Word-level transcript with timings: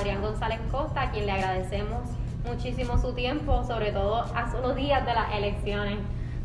Adrián 0.00 0.22
González 0.22 0.60
Costa, 0.70 1.02
a 1.02 1.10
quien 1.10 1.26
le 1.26 1.32
agradecemos 1.32 2.00
muchísimo 2.46 2.96
su 2.96 3.12
tiempo, 3.12 3.62
sobre 3.64 3.92
todo 3.92 4.24
a 4.34 4.50
solo 4.50 4.74
días 4.74 5.04
de 5.04 5.12
las 5.12 5.34
elecciones. 5.34 5.98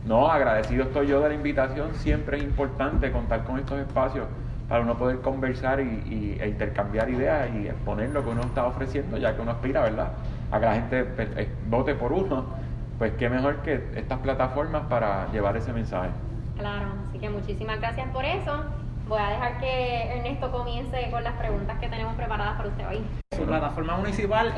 No, 0.05 0.29
agradecido 0.29 0.84
estoy 0.84 1.07
yo 1.07 1.21
de 1.21 1.29
la 1.29 1.35
invitación. 1.35 1.95
Siempre 1.95 2.38
es 2.38 2.43
importante 2.43 3.13
contar 3.13 3.45
con 3.45 3.57
estos 3.57 3.79
espacios 3.79 4.27
para 4.67 4.81
uno 4.81 4.98
poder 4.98 5.21
conversar 5.21 5.79
y, 5.79 6.38
e 6.38 6.49
intercambiar 6.49 7.09
ideas 7.09 7.49
y 7.55 7.67
exponer 7.67 8.09
lo 8.09 8.26
que 8.26 8.29
uno 8.31 8.41
está 8.41 8.65
ofreciendo, 8.67 9.17
ya 9.17 9.34
que 9.34 9.41
uno 9.41 9.52
aspira, 9.52 9.84
¿verdad? 9.84 10.12
A 10.51 10.59
que 10.59 10.65
la 10.65 10.73
gente 10.73 11.05
pues, 11.05 11.29
eh, 11.37 11.49
vote 11.70 11.95
por 11.95 12.12
uno. 12.12 12.43
Pues 12.98 13.13
qué 13.13 13.29
mejor 13.29 13.57
que 13.57 13.81
estas 13.95 14.20
plataformas 14.20 14.84
para 14.90 15.31
llevar 15.31 15.55
ese 15.55 15.71
mensaje. 15.71 16.09
Claro, 16.57 16.87
así 17.07 17.20
que 17.20 17.29
muchísimas 17.29 17.79
gracias 17.79 18.09
por 18.09 18.26
eso. 18.26 18.65
Voy 19.07 19.19
a 19.19 19.29
dejar 19.29 19.59
que 19.59 20.17
Ernesto 20.17 20.51
comience 20.51 21.11
con 21.11 21.23
las 21.23 21.33
preguntas 21.33 21.77
que 21.79 21.87
tenemos 21.87 22.15
preparadas 22.15 22.57
para 22.57 22.69
usted 22.69 22.87
hoy. 22.87 23.05
Su 23.35 23.43
plataforma 23.43 23.97
municipal, 23.97 24.51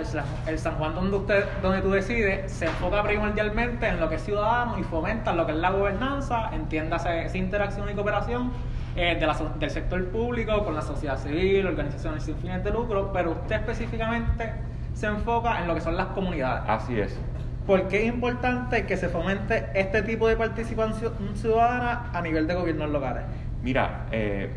el 0.48 0.58
San 0.58 0.76
Juan 0.76 0.96
donde 0.96 1.18
usted, 1.18 1.46
donde 1.62 1.82
tú 1.82 1.92
decides, 1.92 2.50
se 2.50 2.66
enfoca 2.66 3.04
primordialmente 3.04 3.88
en 3.90 4.00
lo 4.00 4.08
que 4.08 4.16
es 4.16 4.24
ciudadano 4.24 4.80
y 4.80 4.84
fomenta 4.84 5.34
lo 5.34 5.46
que 5.46 5.52
es 5.52 5.58
la 5.58 5.72
gobernanza, 5.72 6.50
entiéndase 6.54 7.26
esa 7.26 7.38
interacción 7.38 7.90
y 7.90 7.94
cooperación 7.94 8.54
eh, 8.96 9.20
del 9.60 9.70
sector 9.70 10.08
público 10.12 10.64
con 10.64 10.76
la 10.76 10.82
sociedad 10.82 11.18
civil, 11.18 11.68
organizaciones 11.68 12.24
sin 12.24 12.38
fines 12.38 12.64
de 12.64 12.72
lucro, 12.72 13.12
pero 13.12 13.32
usted 13.32 13.58
específicamente 13.58 14.54
se 14.94 15.08
enfoca 15.08 15.60
en 15.60 15.68
lo 15.68 15.76
que 15.76 15.82
son 15.82 15.98
las 15.98 16.08
comunidades. 16.08 16.64
Así 16.70 16.98
es. 16.98 17.20
¿Por 17.68 17.90
qué 17.90 18.08
es 18.08 18.14
importante 18.14 18.86
que 18.86 18.96
se 18.96 19.10
fomente 19.10 19.68
este 19.74 20.02
tipo 20.04 20.30
de 20.30 20.38
participación 20.38 21.36
ciudadana 21.36 22.10
a 22.14 22.22
nivel 22.22 22.48
de 22.48 22.54
gobiernos 22.54 22.90
locales? 22.90 23.24
Mira, 23.68 24.06
eh, 24.14 24.50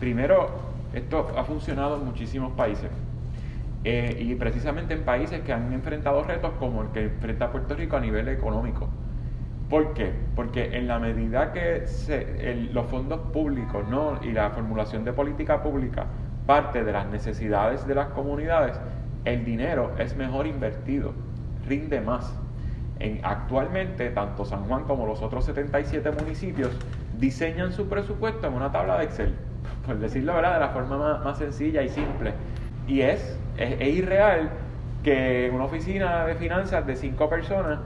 primero, 0.00 0.50
esto 0.92 1.28
ha 1.36 1.44
funcionado 1.44 1.96
en 1.96 2.04
muchísimos 2.04 2.54
países. 2.54 2.90
Eh, 3.84 4.18
y 4.18 4.34
precisamente 4.34 4.94
en 4.94 5.04
países 5.04 5.42
que 5.42 5.52
han 5.52 5.72
enfrentado 5.72 6.24
retos 6.24 6.50
como 6.58 6.82
el 6.82 6.88
que 6.88 7.04
enfrenta 7.04 7.52
Puerto 7.52 7.76
Rico 7.76 7.96
a 7.96 8.00
nivel 8.00 8.26
económico. 8.26 8.88
¿Por 9.70 9.94
qué? 9.94 10.12
Porque 10.34 10.76
en 10.76 10.88
la 10.88 10.98
medida 10.98 11.52
que 11.52 11.84
los 12.72 12.86
fondos 12.86 13.20
públicos 13.32 13.86
¿no? 13.88 14.18
y 14.24 14.32
la 14.32 14.50
formulación 14.50 15.04
de 15.04 15.12
política 15.12 15.62
pública 15.62 16.06
parte 16.44 16.82
de 16.82 16.90
las 16.90 17.06
necesidades 17.06 17.86
de 17.86 17.94
las 17.94 18.08
comunidades, 18.08 18.76
el 19.24 19.44
dinero 19.44 19.92
es 19.98 20.16
mejor 20.16 20.48
invertido, 20.48 21.12
rinde 21.64 22.00
más. 22.00 22.36
En, 22.98 23.20
actualmente, 23.22 24.10
tanto 24.10 24.44
San 24.44 24.64
Juan 24.64 24.82
como 24.82 25.06
los 25.06 25.22
otros 25.22 25.44
77 25.44 26.10
municipios 26.10 26.76
diseñan 27.18 27.72
su 27.72 27.88
presupuesto 27.88 28.46
en 28.46 28.54
una 28.54 28.70
tabla 28.70 28.98
de 28.98 29.04
Excel, 29.04 29.34
por 29.86 29.98
decirlo 29.98 30.34
¿verdad? 30.34 30.54
de 30.54 30.60
la 30.60 30.68
forma 30.68 31.18
más, 31.18 31.38
sencilla 31.38 31.82
y 31.82 31.88
simple. 31.88 32.32
Y 32.86 33.00
es, 33.02 33.36
es, 33.56 33.94
irreal 33.94 34.50
que 35.02 35.50
una 35.52 35.64
oficina 35.64 36.24
de 36.26 36.34
finanzas 36.36 36.86
de 36.86 36.96
cinco 36.96 37.28
personas 37.28 37.80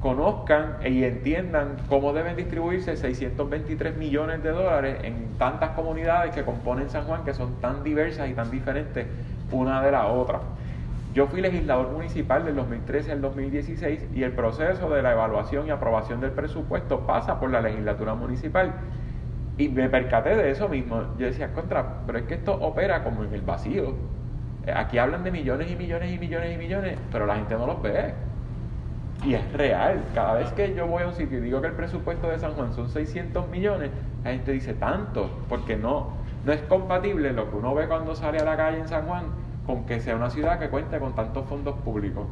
conozcan 0.00 0.76
y 0.84 1.02
entiendan 1.02 1.76
cómo 1.88 2.12
deben 2.12 2.36
distribuirse 2.36 2.96
623 2.96 3.96
millones 3.96 4.42
de 4.42 4.50
dólares 4.50 4.98
en 5.02 5.36
tantas 5.38 5.70
comunidades 5.70 6.34
que 6.34 6.44
componen 6.44 6.88
San 6.88 7.04
Juan, 7.04 7.24
que 7.24 7.34
son 7.34 7.60
tan 7.60 7.82
diversas 7.82 8.28
y 8.28 8.34
tan 8.34 8.50
diferentes 8.50 9.06
una 9.50 9.82
de 9.82 9.90
la 9.90 10.06
otra. 10.06 10.40
Yo 11.16 11.26
fui 11.28 11.40
legislador 11.40 11.92
municipal 11.92 12.44
del 12.44 12.56
2013 12.56 13.12
al 13.12 13.22
2016 13.22 14.08
y 14.14 14.22
el 14.22 14.32
proceso 14.32 14.90
de 14.90 15.00
la 15.00 15.12
evaluación 15.12 15.66
y 15.66 15.70
aprobación 15.70 16.20
del 16.20 16.32
presupuesto 16.32 17.06
pasa 17.06 17.40
por 17.40 17.50
la 17.50 17.62
legislatura 17.62 18.14
municipal. 18.14 18.74
Y 19.56 19.70
me 19.70 19.88
percaté 19.88 20.36
de 20.36 20.50
eso 20.50 20.68
mismo. 20.68 21.04
Yo 21.18 21.24
decía, 21.24 21.54
contra, 21.54 22.02
pero 22.06 22.18
es 22.18 22.26
que 22.26 22.34
esto 22.34 22.52
opera 22.52 23.02
como 23.02 23.24
en 23.24 23.32
el 23.32 23.40
vacío. 23.40 23.94
Aquí 24.74 24.98
hablan 24.98 25.24
de 25.24 25.30
millones 25.30 25.70
y 25.70 25.76
millones 25.76 26.12
y 26.12 26.18
millones 26.18 26.54
y 26.54 26.58
millones, 26.58 26.98
pero 27.10 27.24
la 27.24 27.36
gente 27.36 27.54
no 27.54 27.66
los 27.66 27.80
ve. 27.80 28.12
Y 29.24 29.32
es 29.32 29.52
real. 29.54 30.04
Cada 30.14 30.34
vez 30.34 30.52
que 30.52 30.74
yo 30.74 30.86
voy 30.86 31.04
a 31.04 31.06
un 31.06 31.14
sitio 31.14 31.38
y 31.38 31.40
digo 31.40 31.62
que 31.62 31.68
el 31.68 31.76
presupuesto 31.76 32.28
de 32.28 32.38
San 32.38 32.52
Juan 32.52 32.74
son 32.74 32.90
600 32.90 33.48
millones, 33.48 33.90
la 34.22 34.32
gente 34.32 34.52
dice 34.52 34.74
tanto, 34.74 35.30
porque 35.48 35.76
no, 35.76 36.10
no 36.44 36.52
es 36.52 36.60
compatible 36.64 37.32
lo 37.32 37.48
que 37.48 37.56
uno 37.56 37.74
ve 37.74 37.88
cuando 37.88 38.14
sale 38.14 38.36
a 38.36 38.44
la 38.44 38.58
calle 38.58 38.80
en 38.80 38.88
San 38.88 39.06
Juan 39.06 39.45
con 39.66 39.84
que 39.84 40.00
sea 40.00 40.16
una 40.16 40.30
ciudad 40.30 40.58
que 40.58 40.68
cuente 40.68 40.98
con 40.98 41.14
tantos 41.14 41.46
fondos 41.46 41.74
públicos. 41.80 42.26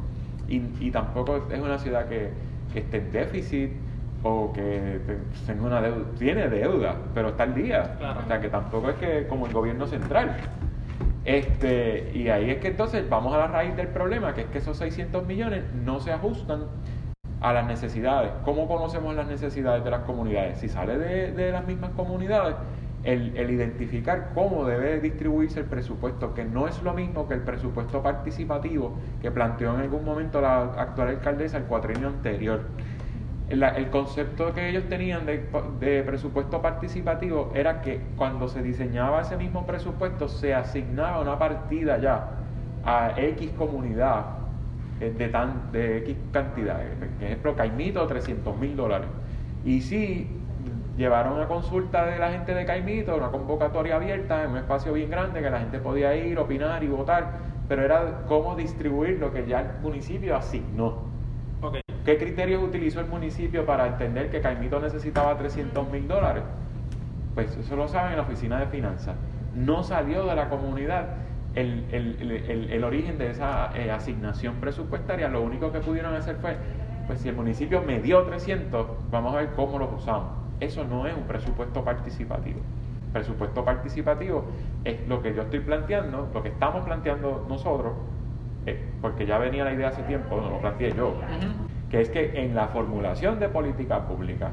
Y, 0.47 0.61
y 0.79 0.91
tampoco 0.91 1.47
es 1.51 1.59
una 1.59 1.77
ciudad 1.77 2.07
que, 2.07 2.29
que, 2.71 2.79
esté 2.79 2.97
en 2.97 3.11
déficit 3.11 3.71
o 4.23 4.53
que 4.53 4.99
tenga 5.45 5.63
una 5.63 5.81
deuda, 5.81 6.05
tiene 6.17 6.47
deuda, 6.47 6.95
pero 7.13 7.29
está 7.29 7.43
al 7.43 7.55
día. 7.55 7.97
O 8.23 8.27
sea 8.27 8.39
que 8.39 8.49
tampoco 8.49 8.89
es 8.89 8.95
que 8.95 9.27
como 9.27 9.47
el 9.47 9.53
gobierno 9.53 9.85
central. 9.87 10.37
Este, 11.25 12.11
y 12.13 12.29
ahí 12.29 12.51
es 12.51 12.57
que 12.57 12.67
entonces 12.67 13.09
vamos 13.09 13.33
a 13.33 13.37
la 13.39 13.47
raíz 13.47 13.75
del 13.75 13.87
problema, 13.87 14.33
que 14.33 14.41
es 14.41 14.47
que 14.47 14.59
esos 14.59 14.77
600 14.77 15.25
millones 15.25 15.63
no 15.83 15.99
se 15.99 16.11
ajustan 16.11 16.65
a 17.41 17.51
las 17.51 17.65
necesidades. 17.65 18.31
¿Cómo 18.43 18.67
conocemos 18.67 19.15
las 19.15 19.27
necesidades 19.27 19.83
de 19.83 19.89
las 19.91 20.01
comunidades? 20.01 20.59
Si 20.59 20.69
sale 20.69 20.97
de, 20.97 21.31
de 21.31 21.51
las 21.51 21.65
mismas 21.65 21.91
comunidades, 21.91 22.55
el, 23.05 23.49
identificar 23.51 24.31
cómo 24.33 24.65
debe 24.65 24.99
distribuirse 24.99 25.59
el 25.59 25.67
presupuesto, 25.67 26.33
que 26.33 26.43
no 26.43 26.67
es 26.67 26.81
lo 26.81 26.93
mismo 26.93 27.27
que 27.27 27.35
el 27.35 27.41
presupuesto 27.41 28.01
participativo 28.01 28.97
que 29.21 29.31
planteó 29.31 29.75
en 29.75 29.81
algún 29.81 30.03
momento 30.03 30.41
la 30.41 30.63
actual 30.63 31.09
alcaldesa 31.09 31.57
el 31.57 31.65
cuatrienio 31.65 32.07
anterior. 32.07 32.61
El, 33.47 33.89
concepto 33.91 34.55
que 34.55 34.69
ellos 34.69 34.85
tenían 34.89 35.27
de, 35.27 35.45
de, 35.79 36.01
presupuesto 36.01 36.63
participativo 36.63 37.51
era 37.53 37.83
que 37.83 38.01
cuando 38.17 38.47
se 38.47 38.63
diseñaba 38.63 39.21
ese 39.21 39.37
mismo 39.37 39.67
presupuesto 39.67 40.27
se 40.27 40.55
asignaba 40.55 41.21
una 41.21 41.37
partida 41.37 41.99
ya 41.99 42.31
a 42.83 43.13
X 43.15 43.51
comunidad 43.51 44.25
eh, 44.99 45.13
de, 45.15 45.27
tan, 45.27 45.71
de 45.71 45.99
X 45.99 46.15
cantidad. 46.31 46.79
Por 47.19 47.23
ejemplo, 47.23 47.55
Caimito, 47.55 48.07
300 48.07 48.57
mil 48.57 48.75
dólares. 48.75 49.09
Y 49.63 49.81
si 49.81 50.27
llevaron 50.97 51.41
a 51.41 51.47
consulta 51.47 52.05
de 52.05 52.17
la 52.17 52.31
gente 52.31 52.53
de 52.53 52.65
Caimito, 52.65 53.15
una 53.15 53.29
convocatoria 53.29 53.97
abierta 53.97 54.43
en 54.43 54.51
un 54.51 54.57
espacio 54.57 54.93
bien 54.93 55.09
grande 55.09 55.41
que 55.41 55.49
la 55.49 55.59
gente 55.59 55.79
podía 55.79 56.15
ir, 56.15 56.39
opinar 56.39 56.83
y 56.83 56.87
votar, 56.87 57.31
pero 57.67 57.83
era 57.83 58.23
cómo 58.27 58.55
distribuir 58.55 59.19
lo 59.19 59.33
que 59.33 59.45
ya 59.45 59.61
el 59.61 59.81
municipio 59.81 60.35
asignó. 60.35 61.03
¿Qué 62.05 62.17
criterios 62.17 62.63
utilizó 62.63 62.99
el 62.99 63.07
municipio 63.07 63.65
para 63.65 63.87
entender 63.87 64.29
que 64.29 64.39
Caimito 64.39 64.79
necesitaba 64.79 65.35
300 65.37 65.89
mil 65.89 66.07
dólares? 66.07 66.43
Pues 67.33 67.57
eso 67.57 67.75
lo 67.75 67.87
saben 67.87 68.11
en 68.11 68.17
la 68.17 68.23
oficina 68.23 68.59
de 68.59 68.67
finanzas. 68.67 69.15
No 69.55 69.83
salió 69.83 70.25
de 70.25 70.35
la 70.35 70.47
comunidad 70.47 71.15
el, 71.55 71.85
el, 71.91 72.67
el, 72.71 72.83
origen 72.83 73.17
de 73.17 73.31
esa 73.31 73.71
eh, 73.75 73.89
asignación 73.89 74.55
presupuestaria. 74.55 75.27
Lo 75.29 75.41
único 75.41 75.71
que 75.71 75.79
pudieron 75.79 76.13
hacer 76.13 76.35
fue, 76.35 76.55
pues 77.07 77.21
si 77.21 77.29
el 77.29 77.35
municipio 77.35 77.81
me 77.81 77.99
dio 77.99 78.21
300, 78.23 78.87
vamos 79.09 79.33
a 79.33 79.37
ver 79.37 79.49
cómo 79.55 79.79
los 79.79 79.91
usamos 79.93 80.44
eso 80.59 80.83
no 80.85 81.07
es 81.07 81.15
un 81.15 81.23
presupuesto 81.23 81.83
participativo. 81.83 82.59
Presupuesto 83.13 83.63
participativo 83.63 84.45
es 84.83 85.07
lo 85.07 85.21
que 85.21 85.33
yo 85.33 85.43
estoy 85.43 85.59
planteando, 85.61 86.29
lo 86.33 86.43
que 86.43 86.49
estamos 86.49 86.83
planteando 86.85 87.45
nosotros, 87.47 87.93
eh, 88.65 88.83
porque 89.01 89.25
ya 89.25 89.37
venía 89.37 89.63
la 89.63 89.73
idea 89.73 89.89
hace 89.89 90.03
tiempo, 90.03 90.39
no 90.41 90.49
lo 90.49 90.59
planteé 90.59 90.93
yo, 90.93 91.15
que 91.89 92.01
es 92.01 92.09
que 92.09 92.43
en 92.43 92.55
la 92.55 92.67
formulación 92.67 93.39
de 93.39 93.47
política 93.47 94.07
pública 94.07 94.49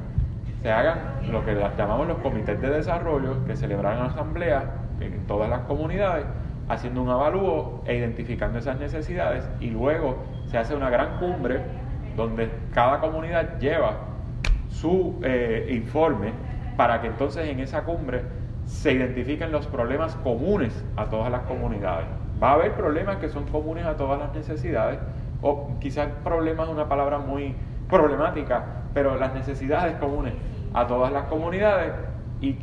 se 0.61 0.71
hagan 0.71 0.97
lo 1.29 1.43
que 1.43 1.55
llamamos 1.77 2.07
los 2.07 2.17
comités 2.19 2.61
de 2.61 2.69
desarrollo 2.69 3.43
que 3.45 3.55
celebran 3.55 4.01
asambleas 4.01 4.63
en 5.01 5.27
todas 5.27 5.49
las 5.49 5.61
comunidades, 5.61 6.25
haciendo 6.69 7.01
un 7.01 7.09
avalúo 7.09 7.83
e 7.85 7.97
identificando 7.97 8.59
esas 8.59 8.79
necesidades 8.79 9.49
y 9.59 9.71
luego 9.71 10.23
se 10.45 10.57
hace 10.57 10.73
una 10.73 10.89
gran 10.89 11.17
cumbre 11.17 11.61
donde 12.15 12.49
cada 12.73 12.99
comunidad 13.01 13.59
lleva 13.59 14.12
su 14.73 15.19
eh, 15.23 15.69
informe 15.71 16.33
para 16.75 16.99
que 16.99 17.07
entonces 17.07 17.47
en 17.47 17.59
esa 17.59 17.83
cumbre 17.83 18.23
se 18.65 18.93
identifiquen 18.93 19.51
los 19.51 19.67
problemas 19.67 20.15
comunes 20.15 20.83
a 20.97 21.05
todas 21.05 21.31
las 21.31 21.41
comunidades. 21.43 22.07
Va 22.41 22.51
a 22.51 22.53
haber 22.53 22.73
problemas 22.73 23.17
que 23.17 23.29
son 23.29 23.45
comunes 23.45 23.85
a 23.85 23.95
todas 23.95 24.19
las 24.19 24.33
necesidades, 24.33 24.99
o 25.41 25.77
quizás 25.79 26.07
problemas 26.23 26.67
es 26.67 26.73
una 26.73 26.89
palabra 26.89 27.19
muy 27.19 27.55
problemática, 27.87 28.65
pero 28.93 29.15
las 29.15 29.33
necesidades 29.33 29.95
comunes 29.97 30.33
a 30.73 30.87
todas 30.87 31.11
las 31.13 31.25
comunidades 31.25 31.93
y, 32.41 32.57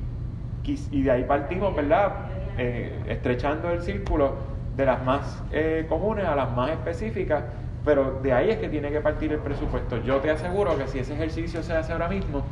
de 1.03 1.11
ahí 1.11 1.25
partimos, 1.25 1.75
¿verdad? 1.75 2.12
Eh, 2.59 3.05
estrechando 3.07 3.71
el 3.71 3.81
círculo 3.83 4.35
de 4.77 4.85
las 4.85 5.03
más 5.05 5.43
eh, 5.53 5.87
comunes 5.89 6.27
a 6.27 6.35
las 6.35 6.51
más 6.53 6.71
específicas 6.71 7.45
pero 7.85 8.19
de 8.23 8.32
ahí 8.32 8.50
es 8.50 8.59
que 8.59 8.69
tiene 8.69 8.91
que 8.91 9.00
partir 9.00 9.32
el 9.32 9.38
presupuesto. 9.38 9.97
Yo 9.99 10.19
te 10.19 10.31
aseguro 10.31 10.77
que 10.77 10.87
si 10.87 10.99
ese 10.99 11.15
ejercicio 11.15 11.62
se 11.62 11.75
hace 11.75 11.93
ahora 11.93 12.09
mismo, 12.09 12.44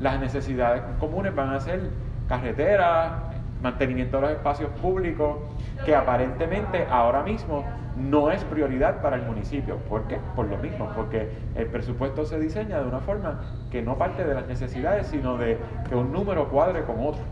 las 0.00 0.20
necesidades 0.20 0.82
comunes 1.00 1.34
van 1.34 1.50
a 1.50 1.60
ser 1.60 1.90
carreteras, 2.28 3.12
mantenimiento 3.62 4.18
de 4.18 4.22
los 4.22 4.30
espacios 4.32 4.70
públicos, 4.82 5.38
que 5.84 5.94
aparentemente 5.94 6.86
ahora 6.90 7.22
mismo 7.22 7.64
no 7.96 8.30
es 8.30 8.44
prioridad 8.44 9.00
para 9.00 9.16
el 9.16 9.22
municipio. 9.22 9.78
¿Por 9.88 10.06
qué? 10.06 10.18
Por 10.34 10.46
lo 10.48 10.58
mismo, 10.58 10.90
porque 10.94 11.30
el 11.54 11.66
presupuesto 11.66 12.24
se 12.26 12.38
diseña 12.38 12.78
de 12.80 12.86
una 12.86 13.00
forma 13.00 13.40
que 13.70 13.80
no 13.82 13.96
parte 13.96 14.24
de 14.24 14.34
las 14.34 14.46
necesidades, 14.46 15.06
sino 15.06 15.38
de 15.38 15.58
que 15.88 15.94
un 15.94 16.12
número 16.12 16.48
cuadre 16.50 16.84
con 16.84 16.96
otro. 17.00 17.22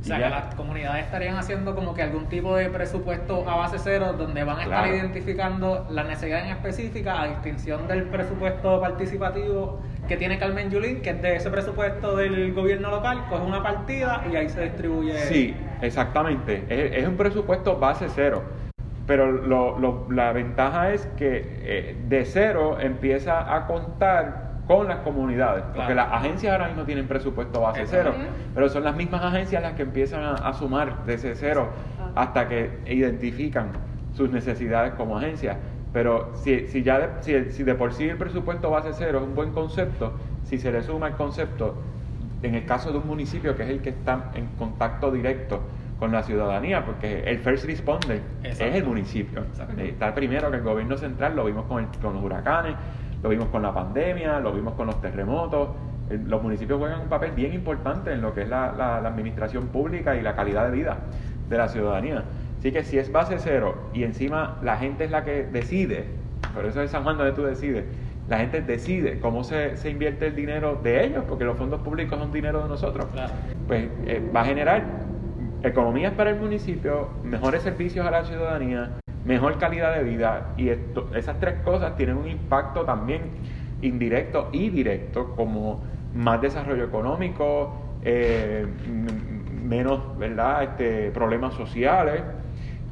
O 0.00 0.04
sea, 0.04 0.16
que 0.16 0.30
las 0.30 0.54
comunidades 0.54 1.04
estarían 1.04 1.36
haciendo 1.36 1.74
como 1.74 1.94
que 1.94 2.02
algún 2.02 2.26
tipo 2.26 2.56
de 2.56 2.70
presupuesto 2.70 3.48
a 3.48 3.56
base 3.56 3.78
cero 3.78 4.14
donde 4.14 4.44
van 4.44 4.58
a 4.58 4.62
estar 4.62 4.88
identificando 4.88 5.86
la 5.90 6.04
necesidad 6.04 6.44
en 6.44 6.52
específica 6.52 7.20
a 7.20 7.28
distinción 7.28 7.86
del 7.86 8.04
presupuesto 8.04 8.80
participativo 8.80 9.80
que 10.08 10.16
tiene 10.16 10.38
Carmen 10.38 10.70
Yulín, 10.70 11.02
que 11.02 11.10
es 11.10 11.22
de 11.22 11.36
ese 11.36 11.50
presupuesto 11.50 12.16
del 12.16 12.52
gobierno 12.54 12.90
local, 12.90 13.26
coge 13.28 13.44
una 13.44 13.62
partida 13.62 14.24
y 14.30 14.36
ahí 14.36 14.48
se 14.48 14.62
distribuye. 14.62 15.18
Sí, 15.18 15.54
exactamente. 15.82 16.64
Es, 16.68 17.06
un 17.06 17.16
presupuesto 17.16 17.78
base 17.78 18.06
cero. 18.08 18.42
Pero 19.06 19.30
lo, 19.30 20.10
la 20.10 20.32
ventaja 20.32 20.92
es 20.92 21.06
que 21.16 21.42
eh, 21.62 21.96
de 22.08 22.24
cero 22.24 22.78
empieza 22.80 23.54
a 23.54 23.66
contar 23.66 24.49
con 24.70 24.86
las 24.86 24.98
comunidades, 24.98 25.64
porque 25.74 25.96
las 25.96 26.12
agencias 26.12 26.52
ahora 26.52 26.68
mismo 26.68 26.84
tienen 26.84 27.08
presupuesto 27.08 27.60
base 27.60 27.82
cero, 27.86 28.14
pero 28.54 28.68
son 28.68 28.84
las 28.84 28.94
mismas 28.94 29.20
agencias 29.20 29.60
las 29.60 29.72
que 29.72 29.82
empiezan 29.82 30.22
a, 30.22 30.52
sumar 30.52 31.04
desde 31.06 31.34
cero 31.34 31.70
hasta 32.14 32.46
que 32.46 32.78
identifican 32.86 33.72
sus 34.14 34.30
necesidades 34.30 34.94
como 34.94 35.18
agencias. 35.18 35.56
Pero 35.92 36.30
si, 36.36 36.68
si 36.68 36.84
ya 36.84 37.00
de, 37.00 37.50
si, 37.50 37.64
de 37.64 37.74
por 37.74 37.92
sí 37.92 38.04
el 38.04 38.16
presupuesto 38.16 38.70
base 38.70 38.90
cero 38.92 39.18
es 39.18 39.24
un 39.24 39.34
buen 39.34 39.50
concepto, 39.50 40.12
si 40.44 40.56
se 40.56 40.70
le 40.70 40.84
suma 40.84 41.08
el 41.08 41.14
concepto, 41.14 41.74
en 42.44 42.54
el 42.54 42.64
caso 42.64 42.92
de 42.92 42.98
un 42.98 43.08
municipio 43.08 43.56
que 43.56 43.64
es 43.64 43.70
el 43.70 43.80
que 43.80 43.88
está 43.88 44.30
en 44.34 44.46
contacto 44.56 45.10
directo 45.10 45.62
con 45.98 46.12
la 46.12 46.22
ciudadanía, 46.22 46.84
porque 46.86 47.24
el 47.24 47.40
first 47.40 47.64
responder 47.64 48.22
es 48.44 48.60
el 48.60 48.84
municipio. 48.84 49.42
Está 49.78 50.14
primero 50.14 50.48
que 50.48 50.58
el 50.58 50.62
gobierno 50.62 50.96
central, 50.96 51.34
lo 51.34 51.44
vimos 51.44 51.64
con, 51.66 51.86
con 52.00 52.14
los 52.14 52.22
huracanes, 52.22 52.76
lo 53.22 53.28
vimos 53.28 53.48
con 53.48 53.62
la 53.62 53.72
pandemia, 53.72 54.40
lo 54.40 54.52
vimos 54.52 54.74
con 54.74 54.86
los 54.86 55.00
terremotos. 55.00 55.70
los 56.10 56.42
municipios 56.42 56.78
juegan 56.78 57.00
un 57.02 57.08
papel 57.08 57.32
bien 57.32 57.52
importante 57.54 58.12
en 58.12 58.20
lo 58.20 58.34
que 58.34 58.42
es 58.42 58.48
la, 58.48 58.96
administración 58.96 59.68
pública 59.68 60.16
y 60.16 60.22
la 60.22 60.34
calidad 60.34 60.66
de 60.66 60.76
vida 60.76 60.98
de 61.48 61.58
la 61.58 61.68
ciudadanía. 61.68 62.24
Así 62.58 62.72
que 62.72 62.82
si 62.82 62.98
es 62.98 63.10
base 63.10 63.38
cero 63.38 63.74
y 63.94 64.04
encima 64.04 64.58
la 64.62 64.76
gente 64.76 65.04
es 65.04 65.10
la 65.10 65.24
que 65.24 65.44
decide, 65.44 66.04
por 66.54 66.64
eso 66.64 66.82
es 66.82 66.90
San 66.90 67.04
Juan 67.04 67.16
donde 67.16 67.32
tú 67.32 67.42
decides, 67.42 67.84
la 68.28 68.38
gente 68.38 68.60
decide 68.60 69.18
cómo 69.18 69.44
se, 69.44 69.74
invierte 69.88 70.28
el 70.28 70.36
dinero 70.36 70.78
de 70.82 71.04
ellos, 71.04 71.24
porque 71.28 71.44
los 71.44 71.56
fondos 71.56 71.80
públicos 71.80 72.18
son 72.18 72.32
dinero 72.32 72.62
de 72.62 72.68
nosotros, 72.68 73.06
pues 73.66 73.88
eh, 74.06 74.22
va 74.34 74.42
a 74.42 74.44
generar 74.44 74.84
economías 75.62 76.12
para 76.14 76.30
el 76.30 76.36
municipio, 76.36 77.08
mejores 77.24 77.62
servicios 77.62 78.06
a 78.06 78.10
la 78.10 78.24
ciudadanía, 78.24 78.99
mejor 79.24 79.58
calidad 79.58 79.94
de 79.94 80.02
vida 80.02 80.48
y 80.56 80.70
esas 81.14 81.38
tres 81.40 81.60
cosas 81.64 81.96
tienen 81.96 82.16
un 82.16 82.28
impacto 82.28 82.84
también 82.84 83.22
indirecto 83.82 84.48
y 84.52 84.70
directo 84.70 85.34
como 85.36 85.82
más 86.14 86.40
desarrollo 86.40 86.84
económico, 86.84 87.74
eh, 88.02 88.66
menos 89.62 90.18
¿verdad? 90.18 90.64
Este, 90.64 91.10
problemas 91.10 91.54
sociales 91.54 92.22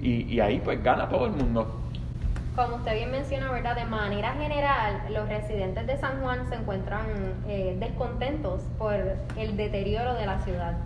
y, 0.01 0.39
ahí 0.39 0.61
pues 0.65 0.83
gana 0.83 1.09
todo 1.09 1.27
el 1.27 1.33
mundo. 1.33 1.75
Como 2.55 2.77
usted 2.77 2.95
bien 2.95 3.11
menciona, 3.11 3.51
¿verdad? 3.53 3.77
De 3.77 3.85
manera 3.85 4.33
general, 4.33 5.01
los 5.11 5.29
residentes 5.29 5.87
de 5.87 5.97
San 5.97 6.21
Juan 6.21 6.49
se 6.49 6.57
encuentran 6.57 7.07
eh, 7.49 7.77
descontentos 7.79 8.63
por 8.79 8.95
el 9.37 9.57
deterioro 9.57 10.15
de 10.15 10.27
la 10.27 10.39
ciudad. 10.41 10.77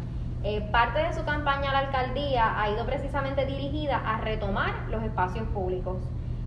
Eh, 0.45 0.61
parte 0.73 0.99
de 0.99 1.13
su 1.13 1.25
campaña 1.25 1.71
a 1.71 1.73
la 1.73 1.79
alcaldía 1.81 2.61
ha 2.61 2.69
ido 2.69 2.85
precisamente 2.85 3.47
dirigida 3.47 3.97
a 4.05 4.21
retomar 4.21 4.75
los 4.91 5.01
espacios 5.05 5.47
públicos. 5.49 5.99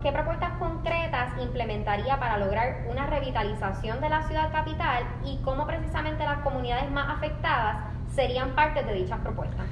¿Qué 0.02 0.12
propuestas 0.12 0.50
concretas 0.58 1.32
implementaría 1.40 2.20
para 2.20 2.36
lograr 2.36 2.84
una 2.90 3.06
revitalización 3.06 4.02
de 4.02 4.10
la 4.10 4.22
ciudad 4.24 4.52
capital 4.52 5.04
y 5.24 5.38
cómo 5.38 5.66
precisamente 5.66 6.24
las 6.24 6.40
comunidades 6.40 6.90
más 6.90 7.08
afectadas 7.08 7.78
serían 8.14 8.50
parte 8.50 8.82
de 8.84 8.92
dichas 8.92 9.18
propuestas? 9.20 9.66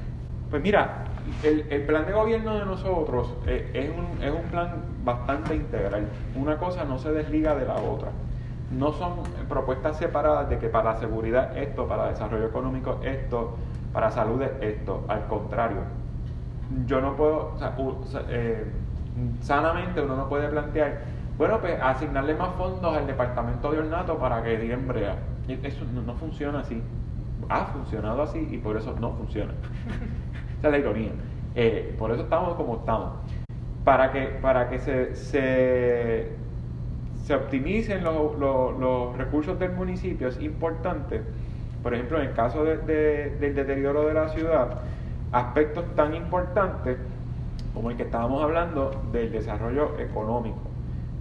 Pues 0.48 0.62
mira, 0.62 1.04
el, 1.42 1.82
plan 1.82 2.06
de 2.06 2.12
gobierno 2.12 2.54
de 2.58 2.64
nosotros 2.64 3.34
eh, 3.46 3.70
es, 3.74 3.90
un, 3.90 4.22
es 4.22 4.32
un 4.32 4.48
plan 4.50 4.84
bastante 5.04 5.54
integral. 5.54 6.08
Una 6.34 6.56
cosa 6.56 6.84
no 6.84 6.98
se 6.98 7.12
desliga 7.12 7.54
de 7.54 7.66
la 7.66 7.74
otra 7.74 8.08
no 8.70 8.92
son 8.92 9.22
propuestas 9.48 9.98
separadas 9.98 10.48
de 10.48 10.58
que 10.58 10.68
para 10.68 10.96
seguridad 10.96 11.56
esto, 11.56 11.86
para 11.86 12.08
desarrollo 12.08 12.46
económico 12.46 12.98
esto, 13.04 13.56
para 13.94 14.10
salud 14.10 14.42
esto. 14.60 15.04
Al 15.08 15.26
contrario, 15.28 15.78
yo 16.84 17.00
no 17.00 17.16
puedo, 17.16 17.54
eh, 18.28 18.66
sanamente 19.40 20.02
uno 20.02 20.16
no 20.16 20.28
puede 20.28 20.48
plantear, 20.48 21.02
bueno, 21.38 21.60
pues 21.60 21.80
asignarle 21.80 22.34
más 22.34 22.54
fondos 22.56 22.94
al 22.94 23.06
departamento 23.06 23.70
de 23.70 23.78
ornato 23.78 24.18
para 24.18 24.42
que 24.42 24.58
digan 24.58 24.86
brea. 24.86 25.16
Eso 25.48 25.84
no, 25.84 26.14
funciona 26.14 26.60
así. 26.60 26.82
Ha 27.48 27.66
funcionado 27.66 28.22
así 28.22 28.48
y 28.50 28.58
por 28.58 28.76
eso 28.76 28.94
no 29.00 29.12
funciona. 29.12 29.52
Esa 30.58 30.68
es 30.68 30.72
la 30.72 30.78
ironía. 30.78 31.12
Eh, 31.54 31.94
por 31.98 32.10
eso 32.10 32.22
estamos 32.22 32.54
como 32.54 32.76
estamos. 32.76 33.12
Para 33.84 34.10
que, 34.10 34.26
para 34.40 34.68
que 34.70 34.78
se, 34.78 35.14
se, 35.14 36.32
se 37.22 37.34
optimicen 37.34 38.02
los 38.02 39.16
recursos 39.16 39.58
del 39.58 39.72
municipio 39.72 40.28
es 40.28 40.40
importante 40.40 41.22
por 41.84 41.92
ejemplo, 41.92 42.18
en 42.18 42.28
el 42.28 42.32
caso 42.32 42.64
del 42.64 42.86
deterioro 42.86 44.06
de 44.06 44.14
la 44.14 44.30
ciudad, 44.30 44.78
aspectos 45.32 45.84
tan 45.94 46.14
importantes 46.14 46.96
como 47.74 47.90
el 47.90 47.98
que 47.98 48.04
estábamos 48.04 48.42
hablando 48.42 48.90
del 49.12 49.30
desarrollo 49.30 49.98
económico, 49.98 50.62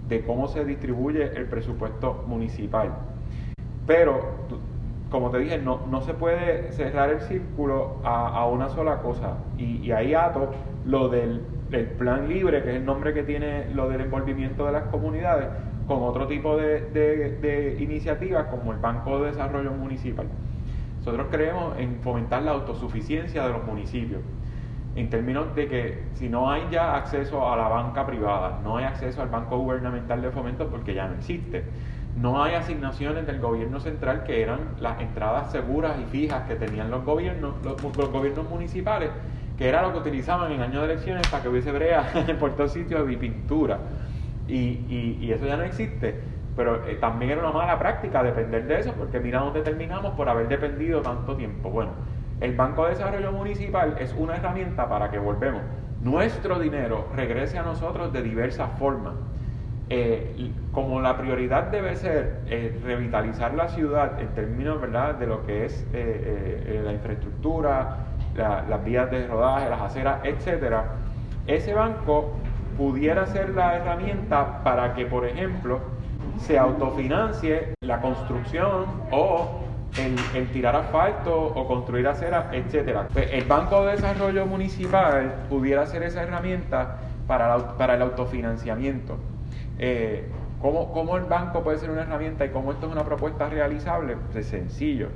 de 0.08 0.24
cómo 0.24 0.48
se 0.48 0.64
distribuye 0.64 1.36
el 1.36 1.44
presupuesto 1.48 2.24
municipal. 2.26 2.94
Pero, 3.86 4.20
como 5.10 5.30
te 5.30 5.40
dije, 5.40 5.58
no, 5.58 5.80
no 5.90 6.00
se 6.00 6.14
puede 6.14 6.72
cerrar 6.72 7.10
el 7.10 7.20
círculo 7.20 7.96
a, 8.02 8.46
una 8.46 8.70
sola 8.70 9.02
cosa. 9.02 9.36
Y, 9.58 9.90
ahí 9.90 10.14
ato 10.14 10.52
lo 10.86 11.10
del, 11.10 11.42
plan 11.98 12.26
libre, 12.26 12.62
que 12.62 12.70
es 12.70 12.76
el 12.76 12.86
nombre 12.86 13.12
que 13.12 13.22
tiene 13.22 13.66
lo 13.74 13.90
del 13.90 14.00
envolvimiento 14.00 14.64
de 14.64 14.72
las 14.72 14.84
comunidades, 14.84 15.48
con 15.86 16.02
otro 16.02 16.26
tipo 16.26 16.56
de 16.56 17.76
iniciativas 17.80 18.46
como 18.46 18.72
el 18.72 18.78
Banco 18.78 19.20
de 19.20 19.26
Desarrollo 19.26 19.72
Municipal. 19.72 20.26
Nosotros 21.04 21.26
creemos 21.30 21.76
en 21.78 22.00
fomentar 22.00 22.42
la 22.42 22.52
autosuficiencia 22.52 23.46
de 23.46 23.52
los 23.52 23.62
municipios, 23.64 24.22
en 24.96 25.10
términos 25.10 25.54
de 25.54 25.68
que 25.68 26.04
si 26.14 26.30
no 26.30 26.50
hay 26.50 26.62
ya 26.70 26.96
acceso 26.96 27.46
a 27.46 27.58
la 27.58 27.68
banca 27.68 28.06
privada, 28.06 28.60
no 28.64 28.78
hay 28.78 28.86
acceso 28.86 29.20
al 29.20 29.28
Banco 29.28 29.58
Gubernamental 29.58 30.22
de 30.22 30.30
Fomento 30.30 30.66
porque 30.68 30.94
ya 30.94 31.06
no 31.06 31.16
existe, 31.16 31.64
no 32.16 32.42
hay 32.42 32.54
asignaciones 32.54 33.26
del 33.26 33.38
gobierno 33.38 33.80
central 33.80 34.24
que 34.24 34.40
eran 34.40 34.60
las 34.80 34.98
entradas 34.98 35.52
seguras 35.52 35.96
y 36.00 36.04
fijas 36.06 36.48
que 36.48 36.54
tenían 36.54 36.90
los 36.90 37.04
gobiernos, 37.04 37.54
los, 37.62 37.82
gobiernos 38.10 38.48
municipales, 38.48 39.10
que 39.58 39.68
era 39.68 39.82
lo 39.82 39.92
que 39.92 39.98
utilizaban 39.98 40.52
en 40.52 40.62
años 40.62 40.86
de 40.86 40.94
elecciones 40.94 41.28
para 41.28 41.42
que 41.42 41.50
hubiese 41.50 41.70
brea 41.70 42.10
por 42.40 42.56
todos 42.56 42.72
sitios 42.72 43.10
y 43.10 43.16
pintura. 43.16 43.78
Y, 44.48 45.18
y 45.20 45.32
eso 45.32 45.46
ya 45.46 45.58
no 45.58 45.64
existe. 45.64 46.33
Pero 46.56 46.86
eh, 46.86 46.96
también 47.00 47.32
era 47.32 47.40
una 47.40 47.52
mala 47.52 47.78
práctica 47.78 48.22
depender 48.22 48.66
de 48.66 48.80
eso, 48.80 48.92
porque 48.92 49.18
mira 49.18 49.40
dónde 49.40 49.62
terminamos 49.62 50.14
por 50.14 50.28
haber 50.28 50.48
dependido 50.48 51.02
tanto 51.02 51.36
tiempo. 51.36 51.70
Bueno, 51.70 51.90
el 52.40 52.54
Banco 52.54 52.84
de 52.84 52.90
Desarrollo 52.90 53.32
Municipal 53.32 53.96
es 53.98 54.14
una 54.16 54.36
herramienta 54.36 54.88
para 54.88 55.10
que 55.10 55.18
volvemos. 55.18 55.62
Nuestro 56.02 56.58
dinero 56.58 57.08
regrese 57.14 57.58
a 57.58 57.62
nosotros 57.62 58.12
de 58.12 58.22
diversas 58.22 58.70
formas. 58.78 59.14
Eh, 59.90 60.50
como 60.72 61.00
la 61.00 61.18
prioridad 61.18 61.64
debe 61.64 61.94
ser 61.96 62.40
eh, 62.46 62.80
revitalizar 62.82 63.52
la 63.52 63.68
ciudad 63.68 64.18
en 64.18 64.28
términos 64.28 64.80
¿verdad? 64.80 65.16
de 65.16 65.26
lo 65.26 65.44
que 65.44 65.66
es 65.66 65.86
la 65.92 66.92
infraestructura, 66.92 67.98
las 68.34 68.84
vías 68.84 69.10
de 69.10 69.26
rodaje, 69.26 69.68
las 69.68 69.82
aceras, 69.82 70.20
etcétera, 70.24 70.84
ese 71.46 71.74
banco 71.74 72.32
pudiera 72.76 73.26
ser 73.26 73.50
la 73.50 73.76
herramienta 73.76 74.62
para 74.64 74.94
que, 74.94 75.06
por 75.06 75.26
ejemplo, 75.26 75.80
se 76.38 76.58
autofinancie 76.58 77.74
la 77.82 78.00
construcción 78.00 78.86
o 79.10 79.60
el, 79.98 80.48
tirar 80.48 80.74
asfalto 80.76 81.34
o 81.34 81.66
construir 81.66 82.06
aceras, 82.08 82.46
etcétera. 82.52 83.08
Pues, 83.12 83.28
el 83.32 83.44
Banco 83.44 83.84
de 83.84 83.92
Desarrollo 83.92 84.46
Municipal 84.46 85.46
pudiera 85.48 85.86
ser 85.86 86.02
esa 86.02 86.22
herramienta 86.22 86.98
para, 87.26 87.76
para 87.76 87.94
el 87.94 88.02
autofinanciamiento. 88.02 89.16
Eh, 89.78 90.28
¿cómo, 90.60 91.16
el 91.16 91.24
banco 91.24 91.62
puede 91.62 91.78
ser 91.78 91.90
una 91.90 92.02
herramienta 92.02 92.44
y 92.44 92.48
cómo 92.48 92.72
esto 92.72 92.86
es 92.86 92.92
una 92.92 93.04
propuesta 93.04 93.48
realizable? 93.48 94.16
Pues 94.32 94.46
sencillo. 94.46 95.08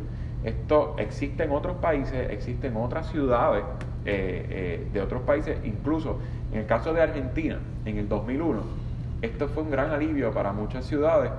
Esto 0.44 0.94
existe 0.98 1.44
en 1.44 1.50
otros 1.50 1.76
países, 1.78 2.30
existe 2.30 2.68
en 2.68 2.76
otras 2.76 3.10
ciudades 3.10 3.64
eh, 4.04 4.46
eh, 4.50 4.88
de 4.92 5.00
otros 5.00 5.22
países, 5.22 5.58
incluso 5.64 6.20
en 6.52 6.60
el 6.60 6.66
caso 6.66 6.92
de 6.92 7.02
Argentina, 7.02 7.58
en 7.84 7.98
el 7.98 8.08
2001 8.08 8.87
esto 9.22 9.48
fue 9.48 9.62
un 9.62 9.70
gran 9.70 9.90
alivio 9.90 10.32
para 10.32 10.52
muchas 10.52 10.84
ciudades 10.84 11.30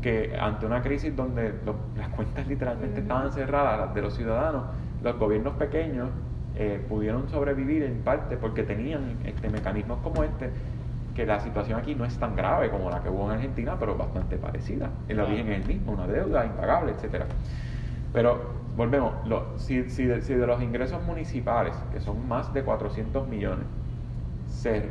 que 0.00 0.36
ante 0.38 0.66
una 0.66 0.82
crisis 0.82 1.14
donde 1.16 1.54
las 1.96 2.08
cuentas 2.10 2.46
literalmente 2.46 3.00
estaban 3.00 3.32
cerradas, 3.32 3.80
las 3.80 3.94
de 3.94 4.02
los 4.02 4.14
ciudadanos, 4.14 4.64
los 5.02 5.18
gobiernos 5.18 5.54
pequeños 5.54 6.10
eh, 6.54 6.84
pudieron 6.88 7.28
sobrevivir 7.28 7.82
en 7.82 8.02
parte 8.02 8.36
porque 8.36 8.62
tenían 8.62 9.18
este, 9.24 9.48
mecanismos 9.50 9.98
como 10.02 10.22
este, 10.22 10.50
que 11.14 11.26
la 11.26 11.40
situación 11.40 11.78
aquí 11.78 11.94
no 11.94 12.04
es 12.04 12.16
tan 12.18 12.36
grave 12.36 12.70
como 12.70 12.90
la 12.90 13.02
que 13.02 13.08
hubo 13.08 13.26
en 13.26 13.36
Argentina, 13.36 13.76
pero 13.78 13.96
bastante 13.96 14.36
parecida. 14.36 14.90
El 15.08 15.20
origen 15.20 15.48
es 15.50 15.62
el 15.62 15.66
mismo, 15.66 15.92
una 15.92 16.06
deuda 16.06 16.44
impagable, 16.44 16.92
etcétera. 16.92 17.26
Pero 18.12 18.54
volvemos, 18.76 19.14
si, 19.56 19.90
si, 19.90 20.04
de, 20.04 20.22
si, 20.22 20.34
de, 20.34 20.46
los 20.46 20.62
ingresos 20.62 21.02
municipales, 21.02 21.74
que 21.92 22.00
son 22.00 22.28
más 22.28 22.52
de 22.52 22.62
400 22.62 23.26
millones, 23.28 23.64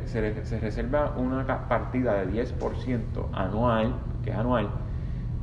se, 0.04 0.44
se, 0.44 0.60
reserva 0.60 1.14
una 1.16 1.68
partida 1.68 2.14
de 2.14 2.44
10% 2.44 3.00
anual, 3.32 3.94
que 4.24 4.30
es 4.30 4.36
anual, 4.36 4.68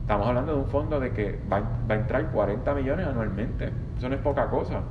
estamos 0.01 0.27
hablando 0.27 0.53
de 0.53 0.59
un 0.59 0.67
fondo 0.67 0.99
de 0.99 1.11
que 1.11 1.39
va, 1.51 1.59
va 1.59 1.95
a 1.95 1.97
entrar 1.97 2.31
40 2.31 2.73
millones 2.75 3.07
anualmente. 3.07 3.71
Eso 3.97 4.09
no 4.09 4.15
es 4.15 4.21
poca 4.21 4.49
cosa 4.49 4.81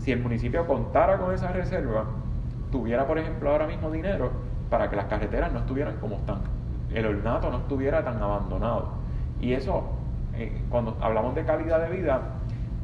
si 0.00 0.12
el 0.12 0.20
municipio 0.20 0.66
contara 0.66 1.18
con 1.18 1.34
esa 1.34 1.48
reserva, 1.52 2.04
tuviera, 2.72 3.06
por 3.06 3.18
ejemplo, 3.18 3.50
ahora 3.50 3.66
mismo 3.66 3.90
dinero 3.90 4.30
para 4.70 4.88
que 4.88 4.96
las 4.96 5.06
carreteras 5.06 5.52
no 5.52 5.60
estuvieran 5.60 5.96
como 5.96 6.16
están, 6.16 6.40
el 6.92 7.06
ornato 7.06 7.50
no 7.50 7.58
estuviera 7.58 8.02
tan 8.02 8.22
abandonado. 8.22 8.88
Y 9.40 9.52
eso, 9.52 9.90
eh, 10.34 10.62
cuando 10.70 10.96
hablamos 11.00 11.34
de 11.34 11.44
calidad 11.44 11.80
de 11.82 11.96
vida, 11.96 12.20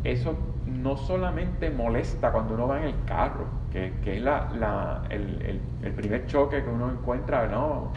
eso 0.05 0.37
no 0.66 0.96
solamente 0.96 1.70
molesta 1.70 2.32
cuando 2.32 2.54
uno 2.54 2.68
va 2.68 2.78
en 2.78 2.88
el 2.88 3.04
carro, 3.04 3.46
que, 3.73 3.92
es 4.04 4.23
la, 4.23 5.02
el, 5.11 5.61
primer 5.94 6.26
choque 6.26 6.62
que 6.62 6.68
uno 6.68 6.90
encuentra, 6.90 7.46
¿no? 7.46 7.92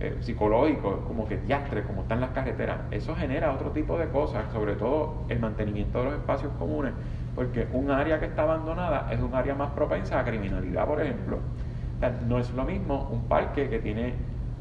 Eh, 0.00 0.16
psicológico, 0.20 1.00
como 1.08 1.26
que 1.26 1.38
diastre, 1.38 1.82
como 1.82 2.02
están 2.02 2.20
las 2.20 2.30
carreteras. 2.30 2.78
Eso 2.92 3.16
genera 3.16 3.52
otro 3.52 3.70
tipo 3.72 3.98
de 3.98 4.08
cosas, 4.08 4.44
sobre 4.52 4.74
todo 4.74 5.24
el 5.28 5.40
mantenimiento 5.40 5.98
de 5.98 6.04
los 6.04 6.14
espacios 6.14 6.52
comunes, 6.58 6.92
porque 7.34 7.66
un 7.72 7.90
área 7.90 8.20
que 8.20 8.26
está 8.26 8.42
abandonada 8.42 9.12
es 9.12 9.20
un 9.20 9.34
área 9.34 9.54
más 9.54 9.70
propensa 9.70 10.20
a 10.20 10.24
criminalidad, 10.24 10.86
por 10.86 11.00
ejemplo. 11.00 11.38
no 12.28 12.38
es 12.38 12.52
lo 12.54 12.64
mismo 12.64 13.08
un 13.10 13.22
parque 13.24 13.68
que 13.68 13.80
tiene 13.80 14.14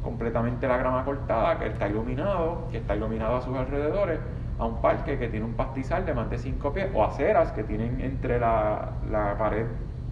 completamente 0.04 0.68
la 0.68 0.78
grama 0.78 1.06
cortada, 1.06 1.60
que 1.60 1.68
está 1.68 1.88
iluminado, 1.88 2.68
que 2.72 2.78
está 2.78 2.96
iluminado 2.96 3.38
a 3.38 3.42
sus 3.42 3.56
alrededores, 3.56 4.20
a 4.60 4.66
un 4.66 4.82
parque 4.82 5.18
que 5.18 5.28
tiene 5.28 5.46
un 5.46 5.54
pastizal 5.54 6.06
de 6.06 6.14
más 6.14 6.30
de 6.30 6.38
5 6.38 6.74
pies, 6.74 6.90
o 6.94 7.04
aceras 7.04 7.52
que 7.52 7.64
tienen 7.64 8.02
entre 8.02 8.40
la, 8.40 8.94
la 9.10 9.38
pared 9.38 9.66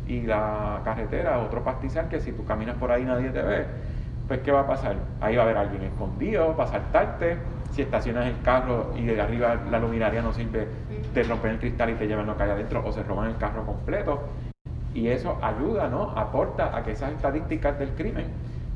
y 0.07 0.21
la 0.21 0.81
carretera 0.83 1.39
otro 1.39 1.63
pastizal 1.63 2.07
que 2.07 2.19
si 2.19 2.31
tú 2.31 2.45
caminas 2.45 2.75
por 2.77 2.91
ahí 2.91 3.03
nadie 3.03 3.29
te 3.29 3.41
ve. 3.41 3.65
Pues 4.27 4.39
¿qué 4.41 4.51
va 4.51 4.61
a 4.61 4.67
pasar? 4.67 4.95
Ahí 5.21 5.35
va 5.35 5.43
a 5.43 5.45
haber 5.45 5.57
alguien 5.57 5.83
escondido, 5.83 6.55
va 6.55 6.63
a 6.63 6.67
saltarte, 6.67 7.37
si 7.71 7.81
estacionas 7.81 8.27
el 8.27 8.41
carro 8.41 8.93
y 8.95 9.05
de 9.05 9.19
arriba 9.21 9.55
la 9.69 9.79
luminaria 9.79 10.21
no 10.21 10.33
sirve, 10.33 10.67
te 11.13 11.23
rompen 11.23 11.51
el 11.51 11.59
cristal 11.59 11.91
y 11.91 11.95
te 11.95 12.07
llevan 12.07 12.25
lo 12.25 12.37
que 12.37 12.43
hay 12.43 12.49
adentro 12.49 12.83
o 12.85 12.91
se 12.91 13.03
roban 13.03 13.29
el 13.29 13.37
carro 13.37 13.65
completo. 13.65 14.23
Y 14.93 15.09
eso 15.09 15.37
ayuda, 15.41 15.89
¿no? 15.89 16.11
Aporta 16.11 16.75
a 16.75 16.83
que 16.83 16.91
esas 16.91 17.11
estadísticas 17.11 17.77
del 17.77 17.89
crimen 17.89 18.27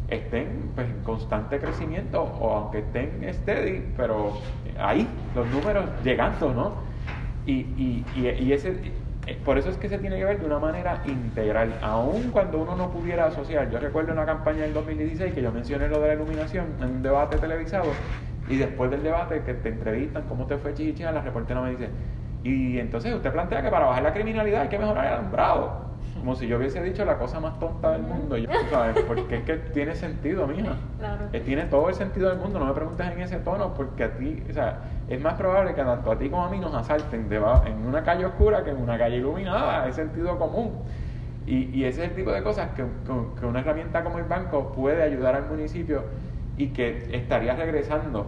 estén 0.09 0.71
pues, 0.75 0.87
en 0.87 1.03
constante 1.03 1.59
crecimiento 1.59 2.23
o 2.23 2.55
aunque 2.55 2.79
estén 2.79 3.25
steady, 3.33 3.93
pero 3.95 4.33
ahí, 4.79 5.07
los 5.35 5.47
números 5.47 5.85
llegando, 6.03 6.53
¿no? 6.53 6.73
Y, 7.45 7.53
y, 7.53 8.05
y, 8.15 8.53
ese, 8.53 8.75
eh, 9.25 9.37
por 9.43 9.57
eso 9.57 9.69
es 9.69 9.77
que 9.77 9.89
se 9.89 9.97
tiene 9.97 10.17
que 10.17 10.25
ver 10.25 10.39
de 10.39 10.45
una 10.45 10.59
manera 10.59 11.01
integral, 11.05 11.73
aun 11.81 12.29
cuando 12.31 12.59
uno 12.59 12.75
no 12.75 12.91
pudiera 12.91 13.25
asociar. 13.25 13.69
Yo 13.71 13.79
recuerdo 13.79 14.13
una 14.13 14.25
campaña 14.25 14.61
del 14.61 14.73
2016 14.73 15.33
que 15.33 15.41
yo 15.41 15.51
mencioné 15.51 15.87
lo 15.87 15.99
de 15.99 16.09
la 16.09 16.13
iluminación 16.15 16.67
en 16.79 16.85
un 16.85 17.01
debate 17.01 17.37
televisado 17.37 17.91
y 18.47 18.57
después 18.57 18.91
del 18.91 19.03
debate 19.03 19.41
que 19.43 19.53
te 19.53 19.69
entrevistan, 19.69 20.23
¿cómo 20.27 20.45
te 20.45 20.57
fue 20.57 20.73
chichicha? 20.73 21.11
La 21.11 21.21
reportera 21.21 21.61
me 21.61 21.71
dice, 21.71 21.89
y 22.43 22.79
entonces 22.79 23.13
usted 23.13 23.31
plantea 23.31 23.61
que 23.61 23.69
para 23.69 23.85
bajar 23.85 24.03
la 24.03 24.13
criminalidad 24.13 24.61
hay 24.61 24.69
que 24.69 24.79
mejorar 24.79 25.05
el 25.05 25.13
alumbrado. 25.13 25.88
Como 26.19 26.35
si 26.35 26.47
yo 26.47 26.57
hubiese 26.57 26.81
dicho 26.83 27.05
la 27.05 27.17
cosa 27.17 27.39
más 27.39 27.57
tonta 27.59 27.91
del 27.91 28.01
mundo. 28.01 28.37
yo, 28.37 28.49
¿sabes? 28.69 29.03
Porque 29.07 29.37
es 29.37 29.43
que 29.43 29.57
tiene 29.57 29.95
sentido, 29.95 30.47
mija. 30.47 30.75
Claro. 30.97 31.25
tiene 31.45 31.63
todo 31.65 31.89
el 31.89 31.95
sentido 31.95 32.29
del 32.29 32.39
mundo. 32.39 32.59
No 32.59 32.65
me 32.65 32.73
preguntes 32.73 33.07
en 33.07 33.21
ese 33.21 33.37
tono, 33.37 33.73
porque 33.73 34.03
a 34.03 34.17
ti, 34.17 34.43
o 34.49 34.53
sea, 34.53 34.79
es 35.07 35.21
más 35.21 35.35
probable 35.35 35.73
que 35.73 35.81
tanto 35.81 36.11
a 36.11 36.17
ti 36.17 36.29
como 36.29 36.45
a 36.45 36.49
mí 36.49 36.59
nos 36.59 36.73
asalten 36.73 37.29
en 37.31 37.85
una 37.85 38.03
calle 38.03 38.25
oscura 38.25 38.63
que 38.63 38.71
en 38.71 38.81
una 38.81 38.97
calle 38.97 39.17
iluminada. 39.17 39.87
Es 39.87 39.95
sentido 39.95 40.37
común. 40.37 40.83
Y, 41.47 41.69
y 41.73 41.85
ese 41.85 42.03
es 42.03 42.09
el 42.09 42.15
tipo 42.15 42.31
de 42.31 42.43
cosas 42.43 42.69
que, 42.75 42.83
que 43.39 43.45
una 43.45 43.61
herramienta 43.61 44.03
como 44.03 44.19
el 44.19 44.25
banco 44.25 44.71
puede 44.73 45.01
ayudar 45.01 45.35
al 45.35 45.47
municipio 45.47 46.03
y 46.57 46.67
que 46.67 47.07
estaría 47.11 47.55
regresando 47.55 48.27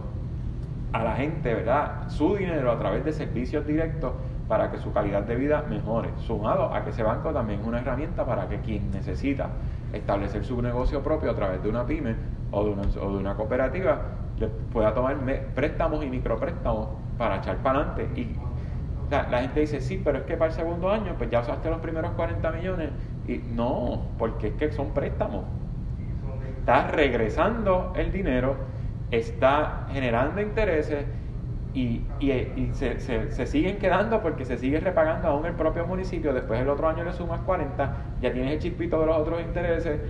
a 0.92 1.04
la 1.04 1.14
gente, 1.16 1.54
¿verdad? 1.54 2.08
Su 2.08 2.36
dinero 2.36 2.72
a 2.72 2.78
través 2.78 3.04
de 3.04 3.12
servicios 3.12 3.66
directos 3.66 4.12
para 4.52 4.70
que 4.70 4.76
su 4.76 4.92
calidad 4.92 5.22
de 5.22 5.34
vida 5.34 5.64
mejore, 5.66 6.10
sumado 6.18 6.74
a 6.74 6.84
que 6.84 6.90
ese 6.90 7.02
banco 7.02 7.32
también 7.32 7.60
es 7.60 7.66
una 7.66 7.80
herramienta 7.80 8.26
para 8.26 8.46
que 8.50 8.60
quien 8.60 8.90
necesita 8.90 9.48
establecer 9.94 10.44
su 10.44 10.60
negocio 10.60 11.02
propio 11.02 11.30
a 11.30 11.34
través 11.34 11.62
de 11.62 11.70
una 11.70 11.86
pyme 11.86 12.14
o 12.50 12.62
de 12.62 12.70
una, 12.72 12.82
o 13.00 13.16
de 13.16 13.34
cooperativa 13.34 14.02
pueda 14.70 14.92
tomar 14.92 15.16
préstamos 15.54 16.04
y 16.04 16.10
micropréstamos 16.10 16.88
para 17.16 17.38
echar 17.38 17.56
para 17.62 17.78
adelante. 17.78 18.20
Y 18.20 18.36
la 19.10 19.40
gente 19.40 19.60
dice, 19.60 19.80
sí, 19.80 20.02
pero 20.04 20.18
es 20.18 20.24
que 20.24 20.36
para 20.36 20.50
el 20.50 20.54
segundo 20.54 20.90
año, 20.90 21.14
pues 21.16 21.30
ya 21.30 21.40
usaste 21.40 21.70
los 21.70 21.80
primeros 21.80 22.10
40 22.10 22.50
millones. 22.50 22.90
Y 23.26 23.38
no, 23.38 24.02
porque 24.18 24.48
es 24.48 24.54
que 24.56 24.70
son 24.70 24.90
préstamos 24.90 25.44
está 26.58 26.88
regresando 26.88 27.94
el 27.96 28.12
dinero, 28.12 28.54
está 29.10 29.86
generando 29.90 30.42
intereses 30.42 31.06
y, 31.74 32.02
se, 32.74 33.46
siguen 33.46 33.78
quedando 33.78 34.20
porque 34.20 34.44
se 34.44 34.58
sigue 34.58 34.80
repagando 34.80 35.28
aún 35.28 35.46
el 35.46 35.54
propio 35.54 35.86
municipio. 35.86 36.32
Después 36.34 36.60
el 36.60 36.68
otro 36.68 36.88
año 36.88 37.04
le 37.04 37.12
sumas 37.12 37.40
40, 37.40 37.96
ya 38.20 38.32
tienes 38.32 38.52
el 38.52 38.58
chispito 38.58 39.00
de 39.00 39.06
los 39.06 39.16
otros 39.16 39.40
intereses, 39.40 40.00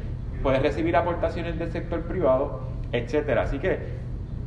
puedes 0.42 0.62
recibir 0.62 0.96
aportaciones 0.96 1.58
del 1.58 1.70
sector 1.70 2.02
privado, 2.02 2.62
etcétera. 2.90 3.42
Así 3.42 3.58
que 3.58 3.78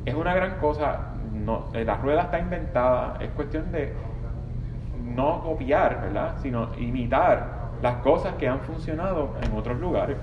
es 0.05 0.13
una 0.13 0.33
gran 0.33 0.57
cosa. 0.59 1.11
No, 1.33 1.67
la 1.73 1.97
rueda 1.97 2.23
está 2.23 2.39
inventada, 2.39 3.17
es 3.21 3.29
cuestión 3.31 3.71
de 3.71 3.93
no 5.15 5.41
copiar, 5.43 6.01
¿verdad? 6.01 6.35
sino 6.41 6.69
imitar 6.77 7.65
las 7.81 7.95
cosas 7.97 8.33
que 8.35 8.47
han 8.47 8.59
funcionado 8.61 9.35
en 9.41 9.57
otros 9.57 9.79
lugares. 9.79 10.17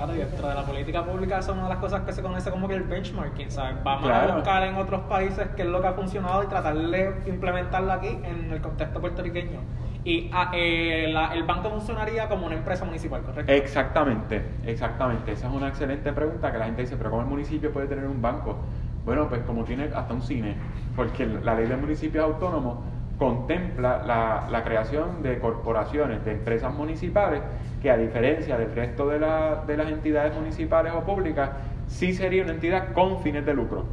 Claro, 0.00 0.14
y 0.14 0.18
dentro 0.18 0.48
de 0.48 0.54
la 0.54 0.64
política 0.64 1.04
pública 1.04 1.38
eso 1.40 1.50
es 1.50 1.58
una 1.58 1.64
de 1.64 1.74
las 1.74 1.78
cosas 1.78 2.00
que 2.06 2.12
se 2.14 2.22
conoce 2.22 2.50
como 2.50 2.66
que 2.66 2.74
el 2.74 2.84
benchmarking, 2.84 3.50
¿sabes? 3.50 3.84
Vamos 3.84 4.08
a 4.08 4.34
buscar 4.34 4.62
en 4.62 4.76
otros 4.76 5.02
países 5.02 5.46
qué 5.54 5.60
es 5.60 5.68
lo 5.68 5.82
que 5.82 5.88
ha 5.88 5.92
funcionado 5.92 6.42
y 6.42 6.46
tratar 6.46 6.74
de 6.74 7.22
implementarlo 7.26 7.92
aquí 7.92 8.08
en 8.08 8.50
el 8.50 8.62
contexto 8.62 8.98
puertorriqueño. 8.98 9.60
Y 10.02 10.30
ah, 10.32 10.52
eh, 10.54 11.14
el 11.34 11.42
banco 11.42 11.68
funcionaría 11.68 12.30
como 12.30 12.46
una 12.46 12.54
empresa 12.54 12.86
municipal, 12.86 13.20
¿correcto? 13.20 13.52
Exactamente, 13.52 14.42
exactamente. 14.64 15.32
Esa 15.32 15.48
es 15.48 15.52
una 15.52 15.68
excelente 15.68 16.10
pregunta 16.14 16.50
que 16.50 16.56
la 16.56 16.64
gente 16.64 16.80
dice, 16.80 16.96
pero 16.96 17.10
¿cómo 17.10 17.20
el 17.20 17.28
municipio 17.28 17.70
puede 17.70 17.86
tener 17.86 18.06
un 18.06 18.22
banco? 18.22 18.56
Bueno, 19.04 19.28
pues 19.28 19.42
como 19.42 19.64
tiene 19.64 19.90
hasta 19.94 20.14
un 20.14 20.22
cine, 20.22 20.56
porque 20.96 21.26
la 21.26 21.54
ley 21.54 21.66
del 21.66 21.76
municipio 21.76 22.22
es 22.22 22.26
autónomo 22.26 22.84
contempla 23.20 24.02
la, 24.50 24.64
creación 24.64 25.22
de 25.22 25.38
corporaciones, 25.38 26.24
de 26.24 26.32
empresas 26.32 26.72
municipales, 26.72 27.42
que 27.82 27.90
a 27.90 27.98
diferencia 27.98 28.56
del 28.56 28.74
resto 28.74 29.06
de, 29.08 29.20
las 29.20 29.88
entidades 29.90 30.34
municipales 30.34 30.94
o 30.96 31.02
públicas, 31.02 31.50
sí 31.86 32.14
sería 32.14 32.42
una 32.42 32.52
entidad 32.52 32.94
con 32.94 33.20
fines 33.20 33.44
de 33.44 33.52
lucro. 33.52 33.84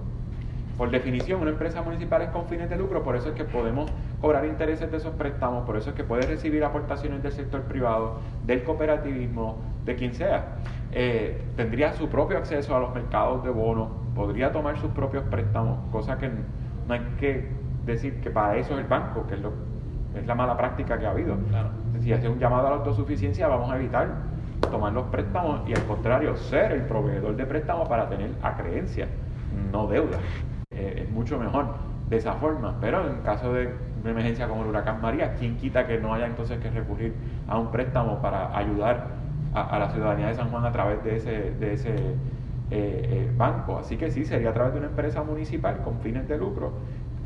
Por 0.77 0.91
definición, 0.91 1.41
una 1.41 1.49
empresa 1.49 1.81
municipal 1.81 2.21
es 2.21 2.29
con 2.29 2.47
fines 2.47 2.69
de 2.69 2.77
lucro, 2.77 3.03
por 3.03 3.17
eso 3.17 3.27
es 3.27 3.35
que 3.35 3.43
podemos 3.43 3.91
cobrar 4.21 4.45
intereses 4.45 4.89
de 4.89 4.95
esos 4.95 5.13
préstamos, 5.15 5.65
por 5.65 5.75
eso 5.75 5.89
es 5.89 5.95
que 5.97 6.05
puede 6.05 6.25
recibir 6.25 6.63
aportaciones 6.63 7.21
del 7.21 7.33
sector 7.33 7.63
privado, 7.63 8.21
del 8.45 8.63
cooperativismo, 8.63 9.57
de 9.83 9.95
quien 9.95 10.13
sea. 10.13 10.55
Eh, 10.93 11.41
tendría 11.57 11.91
su 11.91 12.07
propio 12.07 12.37
acceso 12.37 12.73
a 12.77 12.79
los 12.79 12.95
mercados 12.95 13.43
de 13.43 13.49
bonos, 13.49 13.89
podría 14.15 14.53
tomar 14.53 14.79
sus 14.79 14.91
propios 14.91 15.25
préstamos, 15.25 15.79
cosa 15.91 16.17
que 16.17 16.29
no 16.29 16.93
hay 16.93 17.01
que 17.19 17.66
decir 17.87 18.21
que 18.21 18.29
para 18.29 18.55
eso 18.57 18.73
es 18.73 18.79
el 18.81 18.85
banco, 18.85 19.25
que 19.27 19.35
es, 19.35 19.41
lo, 19.41 19.51
es 20.15 20.25
la 20.27 20.35
mala 20.35 20.55
práctica 20.55 20.99
que 20.99 21.05
ha 21.05 21.11
habido. 21.11 21.37
Si 21.99 22.13
hace 22.13 22.29
un 22.29 22.37
llamado 22.37 22.67
a 22.67 22.69
la 22.71 22.75
autosuficiencia, 22.77 23.47
vamos 23.47 23.71
a 23.71 23.77
evitar 23.77 24.07
tomar 24.61 24.93
los 24.93 25.05
préstamos 25.05 25.61
y 25.67 25.73
al 25.73 25.83
contrario, 25.85 26.35
ser 26.35 26.71
el 26.71 26.81
proveedor 26.81 27.35
de 27.35 27.45
préstamos 27.45 27.87
para 27.87 28.09
tener 28.09 28.31
acreencia, 28.41 29.07
no 29.71 29.87
deuda. 29.87 30.17
Eh, 30.71 31.03
es 31.03 31.11
mucho 31.11 31.39
mejor 31.39 31.67
de 32.09 32.17
esa 32.17 32.33
forma. 32.33 32.75
Pero 32.81 33.07
en 33.07 33.21
caso 33.21 33.53
de 33.53 33.73
una 34.01 34.11
emergencia 34.11 34.47
como 34.47 34.63
el 34.63 34.69
huracán 34.69 35.01
María, 35.01 35.35
¿quién 35.35 35.57
quita 35.57 35.87
que 35.87 35.99
no 35.99 36.13
haya 36.13 36.27
entonces 36.27 36.59
que 36.59 36.69
recurrir 36.69 37.13
a 37.47 37.57
un 37.57 37.71
préstamo 37.71 38.21
para 38.21 38.55
ayudar 38.57 39.07
a, 39.53 39.79
la 39.79 39.89
ciudadanía 39.89 40.27
de 40.27 40.35
San 40.35 40.49
Juan 40.49 40.65
a 40.65 40.71
través 40.71 41.03
de 41.03 41.15
ese, 41.15 41.51
de 41.51 41.73
ese 41.73 41.89
eh, 41.89 42.15
eh, 42.71 43.31
banco? 43.35 43.79
Así 43.79 43.97
que 43.97 44.11
sí, 44.11 44.25
sería 44.25 44.49
a 44.49 44.53
través 44.53 44.73
de 44.73 44.79
una 44.79 44.89
empresa 44.89 45.23
municipal 45.23 45.81
con 45.83 45.99
fines 45.99 46.27
de 46.27 46.37
lucro 46.37 46.73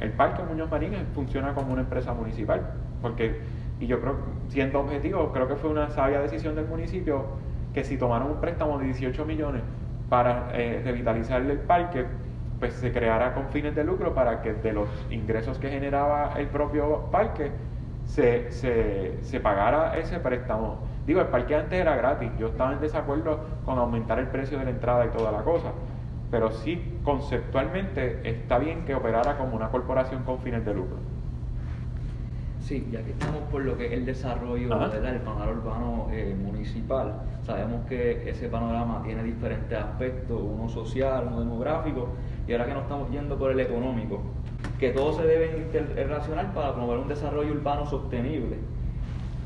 el 0.02 0.12
Parque 0.12 0.44
Muñoz 0.44 0.70
Marín 0.70 0.94
funciona 1.14 1.54
como 1.54 1.72
una 1.72 1.82
empresa 1.82 2.14
municipal, 2.14 2.62
porque, 3.02 3.40
y 3.80 3.88
yo 3.88 4.02
creo, 4.02 4.16
siendo 4.50 4.80
objetivo, 4.80 5.32
creo 5.32 5.48
que 5.48 5.56
fue 5.56 5.70
una 5.70 5.90
sabia 5.90 6.20
decisión 6.20 6.56
del 6.56 6.66
municipio 6.66 7.26
que 7.74 7.84
si 7.84 7.98
tomaron 7.98 8.32
un 8.32 8.42
préstamo 8.42 8.80
de 8.80 8.86
18 8.86 9.26
millones 9.26 9.62
para 10.10 10.50
eh, 10.54 10.82
revitalizar 10.84 11.42
el 11.42 11.60
parque, 11.60 12.06
pues 12.60 12.74
se 12.74 12.92
creara 12.92 13.34
con 13.34 13.48
fines 13.50 13.76
de 13.76 13.84
lucro 13.84 14.14
para 14.14 14.42
que 14.42 14.54
de 14.54 14.74
los 14.74 14.90
ingresos 15.10 15.58
que 15.58 15.70
generaba 15.70 16.34
el 16.38 16.48
propio 16.48 17.10
parque 17.12 17.52
se, 18.06 18.52
se, 18.52 19.18
se 19.22 19.40
pagara 19.40 19.98
ese 19.98 20.20
préstamo. 20.20 20.80
Digo, 21.06 21.22
el 21.22 21.28
parque 21.28 21.56
antes 21.56 21.80
era 21.80 21.96
gratis, 21.96 22.32
yo 22.38 22.48
estaba 22.48 22.74
en 22.74 22.80
desacuerdo 22.82 23.40
con 23.66 23.78
aumentar 23.78 24.20
el 24.20 24.28
precio 24.28 24.60
de 24.60 24.66
la 24.66 24.72
entrada 24.72 25.06
y 25.06 25.10
toda 25.10 25.32
la 25.32 25.44
cosa, 25.44 25.72
pero 26.32 26.50
sí 26.52 26.82
conceptualmente 27.04 28.22
está 28.24 28.58
bien 28.58 28.86
que 28.86 28.96
operara 28.96 29.38
como 29.38 29.56
una 29.56 29.70
corporación 29.70 30.24
con 30.24 30.40
fines 30.40 30.66
de 30.66 30.74
lucro. 30.74 30.98
Sí, 32.62 32.88
ya 32.90 33.04
que 33.04 33.12
estamos 33.12 33.42
por 33.52 33.64
lo 33.64 33.78
que 33.78 33.88
es 33.88 33.92
el 33.92 34.06
desarrollo 34.06 34.70
del 34.70 35.20
panorama 35.20 35.52
urbano 35.52 36.08
eh, 36.10 36.34
municipal, 36.42 37.16
sabemos 37.44 37.86
que 37.90 38.30
ese 38.30 38.48
panorama 38.48 39.02
tiene 39.04 39.24
diferentes 39.24 39.78
aspectos, 39.78 40.40
uno 40.42 40.70
social, 40.70 41.26
uno 41.28 41.42
demográfico, 41.42 42.10
y 42.48 42.54
ahora 42.54 42.68
que 42.68 42.74
nos 42.74 42.84
estamos 42.84 43.12
yendo 43.12 43.38
por 43.38 43.52
el 43.52 43.60
económico, 43.60 44.22
que 44.80 44.92
todo 44.92 45.12
se 45.12 45.24
debe 45.24 45.58
interrelacionar 45.58 46.54
para 46.54 46.74
promover 46.74 47.00
un 47.00 47.08
desarrollo 47.10 47.52
urbano 47.52 47.86
sostenible. 47.86 48.58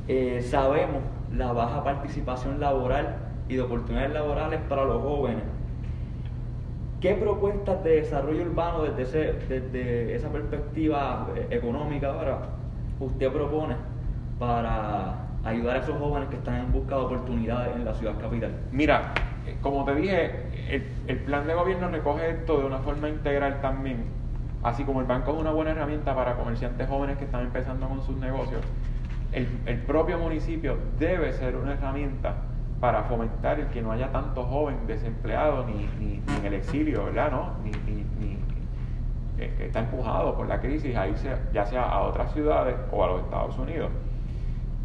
Eh, 0.07 0.45
sabemos 0.47 1.01
la 1.33 1.51
baja 1.51 1.83
participación 1.83 2.59
laboral 2.59 3.15
y 3.49 3.55
de 3.55 3.61
oportunidades 3.61 4.13
laborales 4.13 4.59
para 4.69 4.85
los 4.85 5.01
jóvenes. 5.01 5.54
¿Qué 7.05 7.13
propuestas 7.13 7.83
de 7.83 7.97
desarrollo 7.97 8.41
urbano 8.41 8.81
desde, 8.81 10.15
esa 10.15 10.27
perspectiva 10.29 11.27
eh, 11.35 11.45
económica 11.51 12.07
ahora 12.07 12.39
usted 12.99 13.31
propone 13.31 13.75
para 14.39 15.13
ayudar 15.43 15.75
a 15.75 15.79
esos 15.81 15.99
jóvenes 15.99 16.29
que 16.29 16.37
están 16.37 16.55
en 16.55 16.71
busca 16.71 16.95
de 16.95 17.01
oportunidades 17.01 17.75
en 17.75 17.85
la 17.85 17.93
ciudad 17.93 18.19
capital? 18.19 18.53
Mira, 18.71 19.13
eh, 19.45 19.55
como 19.61 19.85
te 19.85 19.93
dije, 19.93 20.31
el, 20.67 20.83
el 21.05 21.17
plan 21.19 21.45
de 21.45 21.53
gobierno 21.53 21.89
recoge 21.89 22.27
esto 22.27 22.57
de 22.57 22.65
una 22.65 22.79
forma 22.79 23.07
integral 23.07 23.61
también. 23.61 24.05
Así 24.63 24.83
como 24.83 24.99
el 24.99 25.05
banco 25.05 25.31
es 25.31 25.37
una 25.37 25.51
buena 25.51 25.73
herramienta 25.73 26.15
para 26.15 26.35
comerciantes 26.35 26.89
jóvenes 26.89 27.19
que 27.19 27.25
están 27.25 27.43
empezando 27.43 27.87
con 27.87 28.01
sus 28.01 28.17
negocios, 28.17 28.61
el, 29.31 29.47
el 29.67 29.77
propio 29.81 30.17
municipio 30.17 30.75
debe 30.97 31.33
ser 31.33 31.55
una 31.55 31.73
herramienta 31.73 32.33
para 32.85 33.01
fomentar 33.05 33.59
el 33.59 33.65
que 33.69 33.81
no 33.81 33.91
haya 33.91 34.11
tanto 34.11 34.43
joven 34.43 34.85
desempleado 34.85 35.65
ni, 35.65 36.21
en 36.37 36.45
el 36.45 36.53
exilio, 36.53 37.05
¿verdad? 37.05 37.31
¿No? 37.31 37.53
Ni, 37.63 37.71
ni- 37.71 38.37
eh, 39.39 39.55
que 39.57 39.65
está 39.65 39.79
empujado 39.79 40.35
por 40.37 40.47
la 40.47 40.61
crisis 40.61 40.95
a 40.95 41.07
irse 41.07 41.35
ya 41.51 41.65
sea 41.65 41.89
a 41.89 42.01
otras 42.03 42.31
ciudades 42.31 42.75
o 42.91 43.03
a 43.03 43.07
los 43.07 43.21
Estados 43.23 43.57
Unidos. 43.57 43.89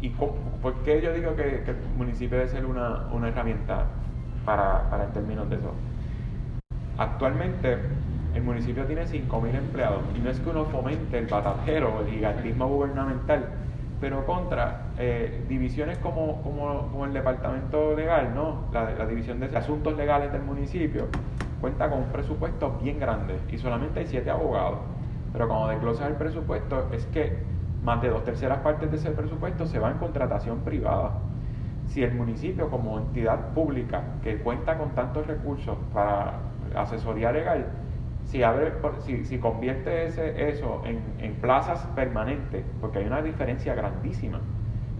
¿Y 0.01 0.09
por 0.09 0.81
qué 0.83 0.99
yo 0.99 1.13
digo 1.13 1.35
que, 1.35 1.61
que 1.63 1.71
el 1.71 1.77
municipio 1.95 2.39
debe 2.39 2.49
ser 2.49 2.65
una, 2.65 3.03
una 3.11 3.27
herramienta 3.27 3.85
para, 4.45 4.89
para 4.89 5.03
en 5.03 5.11
términos 5.13 5.47
de 5.47 5.57
eso? 5.57 5.75
Actualmente 6.97 7.77
el 8.33 8.41
municipio 8.41 8.83
tiene 8.87 9.05
5.000 9.05 9.55
empleados 9.55 10.01
y 10.15 10.19
no 10.21 10.31
es 10.31 10.39
que 10.39 10.49
uno 10.49 10.65
fomente 10.65 11.19
el 11.19 11.27
batajero, 11.27 12.01
el 12.01 12.07
gigantismo 12.11 12.67
gubernamental, 12.67 13.45
pero 14.01 14.25
contra 14.25 14.87
eh, 14.97 15.45
divisiones 15.47 15.99
como, 15.99 16.41
como, 16.41 16.89
como 16.89 17.05
el 17.05 17.13
departamento 17.13 17.95
legal, 17.95 18.33
¿no? 18.33 18.65
La, 18.73 18.89
la 18.91 19.05
división 19.05 19.39
de 19.39 19.55
asuntos 19.55 19.95
legales 19.95 20.31
del 20.33 20.41
municipio 20.41 21.07
cuenta 21.61 21.87
con 21.87 21.99
un 21.99 22.05
presupuesto 22.05 22.77
bien 22.81 22.99
grande 22.99 23.37
y 23.51 23.59
solamente 23.59 23.99
hay 23.99 24.07
siete 24.07 24.31
abogados. 24.31 24.79
Pero 25.31 25.47
cuando 25.47 25.67
desglosas 25.67 26.09
el 26.09 26.15
presupuesto 26.15 26.89
es 26.91 27.05
que 27.05 27.37
más 27.83 28.01
de 28.01 28.09
dos 28.09 28.23
terceras 28.23 28.59
partes 28.59 28.89
de 28.91 28.97
ese 28.97 29.11
presupuesto 29.11 29.65
se 29.65 29.79
va 29.79 29.91
en 29.91 29.97
contratación 29.97 30.59
privada. 30.61 31.11
Si 31.85 32.03
el 32.03 32.13
municipio 32.15 32.69
como 32.69 32.97
entidad 32.97 33.49
pública 33.53 34.01
que 34.23 34.37
cuenta 34.37 34.77
con 34.77 34.89
tantos 34.91 35.27
recursos 35.27 35.77
para 35.93 36.39
asesoría 36.75 37.31
legal, 37.31 37.67
si, 38.31 38.43
abre, 38.43 38.71
si, 38.99 39.25
si 39.25 39.39
convierte 39.39 40.05
ese, 40.05 40.49
eso 40.49 40.81
en, 40.85 41.01
en 41.19 41.33
plazas 41.33 41.85
permanentes, 41.95 42.63
porque 42.79 42.99
hay 42.99 43.05
una 43.05 43.21
diferencia 43.21 43.75
grandísima. 43.75 44.39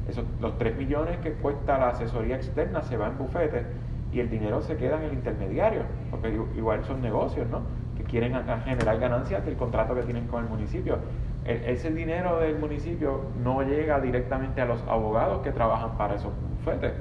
Esos, 0.10 0.26
los 0.41 0.58
3 0.58 0.78
millones 0.78 1.17
que 1.20 1.32
cuesta 1.34 1.78
la 1.78 1.89
asesoría 1.89 2.36
externa 2.36 2.82
se 2.82 2.98
va 2.98 3.08
en 3.08 3.17
bufetes 3.17 3.65
y 4.12 4.20
el 4.20 4.30
dinero 4.30 4.62
se 4.62 4.76
queda 4.76 4.98
en 4.98 5.04
el 5.04 5.13
intermediario, 5.13 5.84
porque 6.10 6.38
igual 6.58 6.84
son 6.84 7.02
negocios, 7.02 7.48
¿no? 7.50 7.62
Que 7.96 8.04
quieren 8.04 8.34
generar 8.65 9.00
ganancias 9.00 9.46
del 9.46 9.56
contrato 9.56 9.96
que 9.96 10.02
tienen 10.04 10.28
con 10.28 10.44
el 10.44 10.50
municipio. 10.50 10.98
El- 11.46 11.63
ese 11.63 11.89
dinero 11.91 12.38
del 12.39 12.60
municipio 12.60 13.22
no 13.41 13.62
llega 13.63 14.02
directamente 14.02 14.60
a 14.60 14.65
los 14.65 14.82
abogados 14.89 15.41
que 15.41 15.52
trabajan 15.52 15.98
para 15.98 16.15
esos 16.15 16.34
bufetes. 16.58 16.91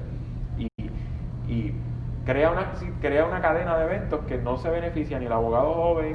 Y 1.48 1.72
crea, 2.24 2.50
una, 2.50 2.72
crea 3.00 3.26
una 3.26 3.40
cadena 3.40 3.76
de 3.76 3.84
eventos 3.84 4.20
que 4.26 4.38
no 4.38 4.58
se 4.58 4.70
beneficia 4.70 5.18
ni 5.18 5.26
el 5.26 5.32
abogado 5.32 5.74
joven, 5.74 6.12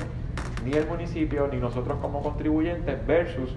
ni 0.66 0.74
el 0.74 0.88
municipio, 0.88 1.48
ni 1.52 1.58
nosotros 1.58 1.98
como 2.02 2.22
contribuyentes, 2.22 3.06
versus, 3.06 3.56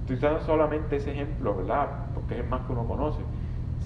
estoy 0.00 0.16
usando 0.16 0.40
solamente 0.40 0.96
ese 0.96 1.12
ejemplo, 1.12 1.56
¿verdad? 1.56 1.88
Porque 2.14 2.40
es 2.40 2.48
más 2.48 2.62
que 2.66 2.72
uno 2.72 2.84
conoce. 2.84 3.20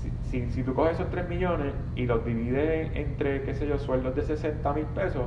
Si, 0.02 0.10
si, 0.30 0.50
si 0.50 0.62
tú 0.62 0.74
coges 0.74 0.94
esos 0.94 1.10
3 1.10 1.28
millones 1.28 1.72
y 1.94 2.06
los 2.06 2.24
divides 2.24 2.90
entre, 2.94 3.42
qué 3.42 3.54
sé 3.54 3.66
yo, 3.66 3.78
sueldos 3.78 4.14
de 4.14 4.22
60 4.22 4.72
mil 4.72 4.86
pesos, 4.86 5.24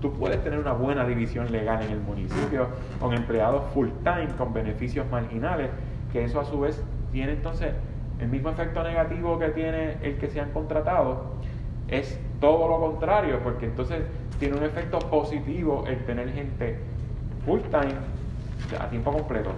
tú 0.00 0.12
puedes 0.12 0.42
tener 0.42 0.58
una 0.58 0.72
buena 0.72 1.06
división 1.06 1.50
legal 1.50 1.82
en 1.82 1.90
el 1.90 2.00
municipio, 2.00 2.68
con 3.00 3.14
empleados 3.14 3.64
full 3.72 3.88
time, 4.04 4.28
con 4.36 4.52
beneficios 4.52 5.06
marginales, 5.10 5.70
que 6.12 6.24
eso 6.24 6.40
a 6.40 6.44
su 6.44 6.60
vez 6.60 6.82
tiene 7.12 7.32
entonces 7.32 7.72
el 8.20 8.28
mismo 8.28 8.50
efecto 8.50 8.82
negativo 8.82 9.38
que 9.38 9.48
tiene 9.50 9.96
el 10.02 10.16
que 10.18 10.28
se 10.28 10.40
han 10.40 10.50
contratado, 10.52 11.35
es 11.88 12.18
todo 12.40 12.68
lo 12.68 12.80
contrario, 12.80 13.40
porque 13.42 13.66
entonces 13.66 14.02
tiene 14.38 14.56
un 14.56 14.64
efecto 14.64 14.98
positivo 14.98 15.84
el 15.86 16.04
tener 16.04 16.32
gente 16.32 16.78
full 17.44 17.60
time, 17.70 17.94
a 18.78 18.88
tiempo 18.88 19.12
completo, 19.12 19.50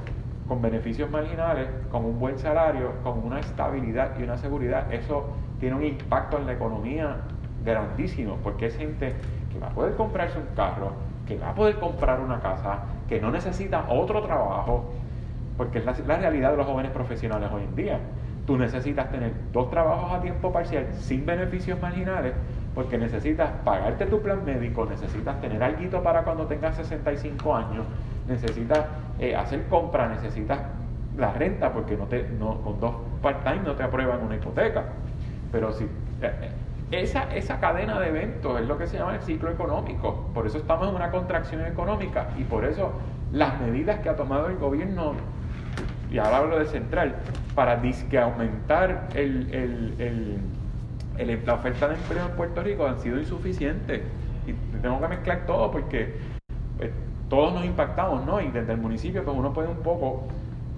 con 0.47 0.63
beneficios 0.63 1.11
marginales, 1.11 1.69
con 1.91 2.05
un 2.05 2.19
buen 2.19 2.39
salario, 2.39 2.93
con 3.03 3.19
una 3.19 3.41
estabilidad 3.41 4.19
y 4.19 4.23
una 4.23 4.37
seguridad. 4.37 4.93
Eso 4.93 5.27
tiene 5.61 5.77
un 5.77 5.85
impacto 5.85 6.39
en 6.39 6.47
la 6.47 6.53
economía 6.53 7.17
grandísimo, 7.65 8.39
porque 8.43 8.67
es 8.67 8.77
gente 8.77 9.15
que 9.53 9.59
va 9.59 9.69
a 9.69 9.71
poder 9.71 9.95
comprarse 9.97 10.39
un 10.39 10.55
carro, 10.55 10.93
que 11.27 11.39
va 11.39 11.51
a 11.51 11.55
poder 11.55 11.79
comprar 11.79 12.21
una 12.21 12.41
casa, 12.41 12.81
que 13.09 13.21
no 13.21 13.31
necesita 13.31 13.87
otro 13.89 14.23
trabajo, 14.23 14.93
porque 15.57 15.79
es 15.79 15.85
la, 15.85 15.95
la 16.07 16.19
realidad 16.19 16.53
de 16.53 16.59
los 16.59 16.67
jóvenes 16.67 16.93
profesionales 16.93 17.51
hoy 17.53 17.63
en 17.65 17.75
día. 17.75 18.01
Tú 18.49 18.57
necesitas 18.57 19.11
tener 19.11 19.31
dos 19.53 19.69
trabajos 19.69 20.11
a 20.11 20.23
tiempo 20.23 20.51
parcial 20.51 20.87
sin 20.95 21.27
beneficios 21.27 21.79
marginales 21.83 22.33
porque 22.75 22.97
necesitas 22.97 23.51
pagarte 23.63 24.07
tu 24.07 24.23
plan 24.23 24.43
médico, 24.43 24.87
necesitas 24.87 25.39
tener 25.43 25.63
algo 25.63 26.03
para 26.03 26.23
cuando 26.23 26.47
tengas 26.47 26.75
65 26.77 27.55
años, 27.55 27.85
necesitas 28.27 28.87
eh, 29.19 29.37
hacer 29.37 29.67
compra, 29.69 30.09
necesitas 30.09 30.61
la 31.19 31.31
renta 31.35 31.75
porque 31.75 31.95
no 31.95 32.07
te, 32.07 32.27
no, 32.39 32.63
con 32.63 32.81
dos 32.81 32.95
part-time 33.21 33.65
no 33.67 33.75
te 33.75 33.83
aprueban 33.83 34.23
una 34.23 34.37
hipoteca. 34.37 34.85
Pero 35.53 35.71
si 35.75 35.85
eh, 35.85 35.89
eh, 36.23 36.51
esa, 36.91 37.25
esa 37.35 37.61
cadena 37.61 38.01
de 38.01 38.09
eventos 38.09 38.59
es 38.59 38.67
lo 38.67 38.79
que 38.79 38.87
se 38.87 38.97
llama 38.97 39.17
el 39.17 39.21
ciclo 39.21 39.51
económico. 39.51 40.31
Por 40.33 40.47
eso 40.47 40.57
estamos 40.57 40.89
en 40.89 40.95
una 40.95 41.11
contracción 41.11 41.67
económica 41.67 42.31
y 42.39 42.45
por 42.45 42.65
eso 42.65 42.93
las 43.31 43.61
medidas 43.61 43.99
que 43.99 44.09
ha 44.09 44.17
tomado 44.17 44.47
el 44.47 44.57
gobierno 44.57 45.13
y 46.11 46.19
ahora 46.19 46.39
hablo 46.39 46.59
del 46.59 46.69
central, 46.69 47.17
para 47.59 47.77
disque 47.79 48.17
aumentar 48.21 49.09
el, 49.15 49.53
el- 49.53 49.97
el- 51.19 51.45
la 51.45 51.55
oferta 51.55 51.89
de 51.89 51.97
empleo 51.97 52.27
en 52.27 52.37
Puerto 52.37 52.63
Rico 52.63 52.87
han 52.87 53.01
sido 53.01 53.19
insuficientes. 53.19 54.03
Y 54.47 54.53
tengo 54.81 55.01
que 55.01 55.09
mezclar 55.09 55.45
todo 55.45 55.69
porque 55.73 56.21
eh, 56.79 56.93
todos 57.29 57.53
nos 57.53 57.65
impactamos, 57.65 58.25
¿no? 58.25 58.41
Y 58.41 58.53
desde 58.53 58.75
el 58.75 58.79
municipio, 58.79 59.25
pues 59.25 59.37
uno 59.37 59.53
puede 59.53 59.67
un 59.69 59.83
poco 59.83 60.29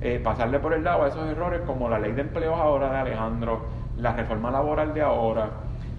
eh, 0.01 0.21
pasarle 0.25 0.59
por 0.59 0.73
el 0.73 0.83
lado 0.83 1.03
a 1.05 1.09
esos 1.09 1.29
errores 1.29 1.61
como 1.67 1.91
la 1.91 1.99
ley 1.99 2.13
de 2.13 2.23
empleos 2.23 2.59
ahora 2.59 2.91
de 2.91 2.99
Alejandro, 2.99 3.69
la 3.97 4.15
reforma 4.15 4.51
laboral 4.51 4.95
de 4.95 5.03
ahora. 5.03 5.51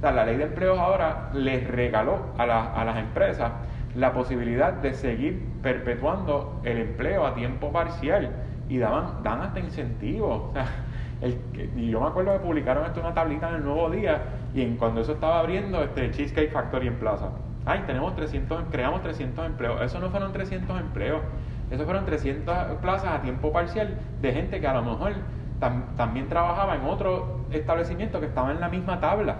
La 0.01 0.25
ley 0.25 0.37
de 0.37 0.45
empleos 0.45 0.79
ahora 0.79 1.29
les 1.33 1.67
regaló 1.67 2.33
a, 2.39 2.45
la- 2.47 2.73
a 2.73 2.83
las 2.85 2.97
empresas 2.97 3.51
la 3.93 4.13
posibilidad 4.13 4.73
de 4.73 4.93
seguir 4.95 5.59
perpetuando 5.61 6.59
el 6.63 6.77
empleo 6.79 7.25
a 7.27 7.35
tiempo 7.35 7.71
parcial 7.71 8.35
y 8.75 8.77
daban, 8.77 9.21
dan 9.23 9.41
hasta 9.41 9.59
incentivos. 9.59 10.49
O 10.49 10.53
sea, 10.53 10.65
el, 11.21 11.37
y 11.75 11.89
yo 11.89 11.99
me 11.99 12.07
acuerdo 12.07 12.33
que 12.33 12.39
publicaron 12.39 12.85
esto 12.85 12.99
una 13.01 13.13
tablita 13.13 13.49
en 13.49 13.55
el 13.55 13.63
Nuevo 13.65 13.89
Día 13.89 14.21
y 14.53 14.61
en 14.61 14.77
cuando 14.77 15.01
eso 15.01 15.13
estaba 15.13 15.39
abriendo 15.39 15.83
este 15.83 16.11
Cheesecake 16.11 16.51
Factory 16.51 16.87
en 16.87 16.95
Plaza. 16.95 17.29
Ay, 17.65 17.83
tenemos 17.85 18.15
300, 18.15 18.63
creamos 18.71 19.01
300 19.03 19.45
empleos. 19.45 19.81
Eso 19.81 19.99
no 19.99 20.09
fueron 20.09 20.31
300 20.31 20.79
empleos. 20.79 21.21
Eso 21.69 21.83
fueron 21.85 22.05
300 22.05 22.77
plazas 22.81 23.13
a 23.13 23.21
tiempo 23.21 23.51
parcial 23.51 23.97
de 24.21 24.33
gente 24.33 24.59
que 24.59 24.67
a 24.67 24.73
lo 24.73 24.81
mejor 24.83 25.13
tam- 25.59 25.95
también 25.95 26.27
trabajaba 26.27 26.75
en 26.75 26.85
otro 26.85 27.41
establecimiento 27.51 28.19
que 28.19 28.25
estaba 28.25 28.51
en 28.51 28.59
la 28.59 28.67
misma 28.69 28.99
tabla. 28.99 29.35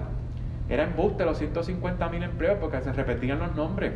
Era 0.70 0.84
embuste 0.84 1.26
los 1.26 1.38
150 1.40 2.08
mil 2.10 2.24
empleos 2.24 2.58
porque 2.62 2.82
se 2.82 2.94
repetían 2.94 3.40
los 3.40 3.56
nombres. 3.56 3.94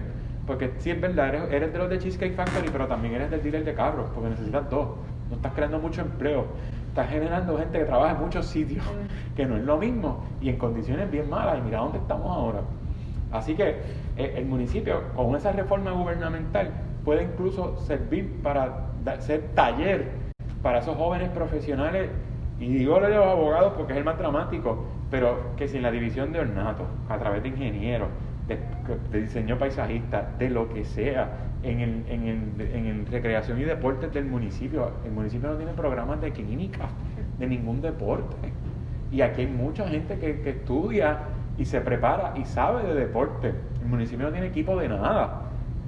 Porque 0.48 0.74
sí 0.80 0.92
es 0.92 1.00
verdad, 1.00 1.30
eres, 1.30 1.52
eres 1.52 1.72
de 1.74 1.80
los 1.80 1.90
de 1.90 1.98
Cheesecake 2.00 2.36
Factory, 2.36 2.70
pero 2.72 2.88
también 2.88 3.14
eres 3.16 3.32
del 3.32 3.42
dealer 3.42 3.64
de 3.64 3.74
carros, 3.74 4.08
porque 4.14 4.30
necesitas 4.30 4.70
dos. 4.70 4.90
No 5.30 5.36
estás 5.36 5.54
creando 5.54 5.80
mucho 5.80 6.02
empleo. 6.02 6.46
Estás 6.88 7.10
generando 7.10 7.58
gente 7.58 7.80
que 7.80 7.86
trabaja 7.86 8.16
en 8.16 8.22
muchos 8.22 8.46
sitios, 8.46 8.86
que 9.36 9.46
no 9.46 9.58
es 9.58 9.64
lo 9.64 9.78
mismo, 9.78 10.24
y 10.40 10.50
en 10.50 10.58
condiciones 10.58 11.12
bien 11.12 11.30
malas. 11.30 11.60
Y 11.60 11.62
mira 11.62 11.80
dónde 11.80 11.98
estamos 11.98 12.28
ahora. 12.28 12.62
Así 13.32 13.56
que 13.56 13.82
eh, 14.18 14.36
el 14.38 14.46
municipio, 14.46 15.02
con 15.16 15.36
esa 15.36 15.52
reforma 15.52 15.92
gubernamental, 15.92 16.72
puede 17.04 17.24
incluso 17.24 17.78
servir 17.78 18.42
para 18.42 18.88
ser 19.20 19.42
taller 19.54 20.10
para 20.62 20.80
esos 20.80 20.96
jóvenes 20.98 21.30
profesionales, 21.30 22.10
y 22.60 22.68
digo 22.70 23.00
de 23.00 23.10
los 23.10 23.26
abogados 23.26 23.74
porque 23.78 23.94
es 23.94 24.00
el 24.00 24.06
más 24.06 24.18
dramático, 24.18 24.86
pero 25.12 25.56
que 25.58 25.68
sin 25.68 25.84
la 25.84 25.92
división 25.92 26.32
de 26.32 26.40
ornato, 26.40 26.88
a 27.10 27.18
través 27.20 27.44
de 27.44 27.50
ingenieros, 27.50 28.08
de, 28.48 28.58
de 29.12 29.22
diseño 29.22 29.60
paisajista, 29.60 30.32
de 30.40 30.50
lo 30.50 30.70
que 30.70 30.84
sea, 30.84 31.30
en 31.66 31.80
el, 31.80 32.06
en, 32.08 32.28
el, 32.28 32.62
en 32.62 32.86
el 32.86 33.06
recreación 33.08 33.60
y 33.60 33.64
deportes 33.64 34.14
del 34.14 34.26
municipio, 34.26 34.92
el 35.04 35.12
municipio 35.12 35.50
no 35.50 35.56
tiene 35.56 35.74
programas 35.74 36.22
de 36.22 36.32
clínica, 36.32 36.88
de 37.40 37.48
ningún 37.48 37.82
deporte. 37.82 38.36
Y 39.12 39.22
aquí 39.22 39.42
hay 39.42 39.48
mucha 39.48 39.88
gente 39.88 40.18
que, 40.20 40.42
que 40.42 40.52
estudia 40.52 41.20
y 41.58 41.66
se 41.66 41.82
prepara 41.82 42.34
y 42.36 42.46
sabe 42.46 42.84
de 42.84 42.94
deporte. 42.94 43.54
El 43.82 43.88
municipio 43.88 44.26
no 44.26 44.32
tiene 44.32 44.48
equipo 44.48 44.78
de 44.78 44.90
nada 44.90 45.42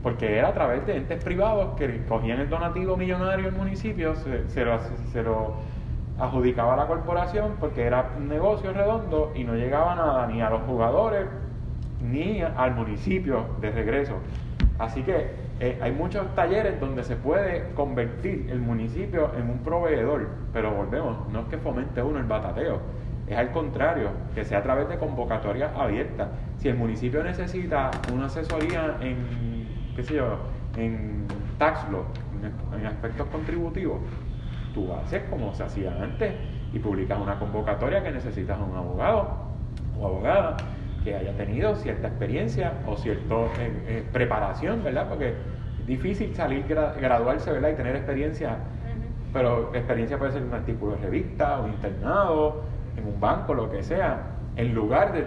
porque 0.03 0.37
era 0.37 0.49
a 0.49 0.53
través 0.53 0.85
de 0.85 0.95
entes 0.95 1.23
privados 1.23 1.75
que 1.75 2.05
cogían 2.05 2.39
el 2.39 2.49
donativo 2.49 2.95
millonario 2.95 3.45
del 3.45 3.55
municipio, 3.55 4.15
se, 4.15 4.63
lo, 4.63 4.79
se, 5.11 5.23
lo, 5.23 5.55
adjudicaba 6.19 6.75
a 6.75 6.77
la 6.77 6.87
corporación 6.87 7.55
porque 7.59 7.83
era 7.83 8.11
un 8.17 8.27
negocio 8.27 8.73
redondo 8.73 9.31
y 9.35 9.43
no 9.43 9.55
llegaba 9.55 9.95
nada 9.95 10.27
ni 10.27 10.41
a 10.41 10.49
los 10.49 10.61
jugadores 10.63 11.27
ni 12.01 12.41
al 12.41 12.75
municipio 12.75 13.45
de 13.59 13.71
regreso. 13.71 14.13
Así 14.79 15.01
que 15.01 15.46
eh, 15.59 15.79
hay 15.81 15.91
muchos 15.91 16.33
talleres 16.35 16.79
donde 16.79 17.03
se 17.03 17.15
puede 17.15 17.69
convertir 17.73 18.47
el 18.49 18.59
municipio 18.59 19.31
en 19.35 19.49
un 19.49 19.59
proveedor, 19.59 20.27
pero 20.53 20.71
volvemos, 20.71 21.27
no 21.29 21.41
es 21.41 21.45
que 21.47 21.57
fomente 21.57 22.01
uno 22.01 22.19
el 22.19 22.25
batateo, 22.25 22.79
es 23.27 23.37
al 23.37 23.51
contrario, 23.51 24.11
que 24.35 24.45
sea 24.45 24.59
a 24.59 24.63
través 24.63 24.87
de 24.87 24.97
convocatorias 24.97 25.71
abiertas. 25.75 26.29
Si 26.57 26.69
el 26.69 26.75
municipio 26.75 27.23
necesita 27.23 27.91
una 28.13 28.27
asesoría 28.27 28.97
en 29.01 29.47
qué 29.97 30.03
sé 30.03 30.13
yo, 30.13 30.37
en 30.77 31.25
tax 31.57 31.89
law, 31.89 32.03
en, 32.71 32.85
aspectos 32.85 33.27
contributivos, 33.29 33.99
tú 34.75 34.93
haces 34.93 35.23
como 35.27 35.53
se 35.55 35.63
hacía 35.63 35.91
antes 36.01 36.35
y 36.71 36.77
publicas 36.77 37.19
una 37.19 37.39
convocatoria 37.39 38.03
que 38.03 38.11
necesitas 38.11 38.59
a 38.59 38.63
un 38.63 38.77
abogado 38.77 39.27
o 39.99 40.05
abogada 40.05 40.55
que 41.07 41.15
haya 41.15 41.31
tenido 41.37 41.73
cierta 41.75 42.09
experiencia 42.09 42.73
o 42.85 42.97
cierta 42.97 43.35
eh, 43.35 43.71
eh, 43.87 44.03
preparación, 44.11 44.83
¿verdad? 44.83 45.07
Porque 45.07 45.29
es 45.79 45.87
difícil 45.87 46.35
salir, 46.35 46.65
graduarse, 46.67 47.49
¿verdad? 47.49 47.69
Y 47.69 47.75
tener 47.75 47.95
experiencia, 47.95 48.57
pero 49.31 49.73
experiencia 49.73 50.19
puede 50.19 50.33
ser 50.33 50.43
un 50.43 50.53
artículo 50.53 50.97
de 50.97 51.03
revista, 51.03 51.61
un 51.61 51.71
internado, 51.71 52.63
en 52.97 53.05
un 53.07 53.17
banco, 53.21 53.53
lo 53.53 53.71
que 53.71 53.83
sea, 53.83 54.19
en 54.57 54.75
lugar 54.75 55.13
de 55.13 55.23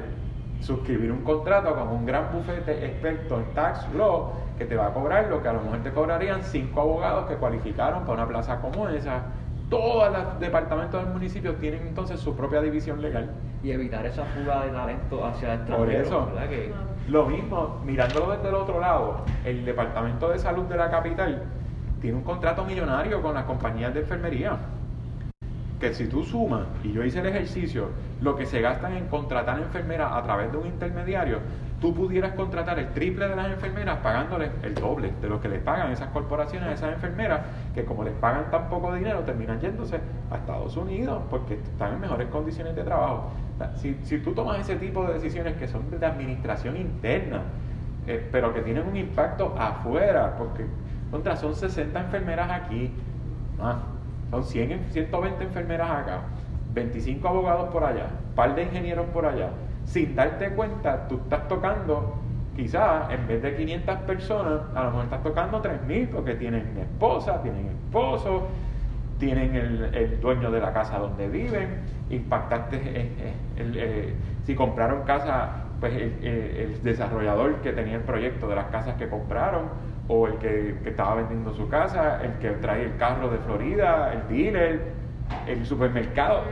suscribir 0.61 1.11
un 1.13 1.23
contrato 1.23 1.75
con 1.75 1.89
un 1.89 2.05
gran 2.05 2.31
bufete 2.31 2.85
experto 2.85 3.39
en 3.39 3.55
tax 3.55 3.89
law 3.95 4.33
que 4.59 4.67
te 4.67 4.77
va 4.77 4.89
a 4.89 4.93
cobrar 4.93 5.29
lo 5.29 5.41
que 5.41 5.49
a 5.49 5.55
lo 5.55 5.63
mejor 5.63 5.83
te 5.83 5.93
cobrarían 5.93 6.43
cinco 6.43 6.83
abogados 6.83 7.27
que 7.27 7.37
cualificaron 7.37 8.01
para 8.01 8.13
una 8.13 8.29
plaza 8.29 8.61
como 8.61 8.87
esa. 8.91 9.23
Todos 9.71 10.13
los 10.13 10.41
departamentos 10.41 11.01
del 11.01 11.13
municipio 11.13 11.55
tienen 11.55 11.87
entonces 11.87 12.19
su 12.19 12.35
propia 12.35 12.61
división 12.61 13.01
legal. 13.01 13.31
Y 13.63 13.71
evitar 13.71 14.05
esa 14.05 14.25
fuga 14.25 14.65
de 14.65 14.73
talento 14.73 15.25
hacia 15.25 15.55
el 15.55 15.61
Por 15.61 15.89
eso, 15.89 16.29
lo 17.09 17.27
mismo, 17.27 17.81
mirándolo 17.85 18.33
desde 18.33 18.49
el 18.49 18.55
otro 18.57 18.81
lado, 18.81 19.25
el 19.45 19.65
Departamento 19.65 20.29
de 20.29 20.39
Salud 20.41 20.65
de 20.65 20.77
la 20.77 20.91
capital 20.91 21.45
tiene 22.01 22.17
un 22.17 22.25
contrato 22.25 22.65
millonario 22.65 23.23
con 23.23 23.35
las 23.35 23.45
compañías 23.45 23.95
de 23.95 24.01
enfermería 24.01 24.59
que 25.81 25.95
si 25.95 26.07
tú 26.09 26.23
sumas, 26.23 26.67
y 26.85 26.93
yo 26.93 27.03
hice 27.03 27.21
el 27.21 27.27
ejercicio, 27.27 27.89
lo 28.21 28.37
que 28.37 28.45
se 28.45 28.61
gastan 28.61 28.97
en 28.97 29.07
contratar 29.07 29.59
enfermeras 29.59 30.13
a 30.13 30.23
través 30.23 30.53
de 30.53 30.59
un 30.59 30.67
intermediario, 30.67 31.39
tú 31.81 31.95
pudieras 31.95 32.35
contratar 32.35 32.79
el 32.79 32.89
triple 32.91 33.27
de 33.29 33.37
las 33.37 33.51
enfermeras 33.51 33.99
pagándoles 33.99 34.51
el 34.63 34.75
doble 34.75 35.13
de 35.21 35.29
lo 35.29 35.41
que 35.41 35.49
les 35.49 35.63
pagan 35.63 35.91
esas 35.91 36.09
corporaciones 36.09 36.69
a 36.69 36.73
esas 36.73 36.93
enfermeras, 36.93 37.41
que 37.75 37.85
como 37.85 38.05
les 38.05 38.13
pagan 38.15 38.51
tan 38.51 38.69
poco 38.69 38.95
dinero, 38.95 39.21
terminan 39.21 39.61
yéndose 39.61 39.99
a 40.31 40.37
Estados 40.37 40.77
Unidos 40.77 41.23
porque 41.31 41.55
están 41.55 41.95
en 41.95 42.01
mejores 42.01 42.29
condiciones 42.29 42.77
de 42.77 42.83
trabajo. 42.85 43.31
Si, 43.77 43.99
si 44.05 44.19
tú 44.19 44.33
tomas 44.33 44.61
ese 44.61 44.77
tipo 44.77 45.05
de 45.07 45.15
decisiones 45.15 45.57
que 45.57 45.69
son 45.69 45.83
de 45.91 46.05
administración 46.05 46.77
interna, 46.77 47.43
eh, 48.07 48.29
pero 48.31 48.53
que 48.53 48.61
tienen 48.61 48.87
un 48.87 48.97
impacto 48.97 49.55
afuera, 49.59 50.37
porque 50.37 50.67
contra 51.11 51.37
son 51.37 51.55
60 51.55 51.99
enfermeras 51.99 52.51
aquí, 52.51 52.91
son 54.31 54.45
100, 54.45 54.87
120 54.91 55.45
enfermeras 55.45 55.91
acá, 55.91 56.21
25 56.73 57.27
abogados 57.27 57.69
por 57.71 57.85
allá, 57.85 58.07
par 58.35 58.55
de 58.55 58.65
ingenieros 58.65 59.07
por 59.07 59.27
allá. 59.27 59.51
Sin 59.85 60.15
darte 60.15 60.51
cuenta, 60.51 61.09
tú 61.09 61.17
estás 61.17 61.49
tocando, 61.49 62.19
quizás 62.55 63.11
en 63.11 63.27
vez 63.27 63.43
de 63.43 63.57
500 63.57 63.97
personas, 64.01 64.61
a 64.75 64.85
lo 64.85 64.91
mejor 64.91 65.05
estás 65.05 65.23
tocando 65.23 65.63
3.000 65.63 66.09
porque 66.09 66.35
tienen 66.35 66.77
esposa, 66.79 67.43
tienen 67.43 67.67
esposo, 67.69 68.49
tienen 69.19 69.55
el, 69.55 70.21
dueño 70.21 70.51
de 70.51 70.61
la 70.61 70.73
casa 70.73 70.99
donde 70.99 71.29
viven, 71.29 71.81
impactaste, 72.09 72.77
el, 73.57 73.77
eh, 73.77 74.15
si 74.45 74.55
compraron 74.55 75.03
casa, 75.03 75.65
pues 75.79 75.95
el, 75.95 76.81
desarrollador 76.83 77.57
que 77.57 77.73
tenía 77.73 77.97
el 77.97 78.03
proyecto 78.03 78.49
de 78.49 78.57
las 78.57 78.67
casas 78.67 78.95
que 78.97 79.09
compraron, 79.09 79.69
o 80.09 80.27
el 80.27 80.35
que, 80.39 80.75
estaba 80.85 81.15
vendiendo 81.17 81.53
su 81.55 81.69
casa, 81.69 82.21
el 82.25 82.33
que 82.39 82.51
trae 82.61 82.85
el 82.85 82.97
carro 82.97 83.31
de 83.31 83.39
Florida, 83.39 84.13
el 84.13 84.29
dealer, 84.29 84.93
el 85.47 85.65
supermercado. 85.65 86.43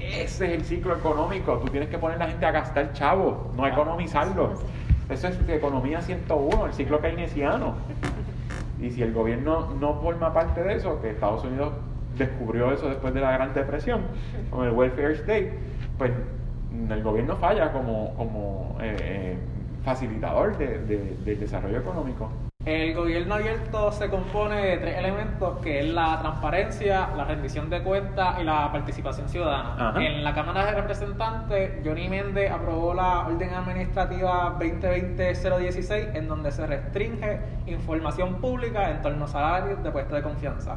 Ese 0.00 0.46
es 0.46 0.52
el 0.52 0.64
ciclo 0.64 0.96
económico. 0.96 1.58
Tú 1.58 1.68
tienes 1.68 1.88
que 1.88 1.98
poner 1.98 2.16
a 2.16 2.24
la 2.24 2.30
gente 2.30 2.46
a 2.46 2.50
gastar 2.50 2.92
chavo, 2.92 3.52
no 3.56 3.64
a 3.64 3.68
economizarlo. 3.68 4.54
Eso 5.08 5.28
es 5.28 5.36
economía 5.48 6.00
101, 6.00 6.66
el 6.66 6.72
ciclo 6.72 7.00
keynesiano. 7.00 7.74
Y 8.80 8.90
si 8.90 9.02
el 9.02 9.12
gobierno 9.12 9.74
no 9.78 10.00
forma 10.00 10.32
parte 10.32 10.62
de 10.62 10.74
eso, 10.74 11.00
que 11.02 11.10
Estados 11.10 11.44
Unidos 11.44 11.72
descubrió 12.16 12.72
eso 12.72 12.88
después 12.88 13.12
de 13.12 13.20
la 13.20 13.32
Gran 13.32 13.52
Depresión, 13.52 14.02
con 14.50 14.66
el 14.66 14.72
welfare 14.72 15.12
state, 15.14 15.52
pues 15.98 16.12
el 16.88 17.02
gobierno 17.02 17.36
falla 17.36 17.72
como, 17.72 18.14
como 18.14 18.78
eh, 18.80 18.96
eh, 19.00 19.38
facilitador 19.84 20.56
del 20.56 21.38
desarrollo 21.38 21.78
económico. 21.78 22.30
El 22.66 22.94
gobierno 22.94 23.36
abierto 23.36 23.90
se 23.90 24.10
compone 24.10 24.60
de 24.60 24.76
tres 24.76 24.98
elementos, 24.98 25.60
que 25.62 25.80
es 25.80 25.86
la 25.94 26.18
transparencia, 26.20 27.08
la 27.16 27.24
rendición 27.24 27.70
de 27.70 27.82
cuentas 27.82 28.38
y 28.38 28.44
la 28.44 28.70
participación 28.70 29.30
ciudadana. 29.30 29.94
En 29.98 30.22
la 30.22 30.34
Cámara 30.34 30.66
de 30.66 30.72
Representantes, 30.72 31.80
Johnny 31.82 32.10
Méndez 32.10 32.50
aprobó 32.50 32.92
la 32.92 33.26
Orden 33.26 33.54
Administrativa 33.54 34.58
2020-016, 34.58 36.14
en 36.14 36.28
donde 36.28 36.52
se 36.52 36.66
restringe 36.66 37.40
información 37.64 38.42
pública 38.42 38.90
en 38.90 39.00
torno 39.00 39.24
a 39.24 39.28
salarios 39.28 39.82
de 39.82 39.90
puestos 39.90 40.16
de 40.16 40.22
confianza. 40.22 40.76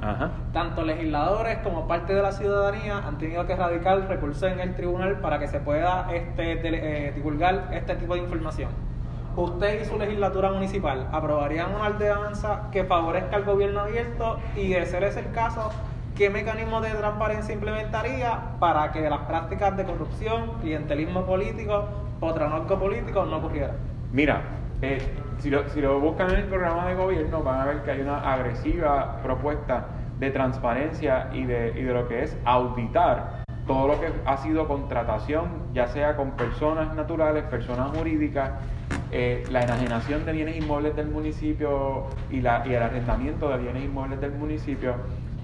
Tanto 0.54 0.86
legisladores 0.86 1.58
como 1.66 1.86
parte 1.86 2.16
de 2.16 2.22
la 2.22 2.32
ciudadanía 2.32 3.00
han 3.00 3.18
tenido 3.18 3.46
que 3.46 3.58
radicar 3.58 4.08
recursos 4.08 4.50
en 4.50 4.62
el 4.62 4.74
tribunal 4.74 5.20
para 5.20 5.38
que 5.38 5.50
se 5.50 5.60
pueda 5.60 6.08
este, 6.14 6.62
eh, 6.64 7.12
divulgar 7.12 7.68
este 7.74 7.98
tipo 7.98 8.14
de 8.14 8.22
información 8.22 8.93
usted 9.36 9.82
y 9.82 9.86
su 9.86 9.98
legislatura 9.98 10.52
municipal 10.52 11.08
aprobarían 11.12 11.74
una 11.74 11.88
ordenanza 11.88 12.70
que 12.72 12.84
favorezca 12.84 13.36
al 13.36 13.44
gobierno 13.44 13.82
abierto 13.82 14.40
y 14.56 14.70
de 14.70 14.86
ser 14.86 15.04
ese 15.04 15.22
el 15.22 15.32
caso, 15.32 15.72
¿qué 16.16 16.30
mecanismo 16.30 16.82
de 16.82 16.92
transparencia 16.92 17.54
implementaría 17.54 18.40
para 18.60 18.92
que 18.92 19.10
las 19.10 19.22
prácticas 19.22 19.76
de 19.78 19.86
corrupción, 19.86 20.60
clientelismo 20.62 21.26
político, 21.26 21.86
potranolco 22.20 22.78
político 22.78 23.26
no 23.26 23.38
ocurrieran? 23.38 23.78
Mira, 24.12 24.42
eh, 24.82 25.00
si, 25.40 25.50
lo, 25.50 25.68
si 25.70 25.82
lo 25.82 26.00
buscan 26.00 26.30
en 26.30 26.36
el 26.38 26.46
programa 26.46 26.88
de 26.88 26.96
gobierno 26.96 27.42
van 27.42 27.62
a 27.62 27.66
ver 27.66 27.84
que 27.84 27.92
hay 27.92 28.02
una 28.02 28.20
agresiva 28.20 29.18
propuesta 29.24 29.88
de 30.20 30.30
transparencia 30.30 31.30
y 31.34 31.46
de, 31.46 31.74
y 31.76 31.84
de 31.84 31.94
lo 31.94 32.08
que 32.08 32.24
es 32.24 32.38
auditar 32.46 33.44
todo 33.66 33.88
lo 33.88 34.00
que 34.00 34.12
ha 34.26 34.38
sido 34.38 34.68
contratación, 34.68 35.48
ya 35.74 35.88
sea 35.88 36.16
con 36.16 36.32
personas 36.32 36.94
naturales, 36.96 37.46
personas 37.46 37.96
jurídicas, 37.96 38.52
eh, 39.16 39.44
la 39.52 39.62
enajenación 39.62 40.26
de 40.26 40.32
bienes 40.32 40.58
inmuebles 40.58 40.96
del 40.96 41.06
municipio 41.08 42.08
y, 42.32 42.42
la, 42.42 42.64
y 42.66 42.74
el 42.74 42.82
arrendamiento 42.82 43.48
de 43.48 43.60
bienes 43.60 43.84
inmuebles 43.84 44.20
del 44.20 44.32
municipio, 44.32 44.96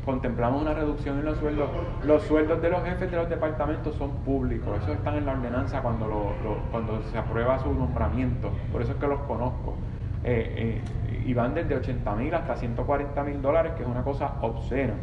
contemplamos 0.03 0.63
una 0.63 0.73
reducción 0.73 1.19
en 1.19 1.25
los 1.25 1.37
sueldos. 1.37 1.69
Los 2.03 2.23
sueldos 2.23 2.63
de 2.63 2.71
los 2.71 2.83
jefes 2.83 3.11
de 3.11 3.17
los 3.17 3.29
departamentos 3.29 3.93
son 3.93 4.09
públicos, 4.25 4.75
eso 4.81 4.93
están 4.93 5.17
en 5.17 5.27
la 5.27 5.33
ordenanza 5.33 5.83
cuando, 5.83 6.07
lo, 6.07 6.33
cuando 6.71 7.03
se 7.11 7.17
aprueba 7.19 7.59
su 7.59 7.71
nombramiento, 7.71 8.49
por 8.71 8.81
eso 8.81 8.93
es 8.93 8.97
que 8.97 9.05
los 9.05 9.19
conozco. 9.21 9.75
Eh, 10.23 10.81
eh, 10.81 11.23
y 11.27 11.35
van 11.35 11.53
desde 11.53 11.75
80 11.75 12.15
mil 12.15 12.33
hasta 12.33 12.55
140 12.55 13.23
mil 13.23 13.39
dólares, 13.39 13.73
que 13.77 13.83
es 13.83 13.87
una 13.87 14.03
cosa 14.03 14.33
obscena. 14.41 14.95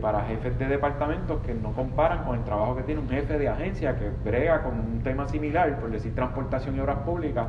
para 0.00 0.22
jefes 0.22 0.56
de 0.58 0.66
departamentos 0.68 1.42
que 1.44 1.52
no 1.52 1.72
comparan 1.72 2.24
con 2.24 2.38
el 2.38 2.44
trabajo 2.44 2.76
que 2.76 2.84
tiene 2.84 3.00
un 3.02 3.08
jefe 3.08 3.36
de 3.38 3.48
agencia 3.48 3.98
que 3.98 4.08
brega 4.24 4.62
con 4.62 4.78
un 4.78 5.02
tema 5.02 5.26
similar, 5.28 5.78
por 5.80 5.90
decir 5.90 6.14
transportación 6.14 6.76
y 6.76 6.80
obras 6.80 6.98
públicas, 6.98 7.48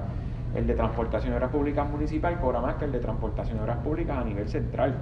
el 0.55 0.67
de 0.67 0.73
transportación 0.73 1.31
de 1.31 1.37
obras 1.37 1.51
públicas 1.51 1.89
municipal 1.89 2.39
cobra 2.39 2.61
más 2.61 2.75
que 2.75 2.85
el 2.85 2.91
de 2.91 2.99
transportación 2.99 3.57
de 3.57 3.63
obras 3.63 3.77
públicas 3.79 4.17
a 4.17 4.23
nivel 4.23 4.47
central. 4.47 4.95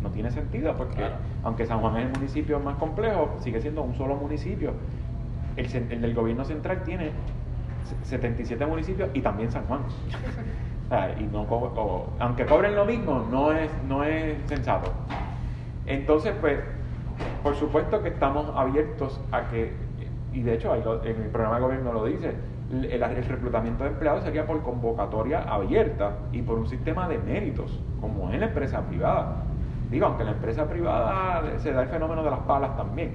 No 0.00 0.10
tiene 0.10 0.30
sentido 0.30 0.74
porque 0.76 1.04
aunque 1.42 1.66
San 1.66 1.80
Juan 1.80 1.96
es 1.96 2.06
el 2.06 2.12
municipio 2.12 2.60
más 2.60 2.76
complejo, 2.76 3.34
sigue 3.38 3.60
siendo 3.60 3.82
un 3.82 3.94
solo 3.94 4.16
municipio. 4.16 4.72
El, 5.56 6.00
del 6.00 6.14
gobierno 6.14 6.44
central 6.44 6.82
tiene 6.82 7.10
77 8.04 8.64
municipios 8.66 9.10
y 9.12 9.20
también 9.20 9.50
San 9.50 9.64
Juan. 9.66 9.80
y 11.18 11.24
no 11.24 11.46
aunque 12.18 12.46
cobren 12.46 12.74
lo 12.74 12.84
mismo, 12.84 13.26
no 13.30 13.52
es, 13.52 13.70
no 13.88 14.04
es 14.04 14.36
sensato. 14.46 14.92
Entonces, 15.86 16.34
pues, 16.40 16.60
por 17.42 17.54
supuesto 17.56 18.02
que 18.02 18.10
estamos 18.10 18.50
abiertos 18.54 19.20
a 19.32 19.48
que, 19.48 19.72
y 20.32 20.42
de 20.42 20.54
hecho 20.54 20.74
en 21.04 21.22
el 21.22 21.28
programa 21.28 21.56
de 21.56 21.62
gobierno 21.62 21.92
lo 21.92 22.04
dice, 22.04 22.34
el, 22.72 22.84
el, 22.86 23.24
reclutamiento 23.24 23.84
de 23.84 23.90
empleados 23.90 24.24
sería 24.24 24.46
por 24.46 24.62
convocatoria 24.62 25.42
abierta 25.42 26.12
y 26.32 26.42
por 26.42 26.58
un 26.58 26.66
sistema 26.66 27.08
de 27.08 27.18
méritos, 27.18 27.80
como 28.00 28.28
es 28.28 28.34
en 28.34 28.40
la 28.40 28.46
empresa 28.46 28.80
privada. 28.80 29.44
Digo, 29.90 30.06
aunque 30.06 30.22
en 30.22 30.26
la 30.26 30.32
empresa 30.32 30.66
privada 30.68 31.58
se 31.58 31.72
da 31.72 31.82
el 31.82 31.88
fenómeno 31.88 32.24
de 32.24 32.30
las 32.30 32.40
palas 32.40 32.76
también. 32.76 33.14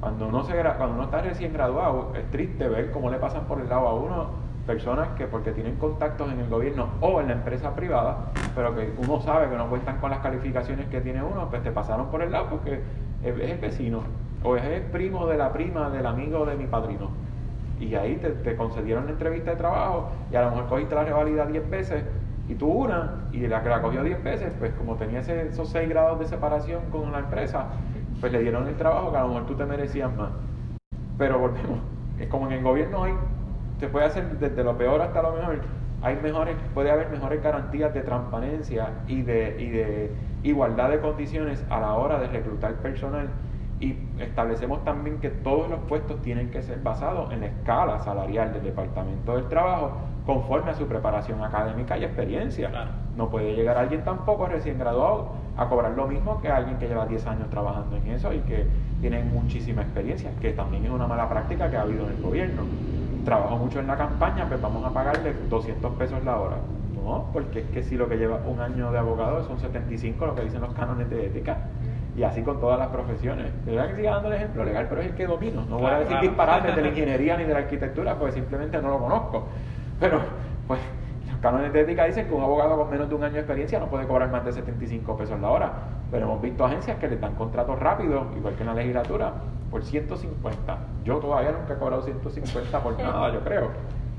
cuando 0.00 0.28
uno, 0.28 0.44
se, 0.44 0.54
cuando 0.54 0.94
uno 0.94 1.04
está 1.04 1.22
recién 1.22 1.52
graduado, 1.52 2.12
es 2.16 2.30
triste 2.30 2.68
ver 2.68 2.92
cómo 2.92 3.10
le 3.10 3.18
pasan 3.18 3.44
por 3.46 3.60
el 3.60 3.68
lado 3.68 3.88
a 3.88 3.94
uno 3.94 4.46
personas 4.66 5.08
que 5.16 5.26
porque 5.26 5.52
tienen 5.52 5.76
contactos 5.76 6.30
en 6.32 6.40
el 6.40 6.48
gobierno 6.48 6.88
o 7.00 7.20
en 7.20 7.28
la 7.28 7.34
empresa 7.34 7.74
privada, 7.74 8.32
pero 8.54 8.74
que 8.74 8.92
uno 8.98 9.20
sabe 9.20 9.48
que 9.48 9.56
no 9.56 9.68
cuentan 9.68 9.98
con 9.98 10.10
las 10.10 10.18
calificaciones 10.20 10.86
que 10.88 11.00
tiene 11.00 11.22
uno, 11.22 11.48
pues 11.48 11.62
te 11.62 11.70
pasaron 11.70 12.08
por 12.08 12.20
el 12.20 12.32
lado 12.32 12.48
porque 12.50 12.80
es 13.22 13.50
el 13.50 13.58
vecino 13.58 14.02
o 14.42 14.56
es 14.56 14.64
el 14.64 14.82
primo 14.82 15.26
de 15.26 15.38
la 15.38 15.52
prima 15.52 15.88
del 15.90 16.06
amigo 16.06 16.44
de 16.44 16.56
mi 16.56 16.66
padrino. 16.66 17.10
Y 17.78 17.94
ahí 17.94 18.16
te, 18.16 18.56
concedieron 18.56 19.04
una 19.04 19.12
entrevista 19.12 19.50
de 19.50 19.56
trabajo 19.56 20.10
y 20.30 20.36
a 20.36 20.42
lo 20.42 20.50
mejor 20.50 20.66
cogiste 20.68 20.94
la 20.94 21.04
revalida 21.04 21.46
10 21.46 21.70
veces 21.70 22.04
y 22.48 22.54
tú 22.54 22.68
una 22.68 23.28
y 23.32 23.46
la 23.46 23.62
que 23.62 23.68
la 23.68 23.82
cogió 23.82 24.02
10 24.02 24.22
veces, 24.22 24.52
pues 24.58 24.72
como 24.74 24.96
tenía 24.96 25.20
esos 25.20 25.68
6 25.70 25.88
grados 25.88 26.18
de 26.18 26.26
separación 26.26 26.82
con 26.90 27.12
la 27.12 27.18
empresa, 27.18 27.66
pues 28.20 28.32
le 28.32 28.40
dieron 28.40 28.66
el 28.68 28.76
trabajo 28.76 29.10
que 29.10 29.18
a 29.18 29.22
lo 29.22 29.28
mejor 29.28 29.46
tú 29.46 29.54
te 29.54 29.66
merecías 29.66 30.14
más. 30.16 30.30
Pero 31.18 31.38
volvemos, 31.38 31.80
es 32.18 32.28
como 32.28 32.46
en 32.46 32.52
el 32.52 32.62
gobierno 32.62 33.04
hay 33.04 33.14
se 33.78 33.88
puede 33.88 34.06
hacer 34.06 34.38
desde 34.38 34.64
lo 34.64 34.78
peor 34.78 35.00
hasta 35.02 35.20
lo 35.22 35.32
mejor. 35.32 35.60
Hay 36.02 36.16
mejores, 36.22 36.56
puede 36.72 36.90
haber 36.90 37.10
mejores 37.10 37.42
garantías 37.42 37.92
de 37.92 38.00
transparencia 38.00 38.90
y 39.06 39.22
de 39.22 40.10
igualdad 40.42 40.90
de 40.90 41.00
condiciones 41.00 41.64
a 41.68 41.80
la 41.80 41.94
hora 41.94 42.18
de 42.18 42.28
reclutar 42.28 42.74
personal 42.76 43.28
y 43.80 43.96
establecemos 44.18 44.84
también 44.84 45.18
que 45.18 45.28
todos 45.28 45.68
los 45.68 45.80
puestos 45.80 46.22
tienen 46.22 46.50
que 46.50 46.62
ser 46.62 46.80
basados 46.80 47.32
en 47.32 47.40
la 47.40 47.46
escala 47.46 48.00
salarial 48.00 48.52
del 48.52 48.62
Departamento 48.62 49.34
del 49.34 49.48
Trabajo 49.48 49.92
conforme 50.24 50.70
a 50.70 50.74
su 50.74 50.86
preparación 50.86 51.42
académica 51.42 51.98
y 51.98 52.04
experiencia. 52.04 52.70
No 53.16 53.28
puede 53.28 53.54
llegar 53.54 53.76
alguien 53.76 54.02
tampoco 54.02 54.46
recién 54.46 54.78
graduado 54.78 55.28
a 55.56 55.68
cobrar 55.68 55.92
lo 55.92 56.06
mismo 56.06 56.40
que 56.40 56.48
alguien 56.48 56.78
que 56.78 56.88
lleva 56.88 57.06
10 57.06 57.26
años 57.26 57.50
trabajando 57.50 57.96
en 57.96 58.08
eso 58.08 58.32
y 58.32 58.40
que 58.40 58.66
tiene 59.00 59.22
muchísima 59.22 59.82
experiencia, 59.82 60.30
que 60.40 60.52
también 60.52 60.84
es 60.84 60.90
una 60.90 61.06
mala 61.06 61.28
práctica 61.28 61.70
que 61.70 61.76
ha 61.76 61.82
habido 61.82 62.04
en 62.06 62.16
el 62.16 62.22
gobierno 62.22 62.62
trabajo 63.26 63.56
mucho 63.56 63.80
en 63.80 63.88
la 63.88 63.96
campaña, 63.96 64.46
pues 64.48 64.62
vamos 64.62 64.82
a 64.86 64.90
pagarle 64.90 65.34
200 65.50 65.92
pesos 65.96 66.24
la 66.24 66.40
hora. 66.40 66.56
No, 66.94 67.26
porque 67.32 67.60
es 67.60 67.66
que 67.66 67.82
si 67.82 67.96
lo 67.96 68.08
que 68.08 68.16
lleva 68.16 68.40
un 68.46 68.60
año 68.60 68.90
de 68.90 68.98
abogado 68.98 69.44
son 69.44 69.60
75, 69.60 70.26
lo 70.26 70.34
que 70.34 70.42
dicen 70.42 70.62
los 70.62 70.72
cánones 70.72 71.10
de 71.10 71.26
ética. 71.26 71.58
Y 72.16 72.22
así 72.22 72.42
con 72.42 72.58
todas 72.60 72.78
las 72.78 72.88
profesiones. 72.88 73.52
De 73.66 73.72
verdad 73.72 73.90
que 73.90 73.96
siga 73.96 74.12
dando 74.12 74.28
el 74.28 74.34
ejemplo 74.34 74.64
legal, 74.64 74.86
pero 74.88 75.02
es 75.02 75.08
el 75.08 75.14
que 75.14 75.26
domino. 75.26 75.64
No 75.68 75.78
voy 75.78 75.90
a 75.90 75.98
decir 75.98 76.18
disparates 76.20 76.74
de 76.74 76.82
la 76.82 76.88
ingeniería 76.88 77.36
ni 77.36 77.44
de 77.44 77.52
la 77.52 77.58
arquitectura, 77.58 78.18
porque 78.18 78.32
simplemente 78.32 78.80
no 78.80 78.88
lo 78.88 78.98
conozco. 78.98 79.44
Pero, 80.00 80.20
pues, 80.66 80.80
los 81.30 81.36
cánones 81.40 81.72
de 81.74 81.82
ética 81.82 82.06
dicen 82.06 82.26
que 82.26 82.32
un 82.32 82.42
abogado 82.42 82.78
con 82.78 82.88
menos 82.90 83.08
de 83.10 83.14
un 83.14 83.22
año 83.22 83.34
de 83.34 83.40
experiencia 83.40 83.78
no 83.78 83.88
puede 83.88 84.06
cobrar 84.06 84.30
más 84.30 84.44
de 84.46 84.52
75 84.52 85.16
pesos 85.16 85.38
la 85.40 85.50
hora. 85.50 85.72
Pero 86.10 86.24
hemos 86.24 86.40
visto 86.40 86.64
agencias 86.64 86.96
que 86.98 87.08
le 87.08 87.16
dan 87.18 87.34
contratos 87.34 87.78
rápidos, 87.78 88.24
igual 88.34 88.54
que 88.54 88.62
en 88.62 88.68
la 88.68 88.74
legislatura, 88.74 89.34
por 89.70 89.84
150. 89.84 90.78
Yo 91.04 91.18
todavía 91.18 91.52
nunca 91.52 91.74
he 91.74 91.76
cobrado 91.76 92.02
150 92.02 92.80
por 92.82 92.98
nada, 93.02 93.30
yo 93.30 93.40
creo. 93.40 93.68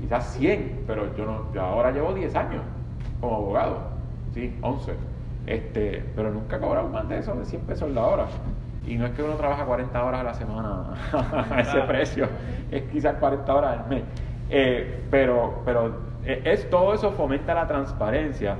Quizás 0.00 0.24
100, 0.34 0.84
pero 0.86 1.16
yo, 1.16 1.24
no, 1.24 1.52
yo 1.52 1.62
ahora 1.62 1.90
llevo 1.90 2.14
10 2.14 2.32
años 2.36 2.62
como 3.20 3.34
abogado. 3.34 3.78
Sí, 4.32 4.56
11. 4.62 4.92
Este, 5.48 6.04
pero 6.14 6.30
nunca 6.30 6.56
he 6.56 6.60
cobrado 6.60 6.88
más 6.88 7.08
de 7.08 7.20
eso, 7.20 7.34
de 7.34 7.46
100 7.46 7.62
pesos 7.62 7.90
la 7.90 8.02
hora. 8.02 8.26
Y 8.86 8.96
no 8.96 9.06
es 9.06 9.12
que 9.12 9.22
uno 9.22 9.34
trabaja 9.34 9.64
40 9.64 10.04
horas 10.04 10.20
a 10.20 10.24
la 10.24 10.34
semana 10.34 10.94
a 11.50 11.60
ese 11.60 11.80
precio, 11.80 12.28
es 12.70 12.82
quizás 12.84 13.16
40 13.16 13.54
horas 13.54 13.80
al 13.80 13.88
mes. 13.88 14.02
Eh, 14.50 15.04
pero 15.10 15.62
pero 15.64 16.08
eh, 16.24 16.42
es, 16.44 16.68
todo 16.68 16.92
eso 16.92 17.12
fomenta 17.12 17.54
la 17.54 17.66
transparencia 17.66 18.56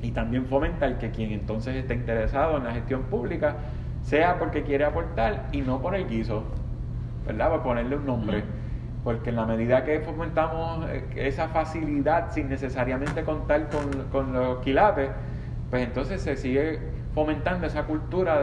y 0.00 0.12
también 0.12 0.46
fomenta 0.46 0.86
el 0.86 0.96
que 0.96 1.10
quien 1.10 1.32
entonces 1.32 1.76
esté 1.76 1.94
interesado 1.94 2.56
en 2.56 2.64
la 2.64 2.72
gestión 2.72 3.02
pública 3.02 3.56
sea 4.02 4.38
porque 4.38 4.62
quiere 4.62 4.84
aportar 4.84 5.48
y 5.52 5.60
no 5.60 5.80
por 5.82 5.94
el 5.94 6.08
guiso, 6.08 6.44
¿verdad? 7.26 7.50
Por 7.50 7.62
ponerle 7.62 7.96
un 7.96 8.06
nombre. 8.06 8.44
Porque 9.02 9.28
en 9.28 9.36
la 9.36 9.44
medida 9.44 9.84
que 9.84 10.00
fomentamos 10.00 10.88
eh, 10.88 11.04
esa 11.16 11.48
facilidad 11.48 12.32
sin 12.32 12.48
necesariamente 12.48 13.22
contar 13.24 13.68
con, 14.10 14.32
los 14.32 14.58
quilates, 14.60 15.10
pues 15.74 15.88
entonces 15.88 16.22
se 16.22 16.36
sigue 16.36 16.78
fomentando 17.16 17.66
esa 17.66 17.82
cultura 17.82 18.40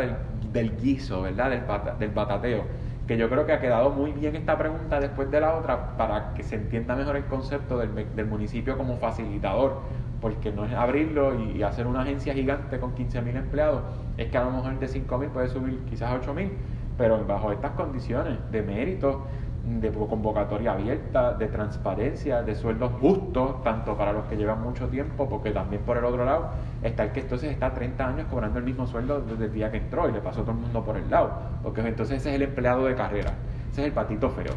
del, 0.52 0.76
guiso, 0.76 1.22
¿verdad? 1.22 1.50
Del, 1.50 1.62
del 1.98 2.10
batateo. 2.10 2.66
Que 3.08 3.16
yo 3.16 3.30
creo 3.30 3.46
que 3.46 3.54
ha 3.54 3.62
quedado 3.62 3.90
muy 3.90 4.12
bien 4.12 4.36
esta 4.36 4.58
pregunta 4.58 5.00
después 5.00 5.32
de 5.32 5.40
la 5.40 5.56
otra 5.56 5.96
para 5.96 6.34
que 6.34 6.44
se 6.44 6.56
entienda 6.56 6.94
mejor 6.94 7.16
el 7.16 7.24
concepto 7.28 7.78
del, 7.78 8.26
municipio 8.26 8.78
como 8.78 8.98
facilitador 8.98 9.80
porque 10.20 10.52
no 10.52 10.66
es 10.66 10.74
abrirlo 10.74 11.42
y 11.42 11.64
hacer 11.64 11.88
una 11.88 12.02
agencia 12.02 12.34
gigante 12.34 12.82
con 12.82 12.96
15.000 12.96 13.38
empleados, 13.38 13.84
es 14.18 14.30
que 14.30 14.38
a 14.38 14.44
lo 14.44 14.52
mejor 14.52 14.78
de 14.78 14.88
5.000 14.88 15.30
puede 15.30 15.48
subir 15.48 15.80
quizás 15.90 16.12
a 16.12 16.20
8.000, 16.20 16.50
pero 16.98 17.26
bajo 17.26 17.54
estas 17.54 17.72
condiciones 17.72 18.40
de 18.52 18.62
mérito, 18.62 19.26
de 19.64 19.92
convocatoria 19.92 20.72
abierta, 20.72 21.34
de 21.34 21.48
transparencia, 21.48 22.42
de 22.42 22.56
sueldos 22.56 22.92
justos, 23.00 23.64
tanto 23.64 23.96
para 23.96 24.12
los 24.12 24.26
que 24.26 24.36
llevan 24.36 24.62
mucho 24.62 24.88
tiempo, 24.88 25.30
porque 25.30 25.52
también 25.52 25.84
por 25.84 25.98
el 25.98 26.06
otro 26.06 26.26
lado 26.26 26.50
está 26.82 27.04
el 27.04 27.12
que 27.12 27.20
entonces 27.20 27.52
está 27.52 27.74
30 27.74 28.08
años 28.08 28.28
cobrando 28.30 28.58
el 28.58 28.66
mismo 28.66 28.88
sueldo 28.88 29.22
desde 29.22 29.46
el 29.46 29.54
día 29.54 29.72
que 29.72 29.78
entró 29.78 30.10
y 30.10 30.12
le 30.12 30.20
pasó 30.20 30.42
a 30.42 30.44
todo 30.44 30.56
el 30.56 30.62
mundo 30.62 30.84
por 30.84 30.98
el 30.98 31.10
lado, 31.10 31.32
porque 31.62 31.82
entonces 31.82 32.18
ese 32.18 32.30
es 32.30 32.36
el 32.36 32.42
empleado 32.42 32.86
de 32.86 32.96
carrera, 32.96 33.34
ese 33.72 33.82
es 33.82 33.88
el 33.88 33.94
patito 33.94 34.30
feo. 34.30 34.54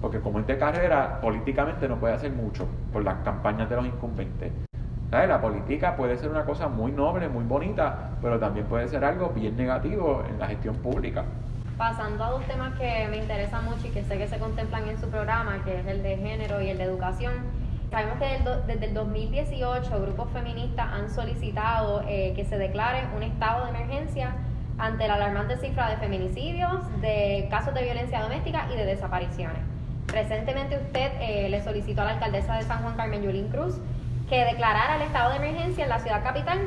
Porque 0.00 0.20
como 0.20 0.38
es 0.38 0.46
de 0.46 0.56
carrera, 0.56 1.20
políticamente 1.20 1.88
no 1.88 1.96
puede 1.96 2.14
hacer 2.14 2.32
mucho 2.32 2.66
por 2.92 3.04
las 3.04 3.16
campañas 3.22 3.68
de 3.68 3.76
los 3.76 3.86
incumbentes. 3.86 4.52
La 5.10 5.40
política 5.40 5.96
puede 5.96 6.16
ser 6.16 6.30
una 6.30 6.44
cosa 6.44 6.68
muy 6.68 6.92
noble, 6.92 7.28
muy 7.28 7.44
bonita, 7.44 8.10
pero 8.22 8.38
también 8.38 8.66
puede 8.66 8.86
ser 8.86 9.04
algo 9.04 9.30
bien 9.30 9.56
negativo 9.56 10.22
en 10.30 10.38
la 10.38 10.46
gestión 10.46 10.76
pública. 10.76 11.24
Pasando 11.80 12.22
a 12.22 12.30
dos 12.32 12.44
temas 12.44 12.78
que 12.78 13.08
me 13.08 13.16
interesan 13.16 13.64
mucho 13.64 13.86
y 13.86 13.88
que 13.88 14.04
sé 14.04 14.18
que 14.18 14.28
se 14.28 14.38
contemplan 14.38 14.86
en 14.86 15.00
su 15.00 15.08
programa, 15.08 15.64
que 15.64 15.80
es 15.80 15.86
el 15.86 16.02
de 16.02 16.18
género 16.18 16.60
y 16.60 16.68
el 16.68 16.76
de 16.76 16.84
educación. 16.84 17.32
Sabemos 17.90 18.18
que 18.18 18.38
desde 18.66 18.84
el 18.84 18.92
2018 18.92 20.02
grupos 20.02 20.28
feministas 20.30 20.88
han 20.92 21.08
solicitado 21.08 22.04
eh, 22.06 22.34
que 22.36 22.44
se 22.44 22.58
declare 22.58 23.06
un 23.16 23.22
estado 23.22 23.64
de 23.64 23.70
emergencia 23.70 24.36
ante 24.76 25.08
la 25.08 25.14
alarmante 25.14 25.56
cifra 25.56 25.88
de 25.88 25.96
feminicidios, 25.96 26.82
de 27.00 27.48
casos 27.50 27.72
de 27.72 27.82
violencia 27.82 28.20
doméstica 28.20 28.68
y 28.70 28.76
de 28.76 28.84
desapariciones. 28.84 29.62
Recientemente 30.08 30.76
usted 30.76 31.12
eh, 31.18 31.48
le 31.48 31.64
solicitó 31.64 32.02
a 32.02 32.04
la 32.04 32.10
alcaldesa 32.10 32.56
de 32.56 32.62
San 32.64 32.82
Juan 32.82 32.94
Carmen 32.96 33.22
Yulín 33.22 33.48
Cruz 33.48 33.76
que 34.28 34.44
declarara 34.44 34.96
el 34.96 35.02
estado 35.02 35.30
de 35.30 35.36
emergencia 35.36 35.84
en 35.84 35.88
la 35.88 35.98
ciudad 35.98 36.22
capital 36.22 36.58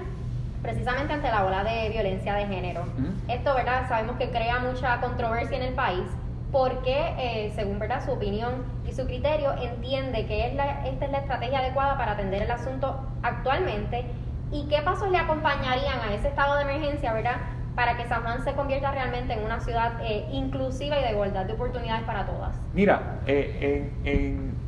precisamente 0.64 1.14
ante 1.14 1.30
la 1.30 1.46
ola 1.46 1.64
de 1.64 1.90
violencia 1.90 2.34
de 2.34 2.48
género. 2.48 2.86
Esto, 3.28 3.54
¿verdad? 3.54 3.88
Sabemos 3.88 4.16
que 4.18 4.30
crea 4.30 4.60
mucha 4.60 5.00
controversia 5.02 5.58
en 5.58 5.64
el 5.64 5.74
país 5.74 6.06
porque, 6.52 7.14
eh, 7.18 7.52
según 7.56 7.80
¿verdad? 7.80 8.04
su 8.04 8.12
opinión 8.12 8.64
y 8.88 8.94
su 8.94 9.06
criterio, 9.06 9.54
entiende 9.62 10.26
que 10.26 10.48
es 10.48 10.56
la, 10.56 10.88
esta 10.88 11.06
es 11.06 11.12
la 11.12 11.18
estrategia 11.20 11.60
adecuada 11.60 11.98
para 11.98 12.14
atender 12.14 12.44
el 12.44 12.52
asunto 12.52 13.00
actualmente 13.22 14.06
y 14.52 14.68
qué 14.68 14.82
pasos 14.84 15.10
le 15.12 15.18
acompañarían 15.18 16.00
a 16.00 16.14
ese 16.14 16.30
estado 16.30 16.56
de 16.56 16.62
emergencia, 16.62 17.12
¿verdad? 17.12 17.38
Para 17.76 17.98
que 17.98 18.06
San 18.08 18.22
Juan 18.22 18.44
se 18.44 18.54
convierta 18.54 18.92
realmente 18.92 19.34
en 19.34 19.44
una 19.44 19.60
ciudad 19.60 19.94
eh, 20.04 20.28
inclusiva 20.32 21.00
y 21.00 21.04
de 21.04 21.12
igualdad 21.12 21.46
de 21.46 21.54
oportunidades 21.54 22.04
para 22.04 22.26
todas. 22.26 22.56
Mira, 22.74 23.20
eh, 23.26 23.90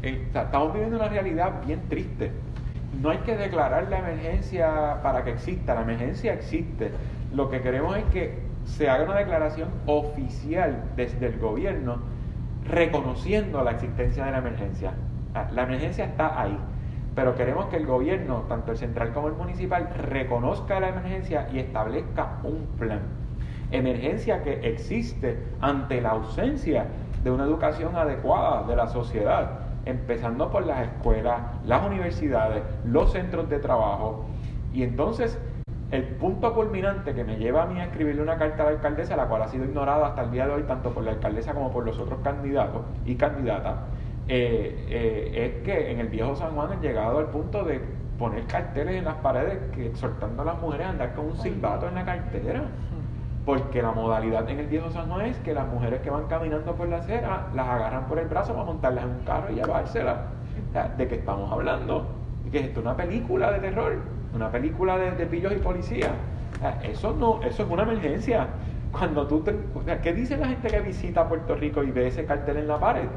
estamos 0.02 0.74
viviendo 0.74 0.98
una 0.98 1.08
realidad 1.08 1.54
bien 1.66 1.88
triste 1.88 2.32
no 3.02 3.10
hay 3.10 3.20
que 3.20 3.36
declarar 3.36 3.88
la 3.90 4.00
emergencia 4.00 5.00
para 5.04 5.24
que 5.24 5.32
exista, 5.32 5.76
la 5.76 5.82
emergencia 5.82 6.34
existe. 6.34 6.92
Lo 7.34 7.50
que 7.50 7.62
queremos 7.62 7.98
es 7.98 8.06
que 8.06 8.40
se 8.66 8.90
haga 8.90 9.04
una 9.04 9.16
declaración 9.16 9.70
oficial 9.86 10.84
desde 10.96 11.28
el 11.28 11.40
gobierno 11.40 12.00
reconociendo 12.68 13.64
la 13.64 13.72
existencia 13.72 14.26
de 14.26 14.32
la 14.32 14.38
emergencia. 14.40 14.94
Ah, 15.34 15.48
la 15.54 15.64
emergencia 15.64 16.06
está 16.06 16.42
ahí, 16.42 16.58
pero 17.14 17.36
queremos 17.36 17.66
que 17.68 17.78
el 17.78 17.86
gobierno, 17.86 18.46
tanto 18.48 18.72
el 18.72 18.78
central 18.78 19.14
como 19.14 19.28
el 19.28 19.34
municipal, 19.34 19.90
reconozca 19.96 20.80
la 20.80 20.90
emergencia 20.90 21.48
y 21.54 21.60
establezca 21.60 22.40
un 22.44 22.66
plan. 22.78 23.02
Emergencia 23.72 24.42
que 24.44 24.68
existe 24.68 25.38
ante 25.62 26.02
la 26.02 26.12
ausencia 26.12 26.86
de 27.24 27.32
una 27.32 27.44
educación 27.44 27.96
adecuada 27.96 28.64
de 28.64 28.76
la 28.76 28.88
sociedad 28.88 29.65
empezando 29.86 30.50
por 30.50 30.66
las 30.66 30.88
escuelas, 30.88 31.42
las 31.66 31.86
universidades, 31.86 32.64
los 32.86 33.12
centros 33.12 33.50
de 33.50 33.60
trabajo. 33.60 34.26
Y 34.74 34.84
entonces 34.84 35.40
el 35.92 36.04
punto 36.04 36.54
culminante 36.54 37.14
que 37.14 37.24
me 37.24 37.38
lleva 37.38 37.64
a 37.64 37.66
mí 37.68 37.80
a 37.80 37.86
escribirle 37.86 38.22
una 38.22 38.38
carta 38.38 38.64
a 38.64 38.66
la 38.66 38.72
alcaldesa, 38.72 39.16
la 39.16 39.28
cual 39.28 39.44
ha 39.44 39.48
sido 39.48 39.66
ignorada 39.66 40.08
hasta 40.08 40.24
el 40.24 40.32
día 40.32 40.48
de 40.48 40.54
hoy, 40.54 40.64
tanto 40.64 40.92
por 40.92 41.04
la 41.04 41.12
alcaldesa 41.12 41.54
como 41.54 41.72
por 41.72 41.86
los 41.86 41.98
otros 42.00 42.20
candidatos 42.22 42.82
y 43.06 43.16
candidatas, 43.16 43.76
eh, 44.28 44.86
eh, 44.90 45.56
es 45.58 45.64
que 45.64 45.92
en 45.92 46.00
el 46.00 46.08
viejo 46.08 46.36
San 46.36 46.56
Juan 46.56 46.72
han 46.72 46.82
llegado 46.82 47.20
al 47.20 47.28
punto 47.28 47.64
de 47.64 47.80
poner 48.18 48.46
carteles 48.46 48.96
en 48.96 49.06
las 49.06 49.16
paredes 49.16 49.60
que 49.74 49.88
exhortando 49.88 50.42
a 50.42 50.46
las 50.46 50.60
mujeres 50.60 50.88
a 50.88 50.90
andar 50.90 51.14
con 51.14 51.26
un 51.26 51.38
silbato 51.38 51.88
en 51.88 51.96
la 51.96 52.06
cartera. 52.06 52.64
Porque 53.46 53.82
la 53.82 53.92
modalidad 53.92 54.50
en 54.50 54.60
el 54.60 54.68
viejo 54.68 54.90
San 54.90 55.08
Juan 55.08 55.28
es 55.28 55.38
que 55.38 55.54
las 55.54 55.68
mujeres 55.68 56.02
que 56.02 56.10
van 56.10 56.26
caminando 56.26 56.74
por 56.74 56.90
la 56.90 56.98
acera 56.98 57.48
las 57.54 57.68
agarran 57.68 58.08
por 58.08 58.18
el 58.18 58.28
brazo 58.28 58.54
para 58.54 58.66
montarlas 58.66 59.04
en 59.04 59.12
un 59.12 59.20
carro 59.20 59.52
y 59.52 59.56
llevárselas. 59.56 60.18
¿De 60.98 61.08
qué 61.08 61.16
estamos 61.16 61.52
hablando? 61.52 62.08
¿Que 62.52 62.60
esto 62.60 62.80
es 62.80 62.86
una 62.86 62.98
película 62.98 63.52
de 63.52 63.60
terror? 63.60 63.98
¿Una 64.34 64.50
película 64.50 64.98
de, 64.98 65.26
pillos 65.28 65.54
y 65.54 65.58
policía? 65.58 66.10
eso, 66.84 67.14
no, 67.14 67.42
eso 67.44 67.64
es 67.64 67.70
una 67.70 67.84
emergencia. 67.84 68.48
Cuando 68.92 69.28
tú 69.28 69.42
te, 69.42 69.56
¿Qué 70.02 70.14
dice 70.14 70.38
la 70.38 70.48
gente 70.48 70.68
que 70.68 70.80
visita 70.80 71.28
Puerto 71.28 71.56
Rico 71.56 71.84
y 71.84 71.92
ve 71.92 72.08
ese 72.08 72.26
cartel 72.26 72.58
en 72.58 72.68
la 72.68 72.80
pared? 72.80 73.08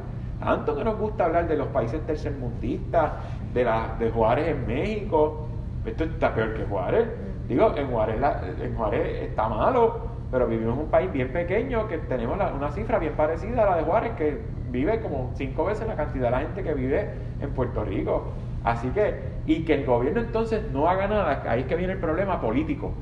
Tanto 0.41 0.77
que 0.77 0.85
nos 0.85 0.99
gusta 0.99 1.25
hablar 1.25 1.49
de 1.49 1.57
los 1.57 1.69
países 1.69 2.05
tercermundistas, 2.07 3.13
de, 3.55 3.65
la, 3.65 3.97
de 3.99 4.11
Juárez 4.11 4.49
en 4.49 4.67
México. 4.67 5.49
Esto 5.87 6.05
está 6.05 6.35
peor 6.35 6.55
que 6.55 6.65
Juárez. 6.65 7.09
Digo, 7.49 7.75
en 7.77 7.89
Juárez, 7.89 8.21
en 8.61 8.77
Juárez 8.77 9.23
está 9.23 9.49
malo, 9.49 10.08
pero 10.31 10.47
vivimos 10.47 10.75
en 10.75 10.81
un 10.81 10.91
país 10.91 11.11
bien 11.11 11.33
pequeño 11.33 11.89
que 11.89 11.99
tenemos 11.99 12.37
una 12.37 12.71
cifra 12.71 12.99
bien 12.99 13.15
parecida 13.15 13.63
a 13.63 13.71
la 13.71 13.77
de 13.77 13.83
Juárez, 13.83 14.13
que 14.13 14.39
vive 14.71 15.01
como 15.01 15.33
cinco 15.35 15.65
veces 15.65 15.87
la 15.87 15.97
cantidad 15.97 16.27
de 16.27 16.31
la 16.31 16.41
gente 16.41 16.63
que 16.63 16.75
vive 16.75 17.11
en 17.41 17.51
Puerto 17.51 17.85
Rico. 17.85 18.33
Así 18.65 18.89
que, 18.89 19.39
y 19.47 19.65
que 19.65 19.75
el 19.75 19.87
gobierno 19.87 20.21
entonces 20.21 20.71
no 20.73 20.89
haga 20.89 21.09
nada, 21.09 21.43
ahí 21.47 21.61
es 21.61 21.67
que 21.67 21.77
viene 21.77 21.95
el 21.95 21.99
problema 21.99 22.41
político. 22.41 22.93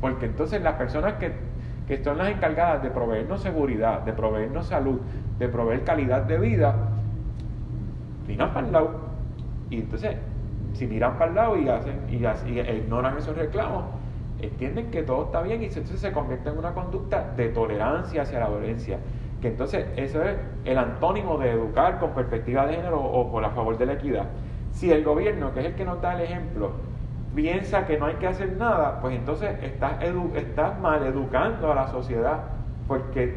Porque 0.00 0.26
entonces 0.26 0.62
las 0.62 0.74
personas 0.74 1.14
que, 1.14 1.32
que 1.86 2.02
son 2.02 2.16
las 2.18 2.28
encargadas 2.28 2.82
de 2.82 2.90
proveernos 2.90 3.42
seguridad, 3.42 4.00
de 4.00 4.12
proveernos 4.14 4.66
salud, 4.66 5.00
de 5.38 5.48
proveer 5.48 5.84
calidad 5.84 6.22
de 6.22 6.38
vida, 6.38 6.74
miran 8.26 8.54
para 8.54 8.66
el 8.66 8.72
lado. 8.72 9.00
Y 9.68 9.80
entonces, 9.80 10.16
si 10.72 10.86
miran 10.86 11.18
para 11.18 11.30
el 11.30 11.34
lado 11.34 11.56
y, 11.58 11.68
hacen, 11.68 12.00
y, 12.08 12.24
y 12.50 12.60
ignoran 12.60 13.18
esos 13.18 13.36
reclamos, 13.36 13.84
entienden 14.44 14.90
que 14.90 15.02
todo 15.02 15.26
está 15.26 15.42
bien 15.42 15.62
y 15.62 15.66
entonces 15.66 16.00
se 16.00 16.12
convierte 16.12 16.48
en 16.48 16.58
una 16.58 16.72
conducta 16.72 17.32
de 17.36 17.48
tolerancia 17.48 18.22
hacia 18.22 18.40
la 18.40 18.48
violencia. 18.48 18.98
Que 19.40 19.48
entonces 19.48 19.86
eso 19.96 20.22
es 20.22 20.36
el 20.64 20.78
antónimo 20.78 21.38
de 21.38 21.50
educar 21.50 21.98
con 21.98 22.10
perspectiva 22.10 22.66
de 22.66 22.76
género 22.76 23.00
o 23.00 23.30
por 23.30 23.44
a 23.44 23.50
favor 23.50 23.76
de 23.76 23.86
la 23.86 23.92
equidad. 23.94 24.26
Si 24.72 24.90
el 24.90 25.04
gobierno, 25.04 25.52
que 25.52 25.60
es 25.60 25.66
el 25.66 25.74
que 25.74 25.84
nos 25.84 26.00
da 26.00 26.14
el 26.14 26.22
ejemplo, 26.22 26.72
piensa 27.34 27.86
que 27.86 27.98
no 27.98 28.06
hay 28.06 28.14
que 28.14 28.26
hacer 28.26 28.56
nada, 28.56 29.00
pues 29.00 29.16
entonces 29.16 29.56
estás, 29.62 30.02
estás 30.34 30.80
mal 30.80 31.04
educando 31.04 31.70
a 31.70 31.74
la 31.74 31.88
sociedad, 31.88 32.40
porque 32.86 33.34